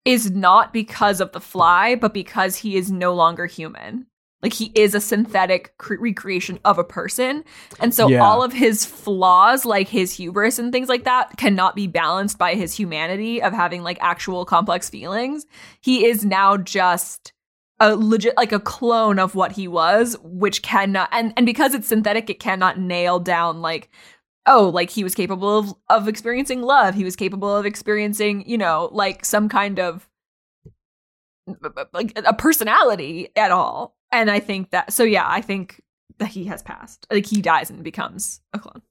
is 0.07 0.30
not 0.30 0.72
because 0.72 1.20
of 1.20 1.32
the 1.32 1.41
fly, 1.41 1.95
but 1.95 2.14
because 2.14 2.57
he 2.57 2.76
is 2.76 2.91
no 2.91 3.14
longer 3.14 3.45
human. 3.45 4.07
Like 4.43 4.53
he 4.53 4.70
is 4.74 4.95
a 4.95 5.01
synthetic 5.01 5.76
cre- 5.78 5.99
recreation 5.99 6.61
of 6.64 6.78
a 6.78 6.84
person. 6.84 7.45
And 7.80 7.93
so 7.93 8.09
Yeah. 8.09 8.22
all 8.24 8.43
of 8.43 8.53
his 8.53 8.84
flaws, 8.84 9.64
like 9.64 9.89
his 9.89 10.12
hubris 10.14 10.59
and 10.61 10.70
things 10.70 10.89
like 10.89 11.05
that, 11.05 11.36
cannot 11.36 11.74
be 11.74 11.86
balanced 11.89 12.39
by 12.39 12.55
his 12.55 12.72
humanity 12.74 13.43
of 13.43 13.53
having 13.53 13.82
like 13.82 13.99
actual 14.01 14.45
complex 14.45 14.89
feelings. 14.89 15.45
He 15.80 16.07
is 16.07 16.24
now 16.24 16.57
just 16.57 17.32
a 17.80 17.97
legit 17.97 18.36
like 18.36 18.53
a 18.53 18.61
clone 18.61 19.18
of 19.18 19.34
what 19.34 19.53
he 19.53 19.66
was, 19.68 20.16
which 20.22 20.62
cannot 20.62 21.09
and 21.12 21.32
and 21.36 21.45
because 21.47 21.74
it's 21.74 21.89
synthetic, 21.89 22.30
it 22.30 22.39
cannot 22.41 22.78
nail 22.78 23.18
down 23.18 23.61
like 23.61 23.89
oh, 24.51 24.70
like 24.70 24.89
he 24.89 25.05
was 25.05 25.14
capable 25.14 25.59
of, 25.59 25.74
of 25.91 26.09
experiencing 26.09 26.62
love. 26.62 26.95
He 26.95 27.05
was 27.05 27.16
capable 27.16 27.55
of 27.55 27.66
experiencing, 27.66 28.49
you 28.49 28.57
know, 28.57 28.89
like 28.93 29.24
some 29.24 29.47
kind 29.49 29.78
of 29.78 30.09
like 31.93 32.12
a 32.16 32.32
personality 32.34 33.28
at 33.36 33.51
all. 33.51 33.95
And 34.12 34.30
I 34.30 34.40
think 34.40 34.70
that 34.70 34.92
so 34.92 35.02
yeah, 35.04 35.24
I 35.26 35.40
think 35.40 35.82
that 36.18 36.28
he 36.28 36.44
has 36.46 36.62
passed. 36.62 37.06
Like 37.11 37.26
he 37.26 37.40
dies 37.40 37.70
and 37.70 37.82
becomes 37.84 38.40
a 38.52 38.59
clone. 38.59 38.82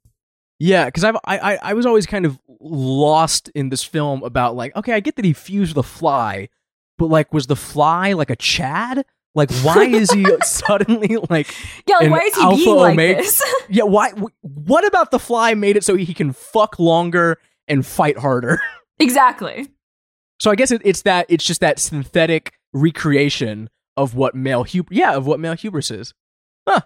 Yeah, 0.59 0.85
because 0.85 1.03
I've 1.03 1.15
I, 1.25 1.37
I 1.37 1.59
I 1.61 1.73
was 1.73 1.85
always 1.85 2.05
kind 2.05 2.25
of 2.25 2.39
lost 2.59 3.49
in 3.49 3.69
this 3.69 3.83
film 3.83 4.23
about 4.23 4.55
like 4.55 4.75
okay, 4.75 4.93
I 4.93 4.99
get 4.99 5.15
that 5.17 5.25
he 5.25 5.33
fused 5.33 5.75
the 5.75 5.83
fly, 5.83 6.49
but 6.97 7.07
like 7.07 7.33
was 7.33 7.47
the 7.47 7.55
fly 7.55 8.13
like 8.13 8.29
a 8.29 8.35
Chad? 8.35 9.05
Like 9.35 9.51
why 9.61 9.83
is 9.85 10.09
he 10.11 10.25
suddenly 10.43 11.17
like 11.29 11.53
Yeah, 11.87 11.97
like 11.97 12.09
why 12.11 12.19
is 12.19 12.35
he 12.35 12.41
Alpha 12.41 12.55
being 12.57 12.75
like 12.75 12.93
Omega- 12.93 13.21
this? 13.21 13.43
yeah 13.69 13.83
why 13.83 14.11
wh- 14.11 14.33
what 14.41 14.83
about 14.85 15.11
the 15.11 15.19
fly 15.19 15.53
made 15.53 15.77
it 15.77 15.83
so 15.83 15.95
he 15.95 16.13
can 16.13 16.33
fuck 16.33 16.79
longer 16.79 17.37
and 17.67 17.85
fight 17.85 18.17
harder? 18.17 18.59
exactly. 18.99 19.67
So 20.39 20.49
I 20.49 20.55
guess 20.55 20.71
it, 20.71 20.81
it's 20.83 21.03
that 21.03 21.27
it's 21.29 21.45
just 21.45 21.61
that 21.61 21.77
synthetic 21.77 22.53
recreation 22.73 23.69
of 23.97 24.15
what 24.15 24.35
male 24.35 24.63
hub 24.63 24.87
yeah 24.91 25.15
of 25.15 25.25
what 25.27 25.39
male 25.39 25.53
hubris 25.55 25.91
is. 25.91 26.13
Huh. 26.67 26.81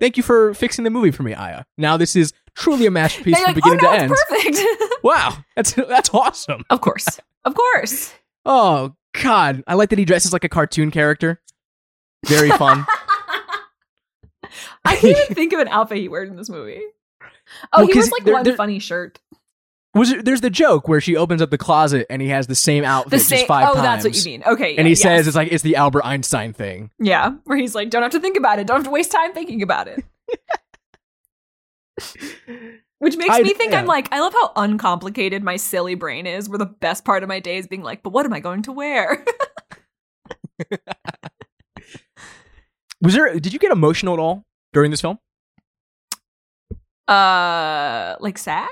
Thank 0.00 0.16
you 0.16 0.22
for 0.22 0.54
fixing 0.54 0.84
the 0.84 0.90
movie 0.90 1.10
for 1.10 1.22
me, 1.22 1.34
Aya. 1.34 1.64
Now 1.76 1.96
this 1.96 2.16
is 2.16 2.32
truly 2.54 2.86
a 2.86 2.90
masterpiece 2.90 3.36
from 3.36 3.44
like, 3.46 3.54
beginning 3.56 3.80
oh 3.82 3.90
no, 3.90 3.92
to 3.96 3.98
end. 4.02 4.12
perfect. 4.12 4.58
Wow, 5.02 5.36
that's 5.54 5.72
that's 5.74 6.12
awesome. 6.14 6.64
of 6.70 6.80
course. 6.80 7.06
Of 7.44 7.54
course. 7.54 8.12
Oh 8.44 8.94
God, 9.22 9.62
I 9.66 9.74
like 9.74 9.90
that 9.90 9.98
he 9.98 10.04
dresses 10.04 10.32
like 10.32 10.44
a 10.44 10.48
cartoon 10.48 10.90
character. 10.90 11.40
Very 12.26 12.50
fun. 12.50 12.86
I 14.84 14.96
can't 14.96 15.16
even 15.18 15.26
think 15.34 15.52
of 15.52 15.60
an 15.60 15.68
outfit 15.68 15.98
he 15.98 16.08
wore 16.08 16.22
in 16.22 16.36
this 16.36 16.48
movie. 16.48 16.80
Oh, 17.72 17.78
Well, 17.78 17.86
he 17.86 17.94
wears 17.94 18.10
like 18.10 18.24
there- 18.24 18.34
one 18.34 18.44
there- 18.44 18.56
funny 18.56 18.78
shirt. 18.78 19.20
Was 19.96 20.12
it, 20.12 20.24
there's 20.24 20.42
the 20.42 20.50
joke 20.50 20.86
where 20.88 21.00
she 21.00 21.16
opens 21.16 21.40
up 21.42 21.50
the 21.50 21.58
closet 21.58 22.06
and 22.10 22.20
he 22.22 22.28
has 22.28 22.46
the 22.46 22.54
same 22.54 22.84
outfit 22.84 23.10
The 23.12 23.16
just 23.16 23.28
same. 23.30 23.46
five 23.46 23.70
Oh, 23.70 23.74
times. 23.74 23.82
that's 23.84 24.04
what 24.04 24.14
you 24.16 24.24
mean. 24.30 24.42
Okay. 24.46 24.76
And 24.76 24.86
yeah, 24.86 24.88
he 24.90 24.94
says 24.94 25.26
it's 25.26 25.34
like 25.36 25.50
it's 25.50 25.62
the 25.62 25.76
Albert 25.76 26.04
Einstein 26.04 26.52
thing. 26.52 26.90
yeah, 26.98 27.30
where 27.44 27.56
he's 27.56 27.74
like, 27.74 27.90
don't 27.90 28.02
have 28.02 28.12
to 28.12 28.20
think 28.20 28.36
about 28.36 28.58
it. 28.58 28.66
Don't 28.66 28.76
have 28.76 28.84
to 28.84 28.90
waste 28.90 29.10
time 29.10 29.32
thinking 29.32 29.62
about 29.62 29.88
it. 29.88 30.04
Which 32.98 33.16
makes 33.16 33.34
I- 33.34 33.42
me 33.42 33.52
think 33.54 33.72
yeah. 33.72 33.78
I'm 33.80 33.86
like, 33.86 34.12
I 34.12 34.20
love 34.20 34.32
how 34.32 34.52
uncomplicated 34.56 35.42
my 35.42 35.56
silly 35.56 35.94
brain 35.94 36.26
is. 36.26 36.48
Where 36.48 36.58
the 36.58 36.66
best 36.66 37.04
part 37.04 37.22
of 37.22 37.28
my 37.28 37.40
day 37.40 37.56
is 37.58 37.66
being 37.66 37.82
like, 37.82 38.02
but 38.02 38.10
what 38.10 38.24
am 38.26 38.32
I 38.32 38.40
going 38.40 38.62
to 38.62 38.72
wear? 38.72 39.24
Was 43.02 43.14
there? 43.14 43.38
Did 43.38 43.52
you 43.52 43.58
get 43.58 43.70
emotional 43.72 44.14
at 44.14 44.20
all 44.20 44.44
during 44.72 44.90
this 44.90 45.00
film? 45.02 45.18
uh, 47.08 48.16
like 48.20 48.36
sad? 48.38 48.68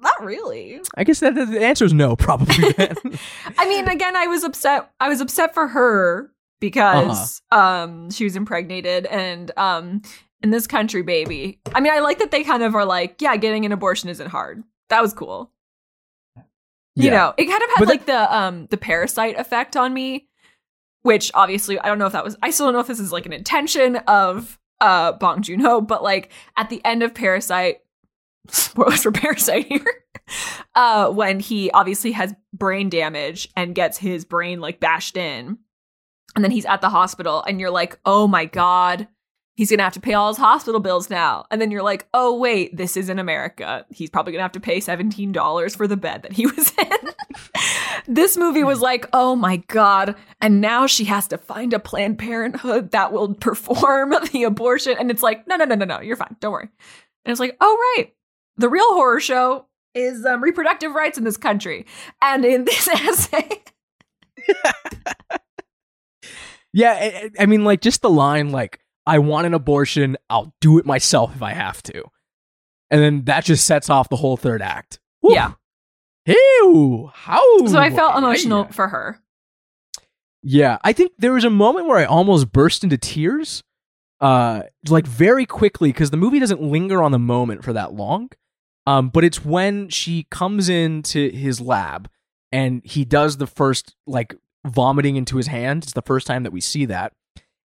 Not 0.00 0.24
really. 0.24 0.80
I 0.96 1.04
guess 1.04 1.20
that 1.20 1.34
the 1.34 1.64
answer 1.64 1.84
is 1.84 1.92
no, 1.92 2.16
probably. 2.16 2.54
I 3.58 3.68
mean, 3.68 3.88
again, 3.88 4.16
I 4.16 4.26
was 4.26 4.44
upset. 4.44 4.90
I 5.00 5.08
was 5.08 5.20
upset 5.20 5.54
for 5.54 5.68
her 5.68 6.30
because 6.60 7.40
um 7.52 8.10
she 8.10 8.24
was 8.24 8.36
impregnated 8.36 9.06
and 9.06 9.50
um 9.56 10.02
in 10.42 10.50
this 10.50 10.66
country, 10.66 11.02
baby. 11.02 11.60
I 11.74 11.80
mean, 11.80 11.92
I 11.92 12.00
like 12.00 12.18
that 12.18 12.30
they 12.30 12.44
kind 12.44 12.62
of 12.62 12.74
are 12.74 12.84
like, 12.84 13.20
yeah, 13.20 13.36
getting 13.36 13.64
an 13.64 13.72
abortion 13.72 14.08
isn't 14.08 14.28
hard. 14.28 14.62
That 14.88 15.02
was 15.02 15.12
cool. 15.12 15.50
You 16.94 17.10
know, 17.10 17.32
it 17.36 17.44
kind 17.44 17.62
of 17.62 17.68
had 17.70 17.78
But 17.78 17.88
like 17.88 18.06
the 18.06 18.36
um 18.36 18.66
the 18.70 18.76
parasite 18.76 19.38
effect 19.38 19.76
on 19.76 19.94
me, 19.94 20.28
which 21.02 21.30
obviously 21.32 21.78
I 21.78 21.86
don't 21.86 21.98
know 21.98 22.06
if 22.06 22.12
that 22.12 22.24
was. 22.24 22.36
I 22.42 22.50
still 22.50 22.66
don't 22.66 22.74
know 22.74 22.80
if 22.80 22.88
this 22.88 23.00
is 23.00 23.12
like 23.12 23.26
an 23.26 23.32
intention 23.32 23.96
of 24.08 24.58
uh 24.80 25.12
Bong 25.12 25.42
Joon 25.42 25.60
Ho, 25.60 25.80
but 25.80 26.02
like 26.02 26.32
at 26.56 26.70
the 26.70 26.84
end 26.84 27.04
of 27.04 27.14
Parasite, 27.14 27.78
spoilers 28.48 29.02
for 29.02 29.12
Parasite 29.12 29.66
here. 29.66 30.04
Uh, 30.74 31.10
when 31.10 31.40
he 31.40 31.70
obviously 31.70 32.12
has 32.12 32.34
brain 32.52 32.90
damage 32.90 33.48
and 33.56 33.74
gets 33.74 33.96
his 33.96 34.24
brain 34.24 34.60
like 34.60 34.78
bashed 34.78 35.16
in, 35.16 35.58
and 36.34 36.44
then 36.44 36.50
he's 36.50 36.66
at 36.66 36.80
the 36.80 36.90
hospital, 36.90 37.42
and 37.46 37.60
you're 37.60 37.70
like, 37.70 37.98
oh 38.04 38.28
my 38.28 38.44
god, 38.44 39.08
he's 39.58 39.70
gonna 39.70 39.82
have 39.82 39.94
to 39.94 40.00
pay 40.00 40.14
all 40.14 40.28
his 40.28 40.36
hospital 40.36 40.80
bills 40.80 41.10
now. 41.10 41.44
And 41.50 41.60
then 41.60 41.72
you're 41.72 41.82
like, 41.82 42.06
oh 42.14 42.38
wait, 42.38 42.76
this 42.76 42.96
is 42.96 43.08
in 43.08 43.18
America. 43.18 43.84
He's 43.90 44.08
probably 44.08 44.32
gonna 44.32 44.42
have 44.44 44.52
to 44.52 44.60
pay 44.60 44.78
seventeen 44.78 45.32
dollars 45.32 45.74
for 45.74 45.88
the 45.88 45.96
bed 45.96 46.22
that 46.22 46.32
he 46.32 46.46
was 46.56 46.72
in. 46.78 48.14
this 48.14 48.36
movie 48.36 48.62
was 48.62 48.80
like, 48.80 49.06
oh 49.12 49.34
my 49.34 49.56
god, 49.66 50.14
and 50.40 50.60
now 50.60 50.86
she 50.86 51.04
has 51.06 51.26
to 51.28 51.38
find 51.38 51.74
a 51.74 51.80
Planned 51.80 52.18
Parenthood 52.18 52.92
that 52.92 53.12
will 53.12 53.34
perform 53.34 54.10
the 54.32 54.44
abortion. 54.44 54.96
And 54.98 55.10
it's 55.10 55.24
like, 55.24 55.46
no, 55.48 55.56
no, 55.56 55.64
no, 55.64 55.74
no, 55.74 55.84
no, 55.84 56.00
you're 56.00 56.16
fine, 56.16 56.36
don't 56.38 56.52
worry. 56.52 56.68
And 57.24 57.32
it's 57.32 57.40
like, 57.40 57.56
oh 57.60 57.94
right, 57.96 58.12
the 58.58 58.68
real 58.68 58.92
horror 58.94 59.20
show 59.20 59.66
is 59.94 60.24
um, 60.26 60.42
reproductive 60.42 60.92
rights 60.92 61.16
in 61.18 61.24
this 61.24 61.36
country. 61.36 61.86
And 62.20 62.44
in 62.44 62.64
this 62.66 62.88
essay, 62.88 63.62
yeah, 66.72 67.28
I, 67.38 67.46
mean, 67.46 67.64
like 67.64 67.80
just 67.80 68.02
the 68.02 68.10
line, 68.10 68.50
like 68.50 68.80
"I 69.06 69.18
want 69.18 69.46
an 69.46 69.54
abortion, 69.54 70.16
I'll 70.28 70.54
do 70.60 70.78
it 70.78 70.86
myself 70.86 71.34
if 71.34 71.42
I 71.42 71.52
have 71.52 71.82
to," 71.84 72.04
and 72.90 73.02
then 73.02 73.24
that 73.24 73.44
just 73.44 73.66
sets 73.66 73.88
off 73.90 74.08
the 74.08 74.16
whole 74.16 74.36
third 74.36 74.62
act. 74.62 75.00
Woo. 75.22 75.34
Yeah. 75.34 75.52
Ew. 76.26 77.10
How? 77.14 77.66
so 77.66 77.78
I 77.78 77.90
felt 77.90 78.18
emotional 78.18 78.64
Yeah. 78.64 78.72
for 78.72 78.88
her. 78.88 79.18
Yeah, 80.42 80.78
I 80.84 80.92
think 80.92 81.12
there 81.18 81.32
was 81.32 81.44
a 81.44 81.50
moment 81.50 81.86
where 81.86 81.98
I 81.98 82.04
almost 82.04 82.52
burst 82.52 82.84
into 82.84 82.96
tears, 82.98 83.64
uh, 84.20 84.62
like 84.88 85.06
very 85.06 85.46
quickly 85.46 85.90
because 85.90 86.10
the 86.10 86.16
movie 86.16 86.38
doesn't 86.38 86.62
linger 86.62 87.02
on 87.02 87.12
the 87.12 87.18
moment 87.18 87.64
for 87.64 87.72
that 87.72 87.94
long. 87.94 88.30
Um, 88.88 89.08
but 89.10 89.22
it's 89.24 89.44
when 89.44 89.88
she 89.90 90.26
comes 90.30 90.68
into 90.68 91.28
his 91.30 91.60
lab 91.60 92.08
and 92.50 92.80
he 92.84 93.04
does 93.04 93.36
the 93.36 93.46
first 93.46 93.94
like 94.06 94.34
vomiting 94.66 95.16
into 95.16 95.36
his 95.36 95.46
hand. 95.48 95.82
It's 95.84 95.92
the 95.92 96.02
first 96.02 96.26
time 96.26 96.44
that 96.44 96.52
we 96.52 96.60
see 96.62 96.86
that, 96.86 97.12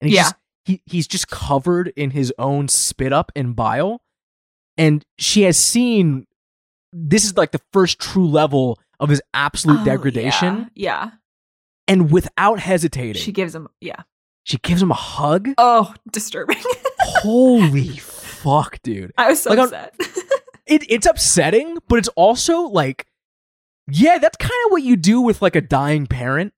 and 0.00 0.08
he's 0.08 0.16
Yeah. 0.16 0.22
just, 0.22 0.34
he 0.64 0.82
he's 0.86 1.06
just 1.06 1.28
covered 1.28 1.92
in 1.96 2.10
his 2.12 2.32
own 2.38 2.68
spit 2.68 3.12
up 3.12 3.32
and 3.36 3.54
bile, 3.54 4.00
and 4.78 5.04
she 5.18 5.42
has 5.42 5.56
seen. 5.58 6.26
This 6.92 7.24
is 7.24 7.36
like 7.36 7.52
the 7.52 7.60
first 7.72 7.98
true 8.00 8.26
level 8.26 8.78
of 8.98 9.10
his 9.10 9.20
absolute 9.34 9.80
Oh, 9.80 9.84
degradation 9.84 10.70
Yeah. 10.74 11.10
and 11.86 12.10
without 12.10 12.58
hesitating, 12.60 13.20
She 13.22 13.30
gives 13.32 13.54
him, 13.54 13.68
yeah. 13.80 14.02
She 14.44 14.56
gives 14.58 14.82
him 14.82 14.90
a 14.90 14.94
hug. 14.94 15.50
Oh, 15.58 15.92
disturbing. 16.10 16.56
Holy 16.98 17.88
fuck, 17.98 18.80
dude! 18.82 19.12
I 19.18 19.28
was 19.30 19.42
so 19.42 19.50
Like, 19.50 19.58
on- 19.60 19.64
upset. 19.66 19.94
It 20.70 20.90
it's 20.90 21.06
upsetting, 21.06 21.78
but 21.88 21.98
it's 21.98 22.08
also 22.16 22.62
like, 22.62 23.06
yeah, 23.90 24.18
that's 24.18 24.36
kind 24.36 24.52
of 24.66 24.72
what 24.72 24.82
you 24.82 24.96
do 24.96 25.20
with 25.20 25.42
like 25.42 25.56
a 25.56 25.60
dying 25.60 26.06
parent, 26.06 26.54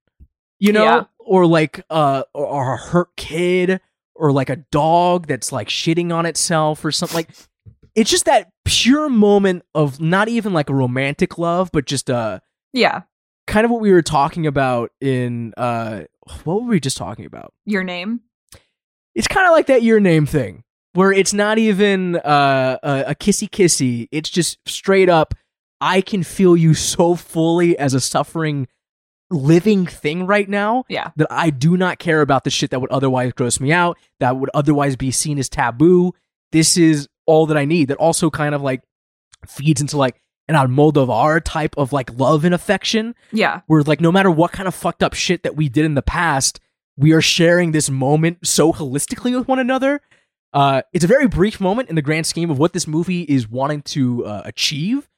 you 0.59 0.71
know, 0.71 0.83
Yeah. 0.83 1.03
or 1.19 1.45
like 1.45 1.83
uh 1.89 2.23
or, 2.33 2.45
or 2.45 2.73
a 2.75 2.77
hurt 2.77 3.15
kid, 3.17 3.81
or 4.15 4.31
like 4.31 4.49
a 4.49 4.57
dog 4.71 5.27
that's 5.27 5.51
like 5.51 5.67
shitting 5.67 6.13
on 6.13 6.25
itself 6.25 6.85
or 6.85 6.91
something. 6.91 7.15
Like, 7.15 7.29
it's 7.95 8.09
just 8.09 8.25
that 8.25 8.51
pure 8.65 9.09
moment 9.09 9.63
of 9.75 9.99
not 9.99 10.27
even 10.29 10.53
like 10.53 10.69
a 10.69 10.73
romantic 10.75 11.37
love, 11.37 11.69
but 11.73 11.85
just 11.85 12.09
a 12.09 12.41
yeah. 12.71 13.01
kind 13.47 13.65
of 13.65 13.71
what 13.71 13.81
we 13.81 13.91
were 13.91 14.01
talking 14.01 14.45
about 14.47 14.91
in 15.01 15.53
uh 15.57 16.03
what 16.43 16.61
were 16.61 16.69
we 16.69 16.79
just 16.79 16.97
talking 16.97 17.25
about? 17.25 17.53
Your 17.65 17.83
name. 17.83 18.21
it's 19.15 19.27
kind 19.27 19.45
of 19.47 19.51
like 19.53 19.65
that 19.67 19.83
your 19.83 19.99
name 19.99 20.25
thing 20.25 20.63
where 20.93 21.11
it's 21.11 21.33
not 21.33 21.57
even 21.57 22.15
uh, 22.17 22.77
a, 22.83 23.03
a 23.09 23.15
kissy 23.15 23.49
kissy 23.49 24.07
it's 24.11 24.29
just 24.29 24.57
straight 24.67 25.09
up 25.09 25.33
i 25.81 26.01
can 26.01 26.23
feel 26.23 26.55
you 26.55 26.73
so 26.73 27.15
fully 27.15 27.77
as 27.77 27.93
a 27.93 27.99
suffering 28.01 28.67
living 29.29 29.85
thing 29.85 30.27
right 30.27 30.47
now 30.47 30.83
Yeah. 30.89 31.11
that 31.15 31.27
i 31.31 31.49
do 31.49 31.75
not 31.77 31.97
care 31.99 32.21
about 32.21 32.43
the 32.43 32.49
shit 32.49 32.69
that 32.71 32.79
would 32.81 32.91
otherwise 32.91 33.33
gross 33.33 33.59
me 33.59 33.71
out 33.71 33.97
that 34.19 34.37
would 34.37 34.51
otherwise 34.53 34.95
be 34.95 35.09
seen 35.11 35.39
as 35.39 35.49
taboo 35.49 36.13
this 36.51 36.77
is 36.77 37.07
all 37.25 37.47
that 37.47 37.57
i 37.57 37.65
need 37.65 37.87
that 37.87 37.97
also 37.97 38.29
kind 38.29 38.53
of 38.53 38.61
like 38.61 38.81
feeds 39.47 39.81
into 39.81 39.97
like 39.97 40.19
an 40.49 40.55
almodovar 40.55 41.41
type 41.43 41.73
of 41.77 41.93
like 41.93 42.11
love 42.19 42.43
and 42.45 42.53
affection 42.53 43.15
Yeah. 43.31 43.61
where 43.67 43.81
like 43.81 44.01
no 44.01 44.11
matter 44.11 44.29
what 44.29 44.51
kind 44.51 44.67
of 44.67 44.75
fucked 44.75 45.01
up 45.01 45.13
shit 45.13 45.43
that 45.43 45.55
we 45.55 45.69
did 45.69 45.85
in 45.85 45.95
the 45.95 46.01
past, 46.01 46.59
we 46.97 47.13
are 47.13 47.21
sharing 47.21 47.71
this 47.71 47.89
moment 47.89 48.39
so 48.45 48.73
holistically 48.73 49.35
with 49.37 49.47
one 49.47 49.57
another. 49.59 50.01
Uh, 50.53 50.81
it's 50.93 51.03
a 51.03 51.07
very 51.07 51.27
brief 51.27 51.59
moment 51.59 51.89
in 51.89 51.95
the 51.95 52.01
grand 52.01 52.25
scheme 52.27 52.49
of 52.51 52.59
what 52.59 52.73
this 52.73 52.87
movie 52.87 53.23
is 53.23 53.47
wanting 53.49 53.81
to 53.81 54.25
uh, 54.25 54.41
achieve, 54.45 55.09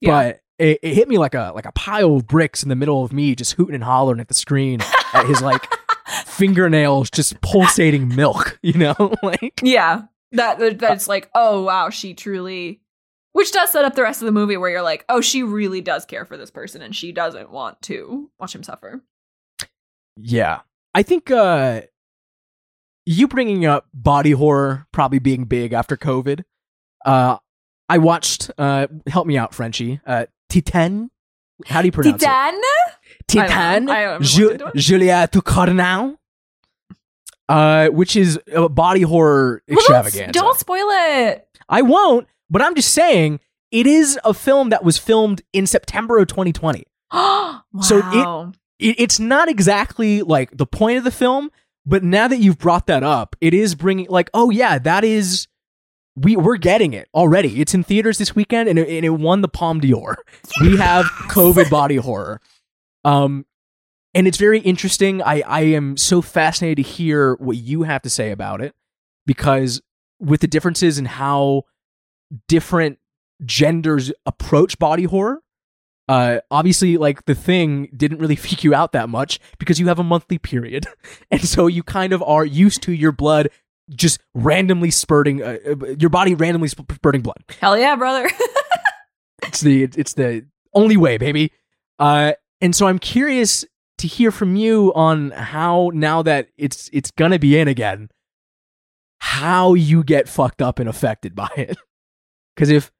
Yeah. 0.00 0.10
but 0.10 0.40
it, 0.58 0.78
it 0.82 0.94
hit 0.94 1.08
me 1.08 1.16
like 1.18 1.34
a 1.34 1.52
like 1.54 1.64
a 1.66 1.72
pile 1.72 2.14
of 2.16 2.26
bricks 2.26 2.62
in 2.62 2.68
the 2.68 2.76
middle 2.76 3.02
of 3.02 3.12
me 3.12 3.34
just 3.34 3.54
hooting 3.54 3.74
and 3.74 3.82
hollering 3.84 4.20
at 4.20 4.28
the 4.28 4.34
screen 4.34 4.80
at 5.14 5.26
his 5.26 5.40
like 5.40 5.66
fingernails 6.26 7.10
just 7.10 7.40
pulsating 7.40 8.08
milk, 8.14 8.58
you 8.62 8.74
know? 8.74 9.14
like 9.22 9.60
Yeah. 9.62 10.02
That 10.32 10.58
that- 10.58 10.78
that's 10.78 11.08
like, 11.08 11.30
oh 11.34 11.62
wow, 11.62 11.90
she 11.90 12.14
truly 12.14 12.80
which 13.32 13.50
does 13.50 13.72
set 13.72 13.86
up 13.86 13.94
the 13.94 14.02
rest 14.02 14.20
of 14.20 14.26
the 14.26 14.32
movie 14.32 14.58
where 14.58 14.68
you're 14.68 14.82
like, 14.82 15.06
oh, 15.08 15.22
she 15.22 15.42
really 15.42 15.80
does 15.80 16.04
care 16.04 16.26
for 16.26 16.36
this 16.36 16.50
person 16.50 16.82
and 16.82 16.94
she 16.94 17.12
doesn't 17.12 17.50
want 17.50 17.80
to 17.80 18.30
watch 18.38 18.54
him 18.54 18.62
suffer. 18.62 19.02
Yeah. 20.18 20.60
I 20.94 21.02
think 21.02 21.30
uh 21.30 21.82
you 23.06 23.26
bringing 23.28 23.64
up 23.66 23.86
body 23.92 24.30
horror 24.32 24.86
probably 24.92 25.18
being 25.18 25.44
big 25.44 25.72
after 25.72 25.96
COVID. 25.96 26.44
Uh 27.04 27.38
I 27.88 27.98
watched 27.98 28.50
uh 28.58 28.86
help 29.06 29.26
me 29.26 29.36
out 29.36 29.54
Frenchie. 29.54 30.00
Uh 30.06 30.26
Titan. 30.48 31.10
How 31.66 31.82
do 31.82 31.86
you 31.88 31.92
pronounce 31.92 32.22
it? 32.22 32.26
Titan? 33.28 33.86
Titan. 33.86 34.22
Ju- 34.22 34.58
to. 34.58 34.72
Julia 34.76 35.28
Ducournau. 35.30 36.16
Uh 37.48 37.88
which 37.88 38.16
is 38.16 38.38
a 38.54 38.68
body 38.68 39.02
horror 39.02 39.62
Well, 39.68 39.76
don't, 39.76 39.96
extravaganza. 40.06 40.32
don't 40.32 40.58
spoil 40.58 40.86
it. 40.90 41.46
I 41.68 41.82
won't, 41.82 42.26
but 42.50 42.62
I'm 42.62 42.74
just 42.74 42.92
saying 42.94 43.40
it 43.70 43.86
is 43.86 44.18
a 44.24 44.32
film 44.34 44.70
that 44.70 44.84
was 44.84 44.98
filmed 44.98 45.42
in 45.52 45.66
September 45.66 46.18
of 46.18 46.28
2020. 46.28 46.84
wow. 47.12 47.62
So 47.80 47.98
it- 47.98 48.56
it, 48.78 48.96
it's 48.98 49.20
not 49.20 49.48
exactly 49.48 50.22
like 50.22 50.56
the 50.56 50.66
point 50.66 50.98
of 50.98 51.04
the 51.04 51.10
film, 51.12 51.50
but 51.84 52.02
now 52.02 52.28
that 52.28 52.38
you've 52.38 52.58
brought 52.58 52.86
that 52.86 53.02
up, 53.02 53.36
it 53.40 53.54
is 53.54 53.74
bringing 53.74 54.06
like, 54.08 54.30
oh 54.34 54.50
yeah, 54.50 54.78
that 54.78 55.04
is 55.04 55.48
we 56.14 56.36
we're 56.36 56.56
getting 56.56 56.92
it 56.92 57.08
already. 57.14 57.60
It's 57.60 57.74
in 57.74 57.82
theaters 57.82 58.18
this 58.18 58.34
weekend, 58.34 58.68
and 58.68 58.78
it, 58.78 58.88
and 58.88 59.04
it 59.04 59.10
won 59.10 59.40
the 59.40 59.48
Palme 59.48 59.80
d'Or. 59.80 60.18
We 60.60 60.76
have 60.76 61.06
COVID 61.06 61.70
body 61.70 61.96
horror, 61.96 62.40
um, 63.04 63.46
and 64.14 64.28
it's 64.28 64.38
very 64.38 64.60
interesting. 64.60 65.22
I 65.22 65.42
I 65.46 65.60
am 65.62 65.96
so 65.96 66.22
fascinated 66.22 66.84
to 66.84 66.90
hear 66.90 67.34
what 67.36 67.56
you 67.56 67.82
have 67.82 68.02
to 68.02 68.10
say 68.10 68.30
about 68.30 68.60
it 68.60 68.74
because 69.26 69.80
with 70.20 70.40
the 70.40 70.46
differences 70.46 70.98
in 70.98 71.06
how 71.06 71.62
different 72.48 72.98
genders 73.44 74.12
approach 74.24 74.78
body 74.78 75.04
horror 75.04 75.41
uh 76.12 76.40
obviously 76.50 76.96
like 76.96 77.24
the 77.24 77.34
thing 77.34 77.88
didn't 77.96 78.18
really 78.18 78.36
freak 78.44 78.64
you 78.64 78.74
out 78.74 78.92
that 78.92 79.08
much 79.08 79.38
because 79.58 79.78
you 79.80 79.88
have 79.88 79.98
a 79.98 80.04
monthly 80.04 80.38
period. 80.38 80.86
And 81.30 81.42
so 81.42 81.66
you 81.66 81.82
kind 81.82 82.12
of 82.12 82.22
are 82.22 82.44
used 82.44 82.82
to 82.82 82.92
your 82.92 83.12
blood 83.12 83.48
just 83.90 84.20
randomly 84.34 84.90
spurting 84.90 85.42
uh, 85.42 85.58
uh, 85.66 85.86
your 85.98 86.10
body 86.10 86.34
randomly 86.34 86.68
spurting 86.68 87.22
blood. 87.22 87.42
Hell 87.60 87.76
yeah, 87.78 87.96
brother. 87.96 88.28
it's 89.42 89.60
the 89.60 89.84
it's 89.84 90.14
the 90.14 90.46
only 90.74 90.96
way 90.96 91.16
baby. 91.18 91.52
Uh 91.98 92.32
and 92.60 92.76
so 92.76 92.86
i'm 92.86 92.98
curious 92.98 93.64
to 93.98 94.06
hear 94.06 94.30
from 94.30 94.56
you 94.56 94.92
on 94.94 95.30
how 95.32 95.90
now 95.94 96.22
that 96.22 96.48
it's 96.56 96.88
it's 96.92 97.10
gonna 97.10 97.38
be 97.38 97.58
in 97.58 97.68
again 97.68 98.08
how 99.22 99.74
you 99.74 100.02
get 100.02 100.28
fucked 100.28 100.60
up 100.60 100.80
and 100.80 100.88
affected 100.88 101.34
by 101.36 101.48
it. 101.56 101.78
Because 102.54 102.70
if 102.70 102.90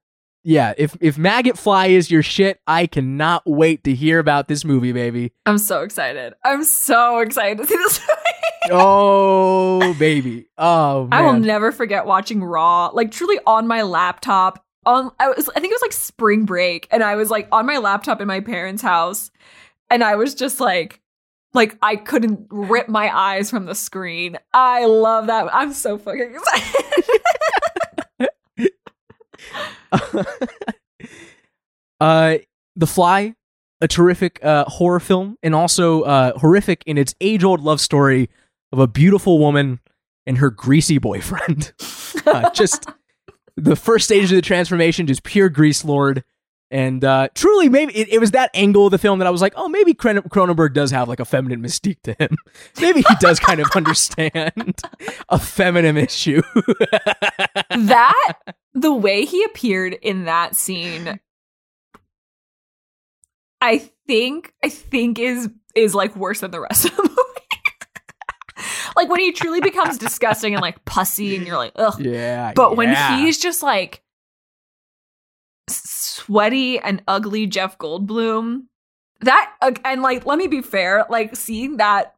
yeah 0.45 0.73
if 0.77 0.97
if 1.01 1.17
maggot 1.19 1.57
fly 1.59 1.87
is 1.87 2.11
your 2.11 2.23
shit 2.23 2.61
i 2.67 2.87
cannot 2.87 3.43
wait 3.47 3.85
to 3.85 3.95
hear 3.95 4.19
about 4.19 4.49
this 4.49 4.65
movie 4.65 4.93
baby 4.93 5.33
I'm 5.47 5.59
so 5.59 5.83
excited. 5.83 6.35
I'm 6.45 6.65
so 6.65 7.19
excited 7.21 7.59
to 7.59 7.67
see 7.67 7.77
this 7.77 8.01
movie. 8.69 8.73
oh 8.73 9.95
baby 9.99 10.47
oh 10.59 11.07
man. 11.07 11.13
I 11.13 11.23
will 11.23 11.39
never 11.39 11.73
forget 11.73 12.07
watching 12.07 12.43
Raw, 12.43 12.89
like 12.89 13.11
truly 13.11 13.39
on 13.47 13.67
my 13.67 13.83
laptop. 13.83 14.65
On 14.85 15.11
I 15.21 15.29
was 15.29 15.49
I 15.51 15.61
think 15.61 15.71
it 15.71 15.75
was 15.77 15.83
like 15.83 15.93
spring 15.93 16.45
break, 16.45 16.89
and 16.91 17.05
I 17.05 17.15
was 17.15 17.31
like 17.31 17.47
on 17.53 17.67
my 17.67 17.79
laptop 17.79 18.21
in 18.21 18.27
my 18.27 18.41
parents' 18.41 18.83
house, 18.83 19.31
and 19.91 20.03
I 20.03 20.17
was 20.17 20.35
just 20.35 20.59
like 20.59 21.01
like 21.55 21.77
I 21.83 21.97
couldn't 21.97 22.47
rip 22.51 22.89
my 22.89 23.17
eyes 23.17 23.51
from 23.51 23.67
the 23.67 23.75
screen. 23.75 24.39
I 24.53 24.87
love 24.87 25.27
that. 25.29 25.55
I'm 25.55 25.73
so 25.73 25.99
fucking 25.99 26.35
excited. 28.19 28.31
uh, 32.01 32.39
The 32.77 32.87
Fly, 32.87 33.35
a 33.81 33.89
terrific 33.89 34.45
uh, 34.45 34.65
horror 34.65 35.01
film, 35.01 35.37
and 35.43 35.55
also 35.55 36.03
uh, 36.03 36.39
horrific 36.39 36.83
in 36.87 36.99
its 36.99 37.15
age-old 37.21 37.61
love 37.61 37.81
story 37.81 38.29
of 38.73 38.79
a 38.79 38.87
beautiful 38.87 39.39
woman 39.39 39.81
and 40.27 40.39
her 40.39 40.51
greasy 40.51 40.99
boyfriend. 40.99 41.73
uh, 42.27 42.51
just 42.51 42.87
the 43.57 43.77
first 43.77 44.07
stage 44.07 44.25
of 44.25 44.37
the 44.37 44.43
transformation, 44.43 45.07
just 45.07 45.23
pure 45.23 45.49
grease 45.49 45.85
lord. 45.85 46.25
And 46.73 47.05
uh, 47.05 47.29
truly, 47.35 47.69
maybe 47.69 47.95
it, 47.95 48.09
it 48.09 48.19
was 48.19 48.31
that 48.31 48.51
angle 48.55 48.87
of 48.87 48.93
the 48.93 48.99
film 48.99 49.19
that 49.19 49.29
I 49.29 49.31
was 49.31 49.43
like, 49.43 49.53
oh, 49.57 49.69
maybe 49.69 49.93
Cron- 49.93 50.23
Cronenberg 50.23 50.73
does 50.73 50.91
have 50.91 51.07
like 51.07 51.21
a 51.21 51.25
feminine 51.27 51.61
mystique 51.61 52.01
to 52.05 52.15
him. 52.19 52.35
maybe 52.81 53.03
he 53.07 53.15
does 53.21 53.39
kind 53.39 53.61
of 53.61 53.67
understand 53.77 54.81
a 55.29 55.39
feminine 55.39 55.99
issue. 55.99 56.41
that 57.71 58.35
the 58.73 58.93
way 58.93 59.27
he 59.27 59.45
appeared 59.45 59.93
in 59.93 60.25
that 60.25 60.57
scene 60.57 61.21
I 63.61 63.79
think 64.07 64.55
I 64.65 64.71
think 64.71 65.19
is 65.19 65.51
is 65.75 65.95
like 65.95 66.17
worse 66.17 66.41
than 66.41 66.51
the 66.53 66.61
rest 66.61 66.87
of 66.87 66.97
the 66.97 67.03
movie. 68.59 68.67
like 68.97 69.11
when 69.11 69.21
he 69.21 69.33
truly 69.33 69.61
becomes 69.61 69.99
disgusting 69.99 70.55
and 70.55 70.63
like 70.63 70.83
pussy 70.87 71.37
and 71.37 71.47
you're 71.47 71.57
like 71.59 71.73
ugh. 71.77 72.01
yeah. 72.01 72.53
But 72.57 72.77
when 72.79 72.97
he's 73.19 73.39
just 73.39 73.63
like 73.63 74.03
sweaty 76.25 76.79
and 76.79 77.03
ugly 77.09 77.47
Jeff 77.47 77.79
Goldblum, 77.79 78.65
that 79.21 79.53
and 79.85 80.03
like 80.03 80.27
let 80.27 80.39
me 80.39 80.47
be 80.47 80.63
fair, 80.63 81.05
like 81.09 81.37
seeing 81.37 81.77
that 81.79 82.15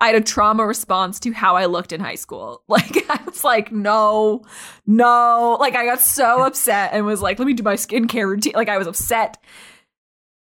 I 0.00 0.08
had 0.08 0.16
a 0.16 0.20
trauma 0.20 0.66
response 0.66 1.18
to 1.20 1.32
how 1.32 1.56
I 1.56 1.66
looked 1.66 1.92
in 1.92 2.00
high 2.00 2.16
school. 2.16 2.62
Like 2.68 3.08
I 3.08 3.22
was 3.24 3.44
like, 3.44 3.72
no, 3.72 4.42
no. 4.86 5.56
Like 5.60 5.74
I 5.74 5.86
got 5.86 6.00
so 6.00 6.42
upset 6.46 6.90
and 6.92 7.06
was 7.06 7.22
like, 7.22 7.38
let 7.38 7.46
me 7.46 7.54
do 7.54 7.62
my 7.62 7.74
skincare 7.74 8.26
routine. 8.26 8.52
Like 8.54 8.68
I 8.68 8.78
was 8.78 8.86
upset. 8.86 9.38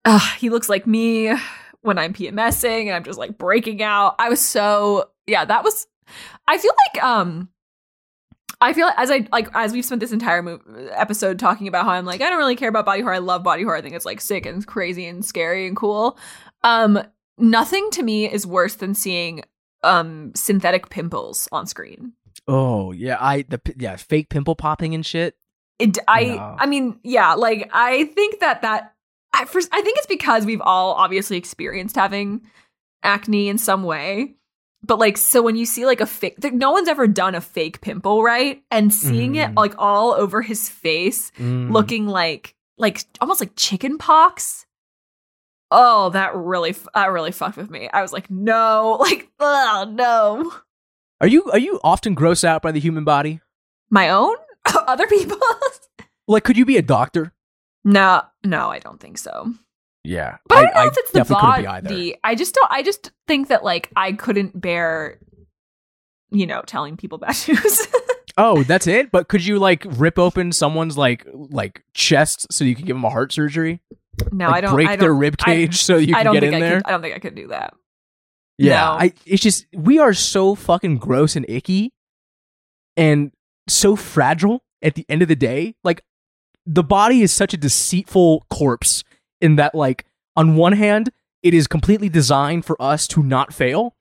Ugh, 0.05 0.37
he 0.37 0.49
looks 0.49 0.69
like 0.69 0.87
me 0.87 1.33
when 1.81 1.97
I'm 1.97 2.13
PMSing 2.13 2.85
and 2.85 2.91
I'm 2.91 3.03
just 3.03 3.19
like 3.19 3.37
breaking 3.37 3.83
out. 3.83 4.15
I 4.19 4.29
was 4.29 4.39
so 4.39 5.09
yeah, 5.27 5.45
that 5.45 5.63
was 5.63 5.87
I 6.47 6.57
feel 6.57 6.73
like 6.95 7.03
um 7.03 7.49
I 8.61 8.73
feel 8.73 8.89
as 8.95 9.09
I 9.09 9.27
like 9.31 9.49
as 9.53 9.73
we've 9.73 9.83
spent 9.83 9.99
this 9.99 10.11
entire 10.11 10.41
mo- 10.43 10.61
episode 10.91 11.39
talking 11.39 11.67
about 11.67 11.85
how 11.85 11.91
I'm 11.91 12.05
like 12.05 12.21
I 12.21 12.29
don't 12.29 12.37
really 12.37 12.55
care 12.55 12.69
about 12.69 12.85
body 12.85 13.01
horror. 13.01 13.15
I 13.15 13.19
love 13.19 13.43
body 13.43 13.63
horror. 13.63 13.75
I 13.75 13.81
think 13.81 13.95
it's 13.95 14.05
like 14.05 14.21
sick 14.21 14.45
and 14.45 14.65
crazy 14.65 15.05
and 15.07 15.25
scary 15.25 15.67
and 15.67 15.75
cool. 15.75 16.17
Um, 16.63 17.01
nothing 17.37 17.89
to 17.91 18.03
me 18.03 18.31
is 18.31 18.45
worse 18.45 18.75
than 18.75 18.93
seeing 18.93 19.43
um 19.83 20.31
synthetic 20.35 20.89
pimples 20.89 21.47
on 21.51 21.65
screen. 21.65 22.13
Oh 22.47 22.91
yeah, 22.91 23.17
I 23.19 23.43
the 23.43 23.59
yeah 23.77 23.95
fake 23.95 24.29
pimple 24.29 24.55
popping 24.55 24.93
and 24.93 25.05
shit. 25.05 25.35
It, 25.79 25.97
I 26.07 26.23
No. 26.23 26.55
I 26.59 26.65
mean 26.67 26.99
yeah, 27.03 27.33
like 27.33 27.69
I 27.73 28.05
think 28.05 28.39
that 28.41 28.61
that 28.61 28.93
I 29.33 29.45
first 29.45 29.69
I 29.71 29.81
think 29.81 29.97
it's 29.97 30.07
because 30.07 30.45
we've 30.45 30.61
all 30.61 30.93
obviously 30.93 31.37
experienced 31.37 31.95
having 31.95 32.41
acne 33.03 33.49
in 33.49 33.57
some 33.57 33.83
way. 33.83 34.35
But 34.83 34.97
like 34.99 35.17
so 35.17 35.41
when 35.41 35.55
you 35.55 35.65
see 35.65 35.85
like 35.85 36.01
a 36.01 36.05
fake 36.07 36.43
no 36.53 36.71
one's 36.71 36.87
ever 36.87 37.07
done 37.07 37.35
a 37.35 37.41
fake 37.41 37.81
pimple, 37.81 38.23
right? 38.23 38.63
And 38.71 38.93
seeing 38.93 39.35
it 39.35 39.51
Mm. 39.51 39.55
like 39.57 39.75
all 39.77 40.13
over 40.13 40.41
his 40.41 40.67
face 40.69 41.31
Mm. 41.37 41.71
looking 41.71 42.07
like 42.07 42.55
like 42.77 43.03
almost 43.19 43.39
like 43.41 43.51
chicken 43.55 43.97
pox. 43.99 44.65
Oh, 45.69 46.09
that 46.09 46.35
really 46.35 46.75
that 46.93 47.11
really 47.11 47.31
fucked 47.31 47.57
with 47.57 47.69
me. 47.69 47.89
I 47.93 48.01
was 48.01 48.11
like, 48.11 48.29
no, 48.29 48.97
like, 48.99 49.29
oh 49.39 49.85
no. 49.89 50.51
Are 51.21 51.27
you 51.27 51.43
are 51.51 51.59
you 51.59 51.79
often 51.83 52.15
grossed 52.15 52.43
out 52.43 52.61
by 52.61 52.71
the 52.71 52.79
human 52.79 53.03
body? 53.03 53.39
My 53.89 54.09
own, 54.09 54.35
other 54.87 55.05
people's. 55.07 55.39
Like, 56.27 56.43
could 56.43 56.57
you 56.57 56.65
be 56.65 56.77
a 56.77 56.81
doctor? 56.81 57.33
No, 57.83 58.23
no, 58.43 58.69
I 58.69 58.79
don't 58.79 58.99
think 58.99 59.17
so. 59.17 59.53
Yeah, 60.03 60.37
But 60.47 60.57
I, 60.57 60.61
don't 60.63 60.73
know 60.73 60.85
if 60.85 60.97
it's 60.97 61.11
the 61.11 61.19
definitely 61.19 61.45
couldn't 61.51 61.61
be 61.63 61.67
either. 61.67 61.89
body. 61.89 62.15
I 62.23 62.35
just 62.35 62.55
don't. 62.55 62.71
I 62.71 62.81
just 62.81 63.11
think 63.27 63.49
that 63.49 63.63
like 63.63 63.91
I 63.95 64.13
couldn't 64.13 64.59
bear, 64.59 65.19
you 66.31 66.47
know, 66.47 66.63
telling 66.65 66.97
people 66.97 67.17
bad 67.19 67.35
news. 67.47 67.87
Oh, 68.37 68.63
that's 68.63 68.87
it. 68.87 69.11
But 69.11 69.27
could 69.27 69.45
you 69.45 69.59
like 69.59 69.85
rip 69.87 70.17
open 70.17 70.51
someone's 70.53 70.97
like 70.97 71.27
like 71.33 71.83
chest 71.93 72.47
so 72.51 72.63
you 72.63 72.75
can 72.75 72.85
give 72.85 72.95
them 72.95 73.05
a 73.05 73.09
heart 73.11 73.31
surgery? 73.31 73.81
no, 74.31 74.47
like, 74.47 74.55
I 74.55 74.61
don't. 74.61 74.73
break 74.73 74.87
I 74.87 74.95
their 74.95 75.09
don't, 75.09 75.19
rib 75.19 75.35
I- 75.41 75.45
cage 75.45 75.83
so 75.83 75.97
you 75.97 76.15
I 76.15 76.23
can 76.23 76.33
get 76.33 76.43
in 76.45 76.53
I 76.55 76.59
there. 76.59 76.77
could. 76.81 76.87
I 76.87 76.91
don't 76.91 77.01
think 77.01 77.15
I 77.15 77.19
could 77.19 77.35
do 77.35 77.47
that. 77.49 77.73
Yeah, 78.57 78.79
No. 78.85 78.91
I 78.99 79.13
it's 79.25 79.41
just 79.43 79.67
we 79.73 79.99
are 79.99 80.13
so 80.13 80.55
fucking 80.55 80.97
gross 80.97 81.35
and 81.35 81.45
icky 81.49 81.93
and 82.97 83.31
so 83.67 83.95
fragile 83.95 84.63
at 84.81 84.95
the 84.95 85.05
end 85.09 85.21
of 85.21 85.27
the 85.27 85.35
day. 85.35 85.75
Like 85.83 86.01
the 86.65 86.83
body 86.83 87.21
is 87.21 87.31
such 87.31 87.53
a 87.53 87.57
deceitful 87.57 88.45
corpse 88.49 89.03
in 89.41 89.55
that 89.57 89.75
like 89.75 90.05
on 90.35 90.55
one 90.55 90.73
hand 90.73 91.11
it 91.43 91.53
is 91.53 91.67
completely 91.67 92.09
designed 92.09 92.65
for 92.65 92.79
us 92.81 93.07
to 93.07 93.23
not 93.23 93.53
fail, 93.53 93.95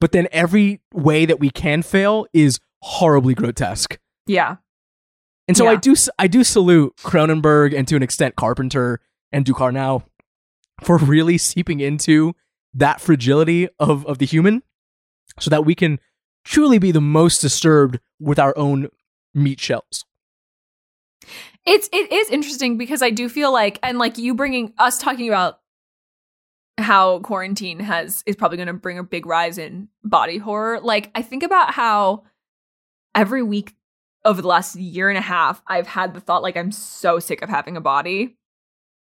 but 0.00 0.12
then 0.12 0.26
every 0.32 0.80
way 0.92 1.24
that 1.24 1.38
we 1.38 1.50
can 1.50 1.82
fail 1.82 2.26
is 2.32 2.58
horribly 2.82 3.34
grotesque. 3.34 3.98
Yeah, 4.26 4.56
And 5.46 5.56
so 5.56 5.68
I 5.68 5.76
do 5.76 5.94
I 6.18 6.26
do 6.26 6.42
salute 6.42 6.96
Cronenberg 6.96 7.76
and 7.76 7.86
to 7.88 7.96
an 7.96 8.02
extent 8.02 8.36
Carpenter 8.36 9.00
and 9.32 9.44
Ducournau 9.44 10.02
for 10.82 10.96
really 11.14 11.38
seeping 11.38 11.80
into 11.80 12.34
that 12.74 13.00
fragility 13.00 13.68
of 13.78 14.04
of 14.06 14.18
the 14.18 14.26
human 14.26 14.62
so 15.38 15.50
that 15.50 15.64
we 15.64 15.74
can 15.74 16.00
truly 16.44 16.78
be 16.78 16.90
the 16.90 17.00
most 17.00 17.40
disturbed 17.40 18.00
with 18.20 18.38
our 18.38 18.56
own 18.56 18.88
meat 19.34 19.60
shells. 19.60 20.04
It's 21.64 21.88
it 21.92 22.12
is 22.12 22.30
interesting 22.30 22.78
because 22.78 23.02
I 23.02 23.10
do 23.10 23.28
feel 23.28 23.52
like 23.52 23.78
and 23.82 23.98
like 23.98 24.18
you 24.18 24.34
bringing 24.34 24.72
us 24.78 24.98
talking 24.98 25.28
about 25.28 25.60
how 26.78 27.20
quarantine 27.20 27.80
has 27.80 28.22
is 28.26 28.36
probably 28.36 28.56
going 28.56 28.66
to 28.68 28.74
bring 28.74 28.98
a 28.98 29.02
big 29.02 29.26
rise 29.26 29.58
in 29.58 29.88
body 30.04 30.38
horror. 30.38 30.80
Like 30.80 31.10
I 31.14 31.22
think 31.22 31.42
about 31.42 31.72
how 31.72 32.24
every 33.14 33.42
week 33.42 33.74
over 34.24 34.42
the 34.42 34.48
last 34.48 34.76
year 34.76 35.08
and 35.08 35.18
a 35.18 35.22
half 35.22 35.62
I've 35.66 35.86
had 35.86 36.14
the 36.14 36.20
thought 36.20 36.42
like 36.42 36.56
I'm 36.56 36.72
so 36.72 37.18
sick 37.18 37.42
of 37.42 37.48
having 37.48 37.76
a 37.76 37.80
body. 37.80 38.36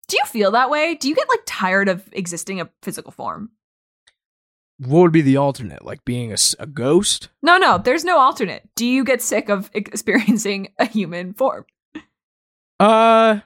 Do 0.07 0.17
you 0.17 0.25
feel 0.25 0.51
that 0.51 0.69
way? 0.69 0.95
Do 0.95 1.09
you 1.09 1.15
get 1.15 1.27
like 1.27 1.41
tired 1.45 1.89
of 1.89 2.07
existing 2.13 2.61
a 2.61 2.69
physical 2.81 3.11
form? 3.11 3.51
What 4.79 5.01
would 5.01 5.11
be 5.11 5.21
the 5.21 5.37
alternate? 5.37 5.83
Like 5.83 6.05
being 6.05 6.33
a 6.59 6.65
ghost? 6.67 7.29
No, 7.41 7.57
no, 7.57 7.77
there's 7.77 8.05
no 8.05 8.19
alternate. 8.19 8.69
Do 8.75 8.85
you 8.85 9.03
get 9.03 9.21
sick 9.21 9.49
of 9.49 9.69
experiencing 9.73 10.69
a 10.77 10.85
human 10.85 11.33
form? 11.33 11.65
Uh, 12.79 13.39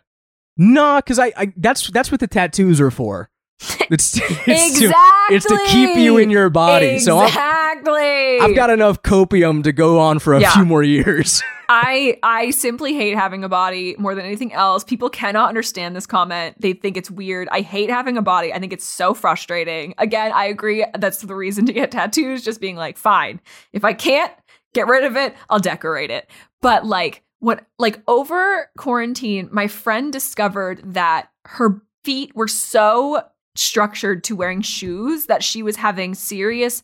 nah, 0.57 0.97
because 0.99 1.19
I, 1.19 1.31
I 1.37 1.53
that's 1.57 1.89
that's 1.91 2.11
what 2.11 2.19
the 2.19 2.27
tattoos 2.27 2.79
are 2.81 2.91
for. 2.91 3.29
It's, 3.91 4.17
it's 4.17 4.79
to- 4.79 4.85
exactly. 4.85 5.35
it's 5.35 5.45
to 5.47 5.59
keep 5.67 5.97
you 5.97 6.17
in 6.17 6.29
your 6.29 6.49
body. 6.49 6.97
So 6.99 7.19
I'm, 7.19 7.27
exactly. 7.27 8.39
I've 8.39 8.55
got 8.55 8.69
enough 8.69 9.03
copium 9.03 9.63
to 9.65 9.73
go 9.73 9.99
on 9.99 10.19
for 10.19 10.33
a 10.33 10.39
Yeah. 10.39 10.51
few 10.53 10.63
more 10.65 10.81
years. 10.81 11.43
I 11.69 12.17
I 12.23 12.51
simply 12.51 12.93
hate 12.93 13.15
having 13.15 13.43
a 13.43 13.49
body 13.49 13.95
more 13.97 14.15
than 14.15 14.25
anything 14.25 14.53
else. 14.53 14.83
People 14.85 15.09
cannot 15.09 15.49
understand 15.49 15.95
this 15.95 16.05
comment. 16.05 16.55
They 16.59 16.71
think 16.73 16.95
it's 16.97 17.11
weird. 17.11 17.49
I 17.51 17.61
hate 17.61 17.89
having 17.89 18.17
a 18.17 18.21
body. 18.21 18.53
I 18.53 18.59
think 18.59 18.71
it's 18.73 18.85
so 18.85 19.13
frustrating. 19.13 19.93
Again, 19.97 20.31
I 20.33 20.45
agree 20.45 20.85
that's 20.97 21.19
the 21.21 21.35
reason 21.35 21.65
to 21.65 21.73
get 21.73 21.91
tattoos 21.91 22.43
just 22.43 22.61
being 22.61 22.77
like, 22.77 22.97
fine. 22.97 23.41
If 23.73 23.83
I 23.85 23.93
can't 23.93 24.31
get 24.73 24.87
rid 24.87 25.03
of 25.03 25.15
it, 25.17 25.35
I'll 25.49 25.59
decorate 25.59 26.11
it. 26.11 26.29
But 26.61 26.85
like 26.85 27.23
what 27.41 27.65
like 27.77 28.01
over 28.07 28.69
quarantine, 28.77 29.49
my 29.51 29.67
friend 29.67 30.13
discovered 30.13 30.81
that 30.93 31.29
her 31.45 31.81
feet 32.03 32.33
were 32.35 32.47
so 32.47 33.23
structured 33.55 34.23
to 34.23 34.35
wearing 34.35 34.61
shoes 34.61 35.25
that 35.25 35.43
she 35.43 35.61
was 35.61 35.75
having 35.75 36.15
serious 36.15 36.83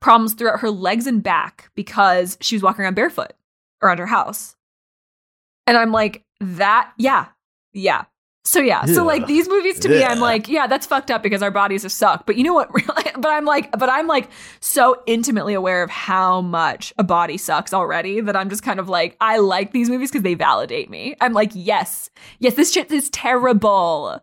problems 0.00 0.34
throughout 0.34 0.60
her 0.60 0.70
legs 0.70 1.06
and 1.06 1.22
back 1.22 1.70
because 1.74 2.38
she 2.40 2.54
was 2.54 2.62
walking 2.62 2.84
around 2.84 2.94
barefoot 2.94 3.32
around 3.82 3.98
her 3.98 4.06
house. 4.06 4.54
And 5.66 5.76
I'm 5.76 5.90
like, 5.90 6.22
that, 6.40 6.92
yeah, 6.98 7.28
yeah. 7.72 8.04
So 8.46 8.60
yeah, 8.60 8.84
so 8.84 9.04
like 9.06 9.26
these 9.26 9.48
movies 9.48 9.78
to 9.80 9.88
me, 9.88 10.04
I'm 10.04 10.20
like, 10.20 10.48
yeah, 10.48 10.66
that's 10.66 10.86
fucked 10.86 11.10
up 11.10 11.22
because 11.22 11.42
our 11.42 11.50
bodies 11.50 11.82
have 11.82 11.92
sucked. 11.92 12.26
But 12.26 12.36
you 12.36 12.44
know 12.44 12.52
what? 12.52 12.70
but 13.16 13.26
I'm 13.26 13.46
like, 13.46 13.70
but 13.72 13.88
I'm 13.88 14.06
like 14.06 14.28
so 14.60 15.02
intimately 15.06 15.54
aware 15.54 15.82
of 15.82 15.88
how 15.88 16.42
much 16.42 16.92
a 16.98 17.04
body 17.04 17.38
sucks 17.38 17.72
already 17.72 18.20
that 18.20 18.36
I'm 18.36 18.50
just 18.50 18.62
kind 18.62 18.78
of 18.78 18.88
like, 18.88 19.16
I 19.18 19.38
like 19.38 19.72
these 19.72 19.88
movies 19.88 20.10
because 20.10 20.24
they 20.24 20.34
validate 20.34 20.90
me. 20.90 21.16
I'm 21.22 21.32
like, 21.32 21.52
yes, 21.54 22.10
yes, 22.38 22.52
this 22.54 22.70
shit 22.70 22.90
is 22.92 23.08
terrible. 23.08 24.20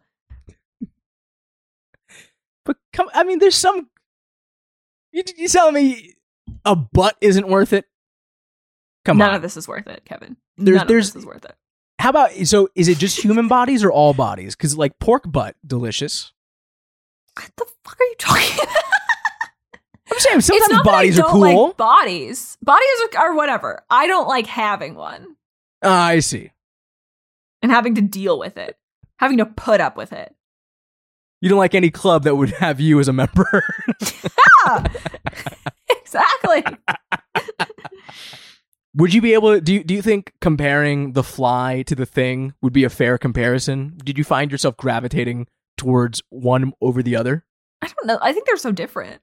But 2.63 2.77
come, 2.93 3.09
I 3.15 3.23
mean, 3.23 3.39
there's 3.39 3.55
some. 3.55 3.89
You, 5.11 5.23
you 5.35 5.47
telling 5.47 5.73
me 5.73 6.13
a 6.63 6.75
butt 6.75 7.17
isn't 7.21 7.47
worth 7.47 7.73
it? 7.73 7.85
Come 9.03 9.17
None 9.17 9.29
on. 9.29 9.35
of 9.37 9.41
this 9.41 9.57
is 9.57 9.67
worth 9.67 9.87
it, 9.87 10.05
Kevin. 10.05 10.37
There's- 10.57 10.77
None 10.81 10.87
there's- 10.87 11.07
of 11.07 11.13
this 11.15 11.21
is 11.23 11.25
worth 11.25 11.43
it. 11.43 11.55
How 12.01 12.09
about 12.09 12.31
so? 12.45 12.67
Is 12.73 12.87
it 12.87 12.97
just 12.97 13.23
human 13.23 13.47
bodies 13.47 13.83
or 13.83 13.91
all 13.91 14.15
bodies? 14.15 14.55
Because 14.55 14.75
like 14.75 14.97
pork 14.97 15.31
butt, 15.31 15.55
delicious. 15.65 16.33
What 17.37 17.51
the 17.55 17.65
fuck 17.85 17.97
are 17.99 18.03
you 18.03 18.15
talking 18.17 18.57
about? 18.63 18.75
I'm 20.11 20.19
saying 20.19 20.37
it's 20.39 20.47
sometimes 20.47 20.71
not 20.71 20.83
bodies 20.83 21.19
are 21.19 21.29
cool. 21.29 21.67
Like 21.67 21.77
bodies, 21.77 22.57
bodies 22.63 22.87
are, 23.15 23.19
are 23.19 23.35
whatever. 23.35 23.83
I 23.89 24.07
don't 24.07 24.27
like 24.27 24.47
having 24.47 24.95
one 24.95 25.35
Ah, 25.83 26.07
I 26.07 26.19
see. 26.19 26.51
and 27.61 27.71
having 27.71 27.93
to 27.95 28.01
deal 28.01 28.39
with 28.39 28.57
it, 28.57 28.77
having 29.17 29.37
to 29.37 29.45
put 29.45 29.79
up 29.79 29.95
with 29.95 30.11
it. 30.11 30.35
You 31.39 31.49
don't 31.49 31.59
like 31.59 31.75
any 31.75 31.91
club 31.91 32.23
that 32.23 32.35
would 32.35 32.49
have 32.53 32.79
you 32.79 32.99
as 32.99 33.07
a 33.09 33.13
member. 33.13 33.63
Yeah, 34.67 34.85
exactly. 35.89 36.63
Would 38.95 39.13
you 39.13 39.21
be 39.21 39.33
able 39.33 39.55
to? 39.55 39.61
Do 39.61 39.73
you, 39.73 39.83
do 39.83 39.93
you 39.93 40.01
think 40.01 40.33
comparing 40.41 41.13
the 41.13 41.23
fly 41.23 41.83
to 41.83 41.95
the 41.95 42.05
thing 42.05 42.53
would 42.61 42.73
be 42.73 42.83
a 42.83 42.89
fair 42.89 43.17
comparison? 43.17 43.97
Did 44.03 44.17
you 44.17 44.23
find 44.23 44.51
yourself 44.51 44.77
gravitating 44.77 45.47
towards 45.77 46.21
one 46.29 46.73
over 46.81 47.01
the 47.01 47.15
other? 47.15 47.45
I 47.81 47.87
don't 47.87 48.07
know. 48.07 48.19
I 48.21 48.33
think 48.33 48.45
they're 48.45 48.57
so 48.57 48.71
different. 48.71 49.21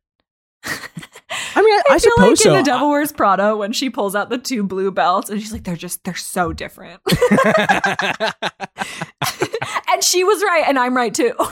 I 0.64 1.62
mean, 1.62 1.72
I, 1.72 1.82
I, 1.90 1.98
feel 1.98 2.12
suppose 2.12 2.30
like 2.30 2.38
so. 2.38 2.50
in 2.50 2.56
The 2.56 2.62
Devil 2.64 2.90
Wears 2.90 3.12
Prada 3.12 3.56
when 3.56 3.72
she 3.72 3.90
pulls 3.90 4.16
out 4.16 4.30
the 4.30 4.38
two 4.38 4.62
blue 4.64 4.90
belts 4.90 5.30
and 5.30 5.40
she's 5.40 5.52
like, 5.52 5.64
they're 5.64 5.76
just 5.76 6.02
they're 6.04 6.14
so 6.14 6.52
different. 6.52 7.00
and 9.92 10.02
she 10.02 10.24
was 10.24 10.42
right, 10.42 10.64
and 10.66 10.78
I'm 10.78 10.96
right 10.96 11.14
too. 11.14 11.34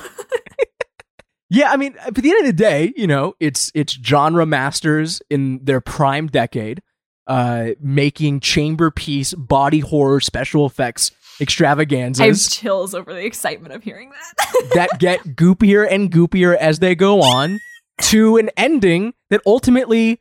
Yeah, 1.49 1.71
I 1.71 1.77
mean, 1.77 1.95
at 2.05 2.15
the 2.15 2.29
end 2.29 2.41
of 2.41 2.47
the 2.47 2.53
day, 2.53 2.93
you 2.97 3.07
know, 3.07 3.35
it's 3.39 3.71
it's 3.75 3.93
genre 3.93 4.45
masters 4.45 5.23
in 5.31 5.65
their 5.65 5.81
prime 5.81 6.27
decade, 6.27 6.83
uh, 7.27 7.71
making 7.81 8.41
chamber 8.41 8.91
piece 8.91 9.35
body 9.35 9.81
horror 9.81 10.21
special 10.21 10.67
effects 10.67 11.11
extravaganzas. 11.41 12.21
I 12.21 12.27
have 12.27 12.39
chills 12.39 12.95
over 12.95 13.13
the 13.13 13.25
excitement 13.25 13.75
of 13.75 13.83
hearing 13.83 14.11
that. 14.11 14.71
that 14.75 14.99
get 14.99 15.21
goopier 15.21 15.87
and 15.91 16.11
goopier 16.11 16.57
as 16.57 16.79
they 16.79 16.95
go 16.95 17.21
on, 17.21 17.59
to 18.03 18.37
an 18.37 18.51
ending 18.57 19.15
that 19.31 19.41
ultimately, 19.47 20.21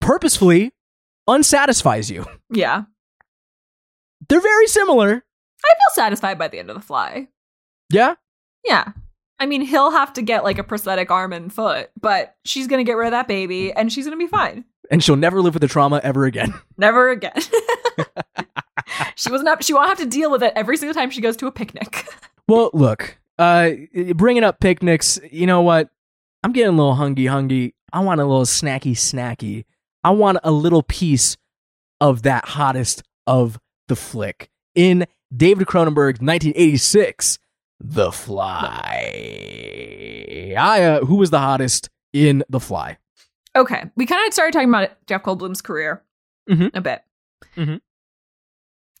purposefully, 0.00 0.72
unsatisfies 1.26 2.10
you. 2.10 2.24
yeah, 2.50 2.84
They're 4.28 4.40
very 4.40 4.66
similar. 4.66 5.24
I 5.64 5.68
feel 5.68 5.94
satisfied 5.94 6.38
by 6.38 6.48
the 6.48 6.58
end 6.58 6.70
of 6.70 6.76
the 6.76 6.82
fly. 6.82 7.28
Yeah, 7.90 8.14
Yeah. 8.64 8.92
I 9.38 9.44
mean, 9.44 9.60
he'll 9.60 9.90
have 9.90 10.14
to 10.14 10.22
get 10.22 10.44
like 10.44 10.56
a 10.58 10.64
prosthetic 10.64 11.10
arm 11.10 11.32
and 11.34 11.52
foot, 11.52 11.90
but 12.00 12.34
she's 12.46 12.66
going 12.66 12.82
to 12.82 12.88
get 12.88 12.96
rid 12.96 13.08
of 13.08 13.10
that 13.10 13.28
baby 13.28 13.70
and 13.70 13.92
she's 13.92 14.06
going 14.06 14.18
to 14.18 14.24
be 14.24 14.30
fine. 14.30 14.64
And 14.90 15.02
she'll 15.02 15.16
never 15.16 15.40
live 15.40 15.54
with 15.54 15.60
the 15.60 15.68
trauma 15.68 16.00
ever 16.02 16.24
again. 16.24 16.54
Never 16.76 17.10
again. 17.10 17.32
she 19.14 19.30
wasn't 19.30 19.64
she 19.64 19.72
won't 19.72 19.88
have 19.88 19.98
to 19.98 20.06
deal 20.06 20.30
with 20.30 20.42
it 20.42 20.52
every 20.54 20.76
single 20.76 20.94
time 20.94 21.10
she 21.10 21.20
goes 21.20 21.36
to 21.38 21.46
a 21.46 21.52
picnic. 21.52 22.06
Well, 22.48 22.70
look, 22.72 23.18
uh, 23.40 23.70
bringing 24.14 24.44
up 24.44 24.60
picnics, 24.60 25.18
you 25.32 25.48
know 25.48 25.62
what? 25.62 25.90
I'm 26.44 26.52
getting 26.52 26.68
a 26.68 26.76
little 26.76 26.94
hungry, 26.94 27.26
hungry. 27.26 27.74
I 27.92 27.98
want 27.98 28.20
a 28.20 28.24
little 28.24 28.44
snacky, 28.44 28.92
snacky. 28.92 29.64
I 30.04 30.10
want 30.10 30.38
a 30.44 30.52
little 30.52 30.84
piece 30.84 31.36
of 32.00 32.22
that 32.22 32.44
hottest 32.44 33.02
of 33.26 33.58
the 33.88 33.96
flick 33.96 34.48
in 34.76 35.08
David 35.36 35.66
Cronenberg's 35.66 36.20
1986, 36.20 37.40
The 37.80 38.12
Fly. 38.12 38.94
I, 40.56 40.82
uh, 40.84 41.04
who 41.04 41.16
was 41.16 41.30
the 41.30 41.40
hottest 41.40 41.90
in 42.12 42.44
The 42.48 42.60
Fly? 42.60 42.98
Okay. 43.56 43.84
We 43.96 44.06
kind 44.06 44.26
of 44.26 44.32
started 44.32 44.52
talking 44.52 44.68
about 44.68 44.90
Jeff 45.06 45.22
Goldblum's 45.22 45.60
career 45.62 46.02
Mhm. 46.48 46.70
a 46.74 46.80
bit. 46.80 47.02
Mhm. 47.56 47.80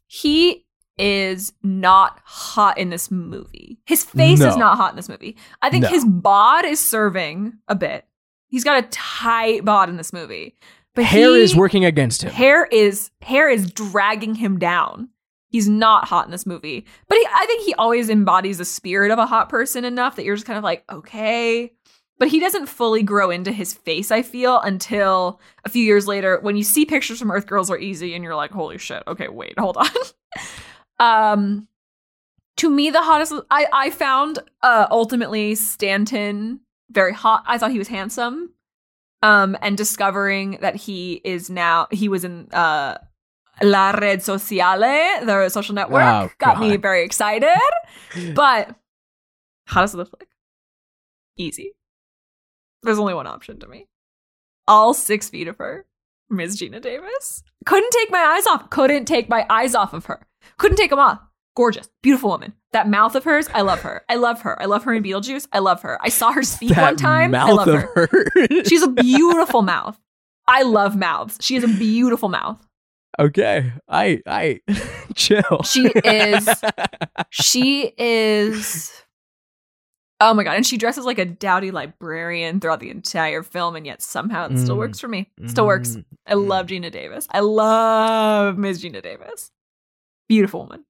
He 0.06 0.64
is 0.98 1.52
not 1.62 2.20
hot 2.24 2.78
in 2.78 2.90
this 2.90 3.10
movie. 3.10 3.78
His 3.84 4.02
face 4.02 4.40
is 4.40 4.56
not 4.56 4.76
hot 4.78 4.90
in 4.92 4.96
this 4.96 5.08
movie. 5.08 5.36
I 5.60 5.68
think 5.68 5.82
No. 5.82 5.88
his 5.90 6.04
bod 6.06 6.64
is 6.64 6.80
serving 6.80 7.52
a 7.68 7.74
bit. 7.74 8.06
He's 8.48 8.64
got 8.64 8.82
a 8.82 8.88
tight 8.90 9.64
bod 9.64 9.88
in 9.90 9.96
this 9.96 10.12
movie. 10.12 10.56
But 10.94 11.04
Hair 11.04 11.34
he- 11.36 11.42
is 11.42 11.54
working 11.54 11.84
against 11.84 12.22
him. 12.24 12.32
hair 12.32 12.64
is 12.72 13.10
hair 13.20 13.50
is 13.50 13.70
dragging 13.70 14.36
him 14.36 14.58
down. 14.58 15.10
He's 15.50 15.68
not 15.68 16.06
hot 16.08 16.24
in 16.24 16.30
this 16.30 16.46
movie, 16.46 16.86
but 17.08 17.18
he, 17.18 17.26
I 17.32 17.44
think 17.46 17.62
he 17.64 17.74
always 17.74 18.08
embodies 18.08 18.58
the 18.58 18.64
spirit 18.64 19.10
of 19.10 19.18
a 19.18 19.26
hot 19.26 19.48
person 19.50 19.84
enough 19.84 20.16
that 20.16 20.24
you're 20.24 20.34
just 20.36 20.46
kind 20.46 20.56
of 20.58 20.64
like, 20.64 20.84
okay. 20.90 21.72
But 22.18 22.28
he 22.28 22.40
doesn't 22.40 22.66
fully 22.66 23.02
grow 23.02 23.30
into 23.30 23.52
his 23.52 23.74
face. 23.74 24.10
I 24.10 24.22
feel 24.22 24.58
until 24.60 25.38
a 25.64 25.68
few 25.68 25.84
years 25.84 26.06
later 26.06 26.38
when 26.40 26.56
you 26.56 26.62
see 26.64 26.86
pictures 26.86 27.18
from 27.18 27.30
Earth 27.30 27.46
Girls 27.46 27.70
Are 27.70 27.78
Easy, 27.78 28.14
and 28.14 28.24
you're 28.24 28.34
like, 28.34 28.52
holy 28.52 28.78
shit. 28.78 29.02
Okay, 29.06 29.28
wait, 29.28 29.54
hold 29.58 29.76
on. 29.76 29.86
um, 30.98 31.68
to 32.56 32.70
me, 32.70 32.90
the 32.90 33.02
hottest 33.02 33.34
I 33.50 33.66
I 33.72 33.90
found 33.90 34.38
uh 34.62 34.86
ultimately 34.90 35.54
Stanton 35.54 36.60
very 36.90 37.12
hot. 37.12 37.44
I 37.46 37.58
thought 37.58 37.70
he 37.72 37.78
was 37.78 37.88
handsome 37.88 38.52
um 39.22 39.56
and 39.60 39.76
discovering 39.76 40.58
that 40.60 40.76
he 40.76 41.20
is 41.24 41.50
now 41.50 41.86
he 41.90 42.08
was 42.08 42.24
in 42.24 42.48
uh 42.52 42.96
La 43.62 43.90
Red 43.90 44.22
Sociale, 44.22 45.24
the 45.24 45.48
social 45.50 45.74
network, 45.74 46.02
Oh, 46.02 46.30
got 46.38 46.60
me 46.60 46.76
very 46.76 47.04
excited. 47.04 47.48
But 48.34 48.74
hottest 49.66 49.94
of 49.94 49.98
the 49.98 50.06
flick, 50.06 50.28
easy. 51.36 51.72
There's 52.82 52.98
only 52.98 53.14
one 53.14 53.26
option 53.26 53.58
to 53.60 53.66
me. 53.66 53.86
All 54.68 54.94
six 54.94 55.28
feet 55.28 55.48
of 55.48 55.58
her, 55.58 55.86
Ms. 56.30 56.60
Geena 56.60 56.80
Davis. 56.80 57.42
Couldn't 57.64 57.90
take 57.92 58.10
my 58.10 58.18
eyes 58.18 58.46
off. 58.46 58.70
Couldn't 58.70 59.04
take 59.06 59.28
my 59.28 59.46
eyes 59.48 59.74
off 59.74 59.92
of 59.92 60.06
her. 60.06 60.26
Couldn't 60.58 60.76
take 60.76 60.90
them 60.90 60.98
off. 60.98 61.20
Gorgeous, 61.54 61.88
beautiful 62.02 62.30
woman. 62.30 62.52
That 62.72 62.88
mouth 62.88 63.14
of 63.14 63.24
hers, 63.24 63.48
I 63.54 63.62
love 63.62 63.80
her. 63.80 64.04
I 64.08 64.16
love 64.16 64.42
her. 64.42 64.60
I 64.60 64.66
love 64.66 64.84
her 64.84 64.92
in 64.92 65.02
Beetlejuice. 65.02 65.48
I 65.52 65.60
love 65.60 65.80
her. 65.82 65.98
I 66.02 66.10
saw 66.10 66.32
her 66.32 66.42
speak 66.42 66.70
that 66.74 66.82
one 66.82 66.96
time. 66.96 67.34
I 67.34 67.50
love 67.50 67.68
of 67.68 67.82
her. 67.82 68.08
hers. 68.34 68.66
She's 68.68 68.82
a 68.82 68.88
beautiful 68.90 69.62
mouth. 69.62 69.98
I 70.46 70.62
love 70.62 70.96
mouths. 70.96 71.38
She 71.40 71.54
has 71.54 71.64
a 71.64 71.68
beautiful 71.68 72.28
mouth. 72.28 72.60
Okay, 73.18 73.72
I 73.88 74.20
I 74.26 74.60
chill. 75.14 75.62
She 75.64 75.86
is. 76.04 76.46
She 77.30 77.92
is. 77.96 78.92
Oh 80.18 80.32
my 80.32 80.44
god! 80.44 80.56
And 80.56 80.64
she 80.66 80.78
dresses 80.78 81.04
like 81.04 81.18
a 81.18 81.24
dowdy 81.26 81.70
librarian 81.70 82.58
throughout 82.60 82.80
the 82.80 82.90
entire 82.90 83.42
film, 83.42 83.76
and 83.76 83.84
yet 83.84 84.00
somehow 84.00 84.46
it 84.48 84.58
still 84.58 84.76
Mm. 84.76 84.78
works 84.78 84.98
for 84.98 85.08
me. 85.08 85.30
It 85.42 85.50
Still 85.50 85.66
works. 85.66 85.90
Mm, 85.96 86.04
I 86.26 86.34
love 86.34 86.66
Geena 86.68 86.90
Davis. 86.90 87.28
I 87.30 87.40
love 87.40 88.56
Miss 88.56 88.82
Geena 88.82 89.02
Davis. 89.02 89.50
Beautiful 90.28 90.60
woman. 90.60 90.84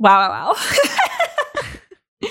wow! 0.00 0.28
Wow! 0.28 0.54
Wow! 0.54 2.28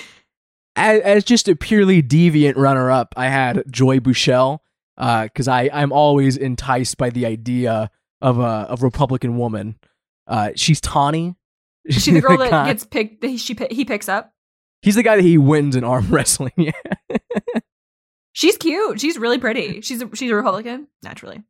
as, 0.76 1.00
as 1.00 1.24
just 1.24 1.48
a 1.48 1.56
purely 1.56 2.02
deviant 2.02 2.56
runner 2.56 2.90
up, 2.90 3.14
I 3.16 3.28
had 3.28 3.64
Joy 3.70 4.00
Boushel 4.00 4.60
because 4.96 5.48
I 5.48 5.70
I'm 5.72 5.92
always 5.92 6.36
enticed 6.36 6.98
by 6.98 7.10
the 7.10 7.26
idea 7.26 7.90
of 8.20 8.38
a 8.38 8.42
of 8.42 8.82
Republican 8.82 9.36
woman. 9.38 9.76
Uh, 10.26 10.50
she's 10.56 10.80
tawny. 10.80 11.36
Is 11.84 12.04
she 12.04 12.12
the 12.12 12.20
girl 12.26 12.36
that 12.36 12.66
gets 12.66 12.84
picked? 12.84 13.24
He, 13.24 13.36
she 13.38 13.56
he 13.70 13.84
picks 13.84 14.08
up. 14.08 14.32
He's 14.82 14.94
the 14.94 15.02
guy 15.02 15.16
that 15.16 15.22
he 15.22 15.36
wins 15.38 15.76
in 15.76 15.84
arm 15.84 16.06
wrestling. 16.10 16.52
Yeah. 16.56 16.72
She's 18.32 18.56
cute. 18.56 19.00
She's 19.00 19.18
really 19.18 19.38
pretty. 19.38 19.80
She's 19.80 20.00
a, 20.02 20.08
she's 20.14 20.30
a 20.30 20.34
Republican 20.34 20.86
naturally. 21.02 21.42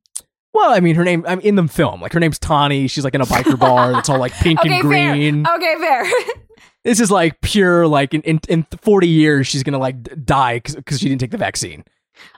Well, 0.52 0.72
I 0.72 0.80
mean, 0.80 0.96
her 0.96 1.04
name. 1.04 1.24
I'm 1.28 1.38
in 1.40 1.54
the 1.54 1.68
film. 1.68 2.00
Like 2.00 2.12
her 2.12 2.18
name's 2.20 2.38
Tawny. 2.38 2.88
She's 2.88 3.04
like 3.04 3.14
in 3.14 3.20
a 3.20 3.26
biker 3.26 3.56
bar 3.58 3.92
that's 3.92 4.08
all 4.08 4.18
like 4.18 4.32
pink 4.32 4.58
Okay, 4.60 4.72
and 4.80 4.82
green. 4.82 5.44
fair. 5.46 5.54
Okay, 5.56 5.74
fair. 5.78 6.04
This 6.82 6.98
is 6.98 7.10
like 7.10 7.38
pure. 7.42 7.86
Like 7.86 8.14
in 8.14 8.22
in, 8.22 8.40
in 8.48 8.66
40 8.80 9.06
years, 9.06 9.46
she's 9.46 9.62
gonna 9.62 9.78
like 9.78 10.24
die 10.24 10.60
because 10.60 10.98
she 10.98 11.10
didn't 11.10 11.20
take 11.20 11.30
the 11.30 11.36
vaccine. 11.36 11.84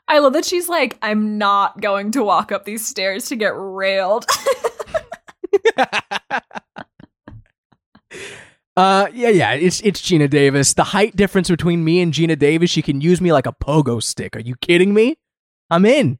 I 0.09 0.19
love 0.19 0.33
that 0.33 0.45
she's 0.45 0.69
like, 0.69 0.99
I'm 1.01 1.39
not 1.39 1.81
going 1.81 2.11
to 2.13 2.25
walk 2.25 2.51
up 2.51 2.65
these 2.65 2.85
stairs 2.85 3.29
to 3.29 3.37
get 3.37 3.53
railed. 3.55 4.27
Uh, 8.77 9.09
yeah, 9.13 9.29
yeah. 9.29 9.53
It's 9.53 9.81
it's 9.83 10.01
Geena 10.01 10.29
Davis. 10.31 10.75
The 10.75 10.85
height 10.85 11.15
difference 11.15 11.51
between 11.51 11.85
me 11.85 12.01
and 12.01 12.13
Geena 12.13 12.39
Davis, 12.39 12.71
she 12.71 12.81
can 12.83 13.01
use 13.01 13.21
me 13.21 13.33
like 13.33 13.47
a 13.47 13.53
pogo 13.53 14.03
stick. 14.03 14.35
Are 14.37 14.41
you 14.41 14.55
kidding 14.61 14.95
me? 14.95 15.17
I'm 15.71 15.85
in. 15.85 16.19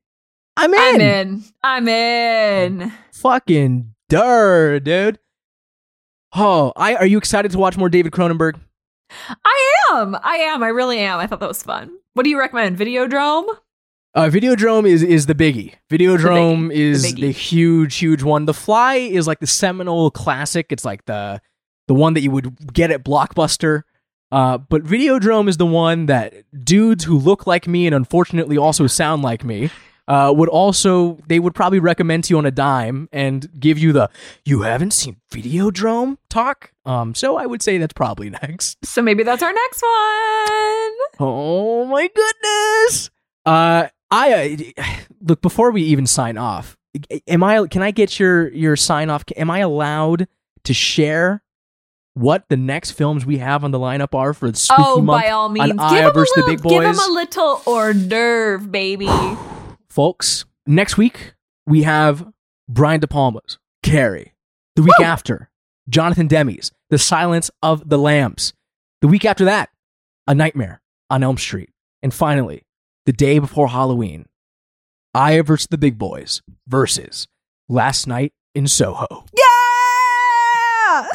I'm 0.57 0.73
in. 0.75 0.81
I'm 0.83 1.01
in. 1.01 1.45
I'm 1.65 1.89
in. 1.89 2.93
Fucking 3.13 3.95
dur, 4.09 4.81
dude. 4.81 5.19
Oh, 6.35 6.73
I 6.77 6.95
are 6.97 7.07
you 7.07 7.19
excited 7.19 7.53
to 7.53 7.59
watch 7.59 7.77
more 7.77 7.89
David 7.89 8.13
Cronenberg? 8.13 8.61
I 9.29 9.73
am. 9.93 10.17
I 10.23 10.37
am. 10.37 10.63
I 10.63 10.69
really 10.69 10.99
am. 10.99 11.19
I 11.21 11.27
thought 11.27 11.41
that 11.41 11.49
was 11.49 11.63
fun. 11.63 11.91
What 12.15 12.25
do 12.25 12.31
you 12.31 12.39
recommend? 12.39 12.79
Videodrome? 12.79 13.47
Uh, 14.15 14.25
Videodrome 14.31 14.87
is 14.87 15.03
is 15.03 15.25
the 15.25 15.35
biggie. 15.35 15.75
Videodrome 15.91 16.69
The 16.69 16.75
is 16.83 17.05
biggie. 17.07 17.21
the 17.23 17.31
huge, 17.31 17.97
huge 17.97 18.23
one. 18.23 18.45
The 18.45 18.53
Fly 18.55 18.97
is 18.97 19.27
like 19.27 19.41
the 19.41 19.47
seminal 19.47 20.11
classic. 20.11 20.67
It's 20.71 20.85
like 20.85 21.05
the 21.07 21.41
the 21.89 21.95
one 21.95 22.15
that 22.15 22.21
you 22.21 22.31
would 22.31 22.73
get 22.73 22.91
at 22.91 23.05
Blockbuster. 23.05 23.83
Uh, 24.31 24.59
but 24.59 24.83
Videodrome 24.83 25.49
is 25.49 25.59
the 25.59 25.67
one 25.67 26.07
that 26.07 26.35
dudes 26.65 27.05
who 27.05 27.19
look 27.19 27.47
like 27.47 27.67
me 27.67 27.87
and 27.87 27.95
unfortunately 27.95 28.57
also 28.57 28.87
sound 28.87 29.23
like 29.23 29.45
me 29.45 29.71
uh, 30.09 30.33
would 30.35 30.49
also 30.49 31.19
they 31.27 31.39
would 31.39 31.55
probably 31.55 31.79
recommend 31.79 32.25
to 32.25 32.35
you 32.35 32.39
on 32.39 32.47
a 32.47 32.51
dime 32.51 33.09
and 33.13 33.49
give 33.59 33.79
you 33.79 33.93
the 33.93 34.11
you 34.45 34.63
haven't 34.63 34.93
seen 34.93 35.17
Videodrome 35.31 36.19
talk. 36.29 36.73
Um, 36.85 37.15
so 37.15 37.37
I 37.37 37.47
would 37.47 37.63
say 37.63 37.79
that's 37.79 37.93
probably 37.93 38.31
next. 38.43 38.85
So 38.85 39.03
maybe 39.03 39.23
that's 39.23 39.43
our 39.43 39.53
next 39.53 39.83
one. 39.83 40.93
Oh 41.21 41.87
my 41.89 42.09
goodness. 42.15 43.11
Uh 43.45 43.89
I 44.11 44.67
uh, 44.79 44.93
look 45.21 45.41
before 45.41 45.71
we 45.71 45.83
even 45.83 46.07
sign 46.07 46.37
off. 46.37 46.77
Am 47.27 47.43
I 47.43 47.67
can 47.69 47.83
I 47.83 47.91
get 47.91 48.19
your 48.19 48.49
your 48.53 48.77
sign 48.77 49.09
off? 49.09 49.25
Am 49.37 49.51
I 49.51 49.61
allowed 49.61 50.27
to 50.65 50.75
share 50.75 51.43
what 52.15 52.45
the 52.49 52.57
next 52.57 52.93
films 52.93 53.25
we 53.25 53.39
have 53.39 53.65
on 53.65 53.71
the 53.71 53.79
lineup 53.79 54.15
are 54.15 54.35
for 54.35 54.51
the 54.51 54.57
spooky 54.57 54.83
oh, 54.85 55.01
month? 55.01 55.23
by 55.23 55.31
all 55.31 55.49
means, 55.49 55.73
give 55.73 56.07
a 56.07 56.13
versus 56.13 56.33
the 56.35 56.43
little, 56.43 56.57
Big 56.57 56.63
give 56.63 56.83
him 56.83 56.97
Boys. 56.97 57.07
a 57.07 57.11
little 57.11 57.63
hors 57.67 57.95
d'oeuvre, 57.95 58.67
baby. 58.69 59.09
Folks, 59.89 60.45
next 60.67 60.97
week 60.97 61.35
we 61.67 61.83
have 61.83 62.27
Brian 62.69 63.01
De 63.01 63.07
Palma's 63.07 63.59
Carrie. 63.83 64.35
The 64.77 64.83
week 64.83 64.99
Woo! 64.99 65.05
after, 65.05 65.51
Jonathan 65.89 66.29
Demme's 66.29 66.73
The 66.91 66.99
Silence 66.99 67.51
of 67.63 67.89
the 67.89 67.99
Lambs. 67.99 68.55
The 69.01 69.09
week 69.09 69.25
after 69.25 69.45
that, 69.47 69.71
A 70.27 70.35
Nightmare 70.35 70.81
on 71.11 71.23
Elm 71.23 71.37
Street. 71.37 71.71
And 72.03 72.13
finally, 72.13 72.63
the 73.07 73.13
day 73.13 73.39
before 73.39 73.69
Halloween, 73.69 74.27
Aya 75.15 75.43
versus 75.43 75.69
the 75.71 75.79
Big 75.79 75.99
Boys 75.99 76.43
versus 76.67 77.27
Last 77.69 78.07
Night 78.07 78.33
in 78.55 78.67
Soho. 78.67 79.27
yeah! 79.37 81.09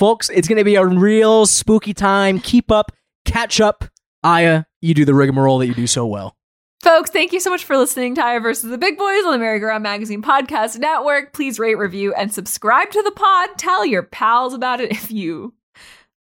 Folks, 0.00 0.30
it's 0.30 0.48
going 0.48 0.56
to 0.56 0.64
be 0.64 0.76
a 0.76 0.86
real 0.86 1.44
spooky 1.44 1.92
time. 1.92 2.38
Keep 2.38 2.72
up, 2.72 2.90
catch 3.26 3.60
up. 3.60 3.84
Aya, 4.24 4.64
you 4.80 4.94
do 4.94 5.04
the 5.04 5.12
rigmarole 5.12 5.58
that 5.58 5.66
you 5.66 5.74
do 5.74 5.86
so 5.86 6.06
well. 6.06 6.38
Folks, 6.82 7.10
thank 7.10 7.34
you 7.34 7.38
so 7.38 7.50
much 7.50 7.64
for 7.64 7.76
listening 7.76 8.14
to 8.14 8.24
Aya 8.24 8.40
versus 8.40 8.70
the 8.70 8.78
Big 8.78 8.96
Boys 8.96 9.26
on 9.26 9.32
the 9.32 9.38
Merry 9.38 9.60
Go 9.60 9.66
Round 9.66 9.82
Magazine 9.82 10.22
Podcast 10.22 10.78
Network. 10.78 11.34
Please 11.34 11.58
rate, 11.58 11.74
review, 11.74 12.14
and 12.14 12.32
subscribe 12.32 12.90
to 12.92 13.02
the 13.02 13.10
pod. 13.10 13.50
Tell 13.58 13.84
your 13.84 14.02
pals 14.02 14.54
about 14.54 14.80
it 14.80 14.90
if 14.90 15.10
you 15.10 15.52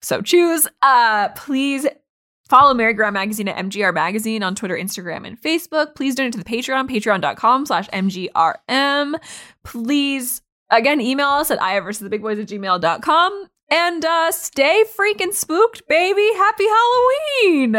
so 0.03 0.23
choose. 0.23 0.67
Uh, 0.83 1.29
please 1.37 1.87
follow 2.49 2.75
Merry 2.75 2.95
Go 2.95 3.03
Round 3.05 3.15
Magazine 3.15 3.47
at 3.47 3.65
MGR 3.65 3.95
Magazine 3.95 4.43
on 4.43 4.57
Twitter, 4.57 4.77
Instagram, 4.77 5.25
and 5.25 5.41
Facebook. 5.41 5.95
Please 5.95 6.17
donate 6.17 6.33
to 6.33 6.39
the 6.39 6.45
Patreon, 6.45 6.91
patreon.com 6.91 7.65
slash 7.65 7.89
MGRM. 7.91 9.21
Please, 9.63 10.43
again, 10.69 11.01
email 11.01 11.29
us 11.29 11.53
at 11.53 11.63
Aya 11.63 11.81
versus 11.81 12.01
the 12.01 12.11
Big 12.11 12.23
Boys 12.23 12.41
at 12.41 12.49
gmail.com. 12.49 13.47
And 13.71 14.03
uh, 14.05 14.33
stay 14.33 14.85
freaking 14.99 15.35
spooked, 15.35 15.87
baby. 15.89 16.31
Happy 16.37 16.65
Halloween. 16.65 17.73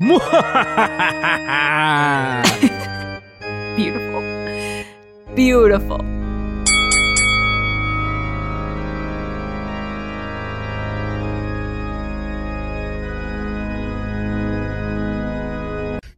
Beautiful. 3.76 4.22
Beautiful. 5.36 5.98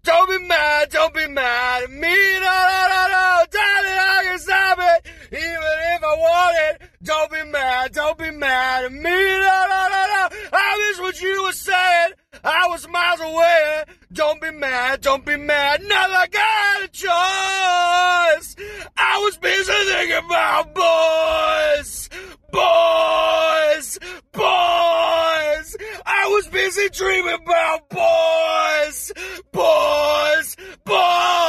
Don't 0.02 0.28
be 0.31 0.39
mad, 0.47 0.89
don't 0.90 1.12
be 1.12 1.26
mad 1.26 1.82
at 1.82 1.90
me. 1.90 1.98
No, 1.98 2.40
no, 2.40 2.86
no, 2.89 3.06
no. 3.12 3.44
Darling, 3.51 3.98
I 3.98 4.20
can 4.24 4.39
stop 4.39 4.78
it. 4.81 5.06
Even 5.35 5.77
if 5.94 6.02
I 6.05 6.15
want 6.16 6.56
it. 6.70 6.90
Don't 7.02 7.31
be 7.31 7.43
mad, 7.51 7.93
don't 7.93 8.16
be 8.16 8.31
mad 8.31 8.85
at 8.85 8.93
me. 8.93 9.01
No, 9.01 9.66
no, 9.69 9.89
no, 9.90 10.02
no. 10.15 10.28
I 10.52 10.89
miss 10.89 11.01
what 11.01 11.20
you 11.20 11.43
were 11.43 11.52
saying. 11.52 12.12
I 12.44 12.69
was 12.69 12.86
miles 12.89 13.20
away. 13.20 13.85
Don't 14.12 14.40
be 14.40 14.52
mad, 14.52 15.01
don't 15.01 15.27
be 15.27 15.36
mad. 15.36 15.82
Never 15.82 16.27
got 16.31 16.85
a 16.85 16.89
choice. 16.89 18.56
I 18.97 19.20
was 19.24 19.36
busy 19.39 19.73
thinking 19.73 20.24
about 20.24 20.73
boys. 20.74 22.11
Boys. 22.52 23.98
Boys. 24.32 25.77
I 26.06 26.28
was 26.28 26.47
busy 26.47 26.89
dreaming 26.90 27.39
about 27.43 27.89
boys. 27.90 29.12
Boys. 29.52 30.56
Boys. 30.85 31.43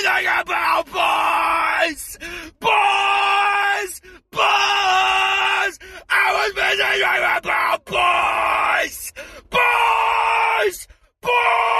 Thinking 0.00 0.30
about 0.40 0.86
boys. 0.86 2.18
Boys. 2.60 4.00
Boys. 4.30 5.78
I 6.08 6.26
was 6.34 6.52
dreaming 6.54 7.02
about 7.36 7.84
boys. 7.84 9.12
Boys. 9.50 10.86
Boys. 11.20 11.77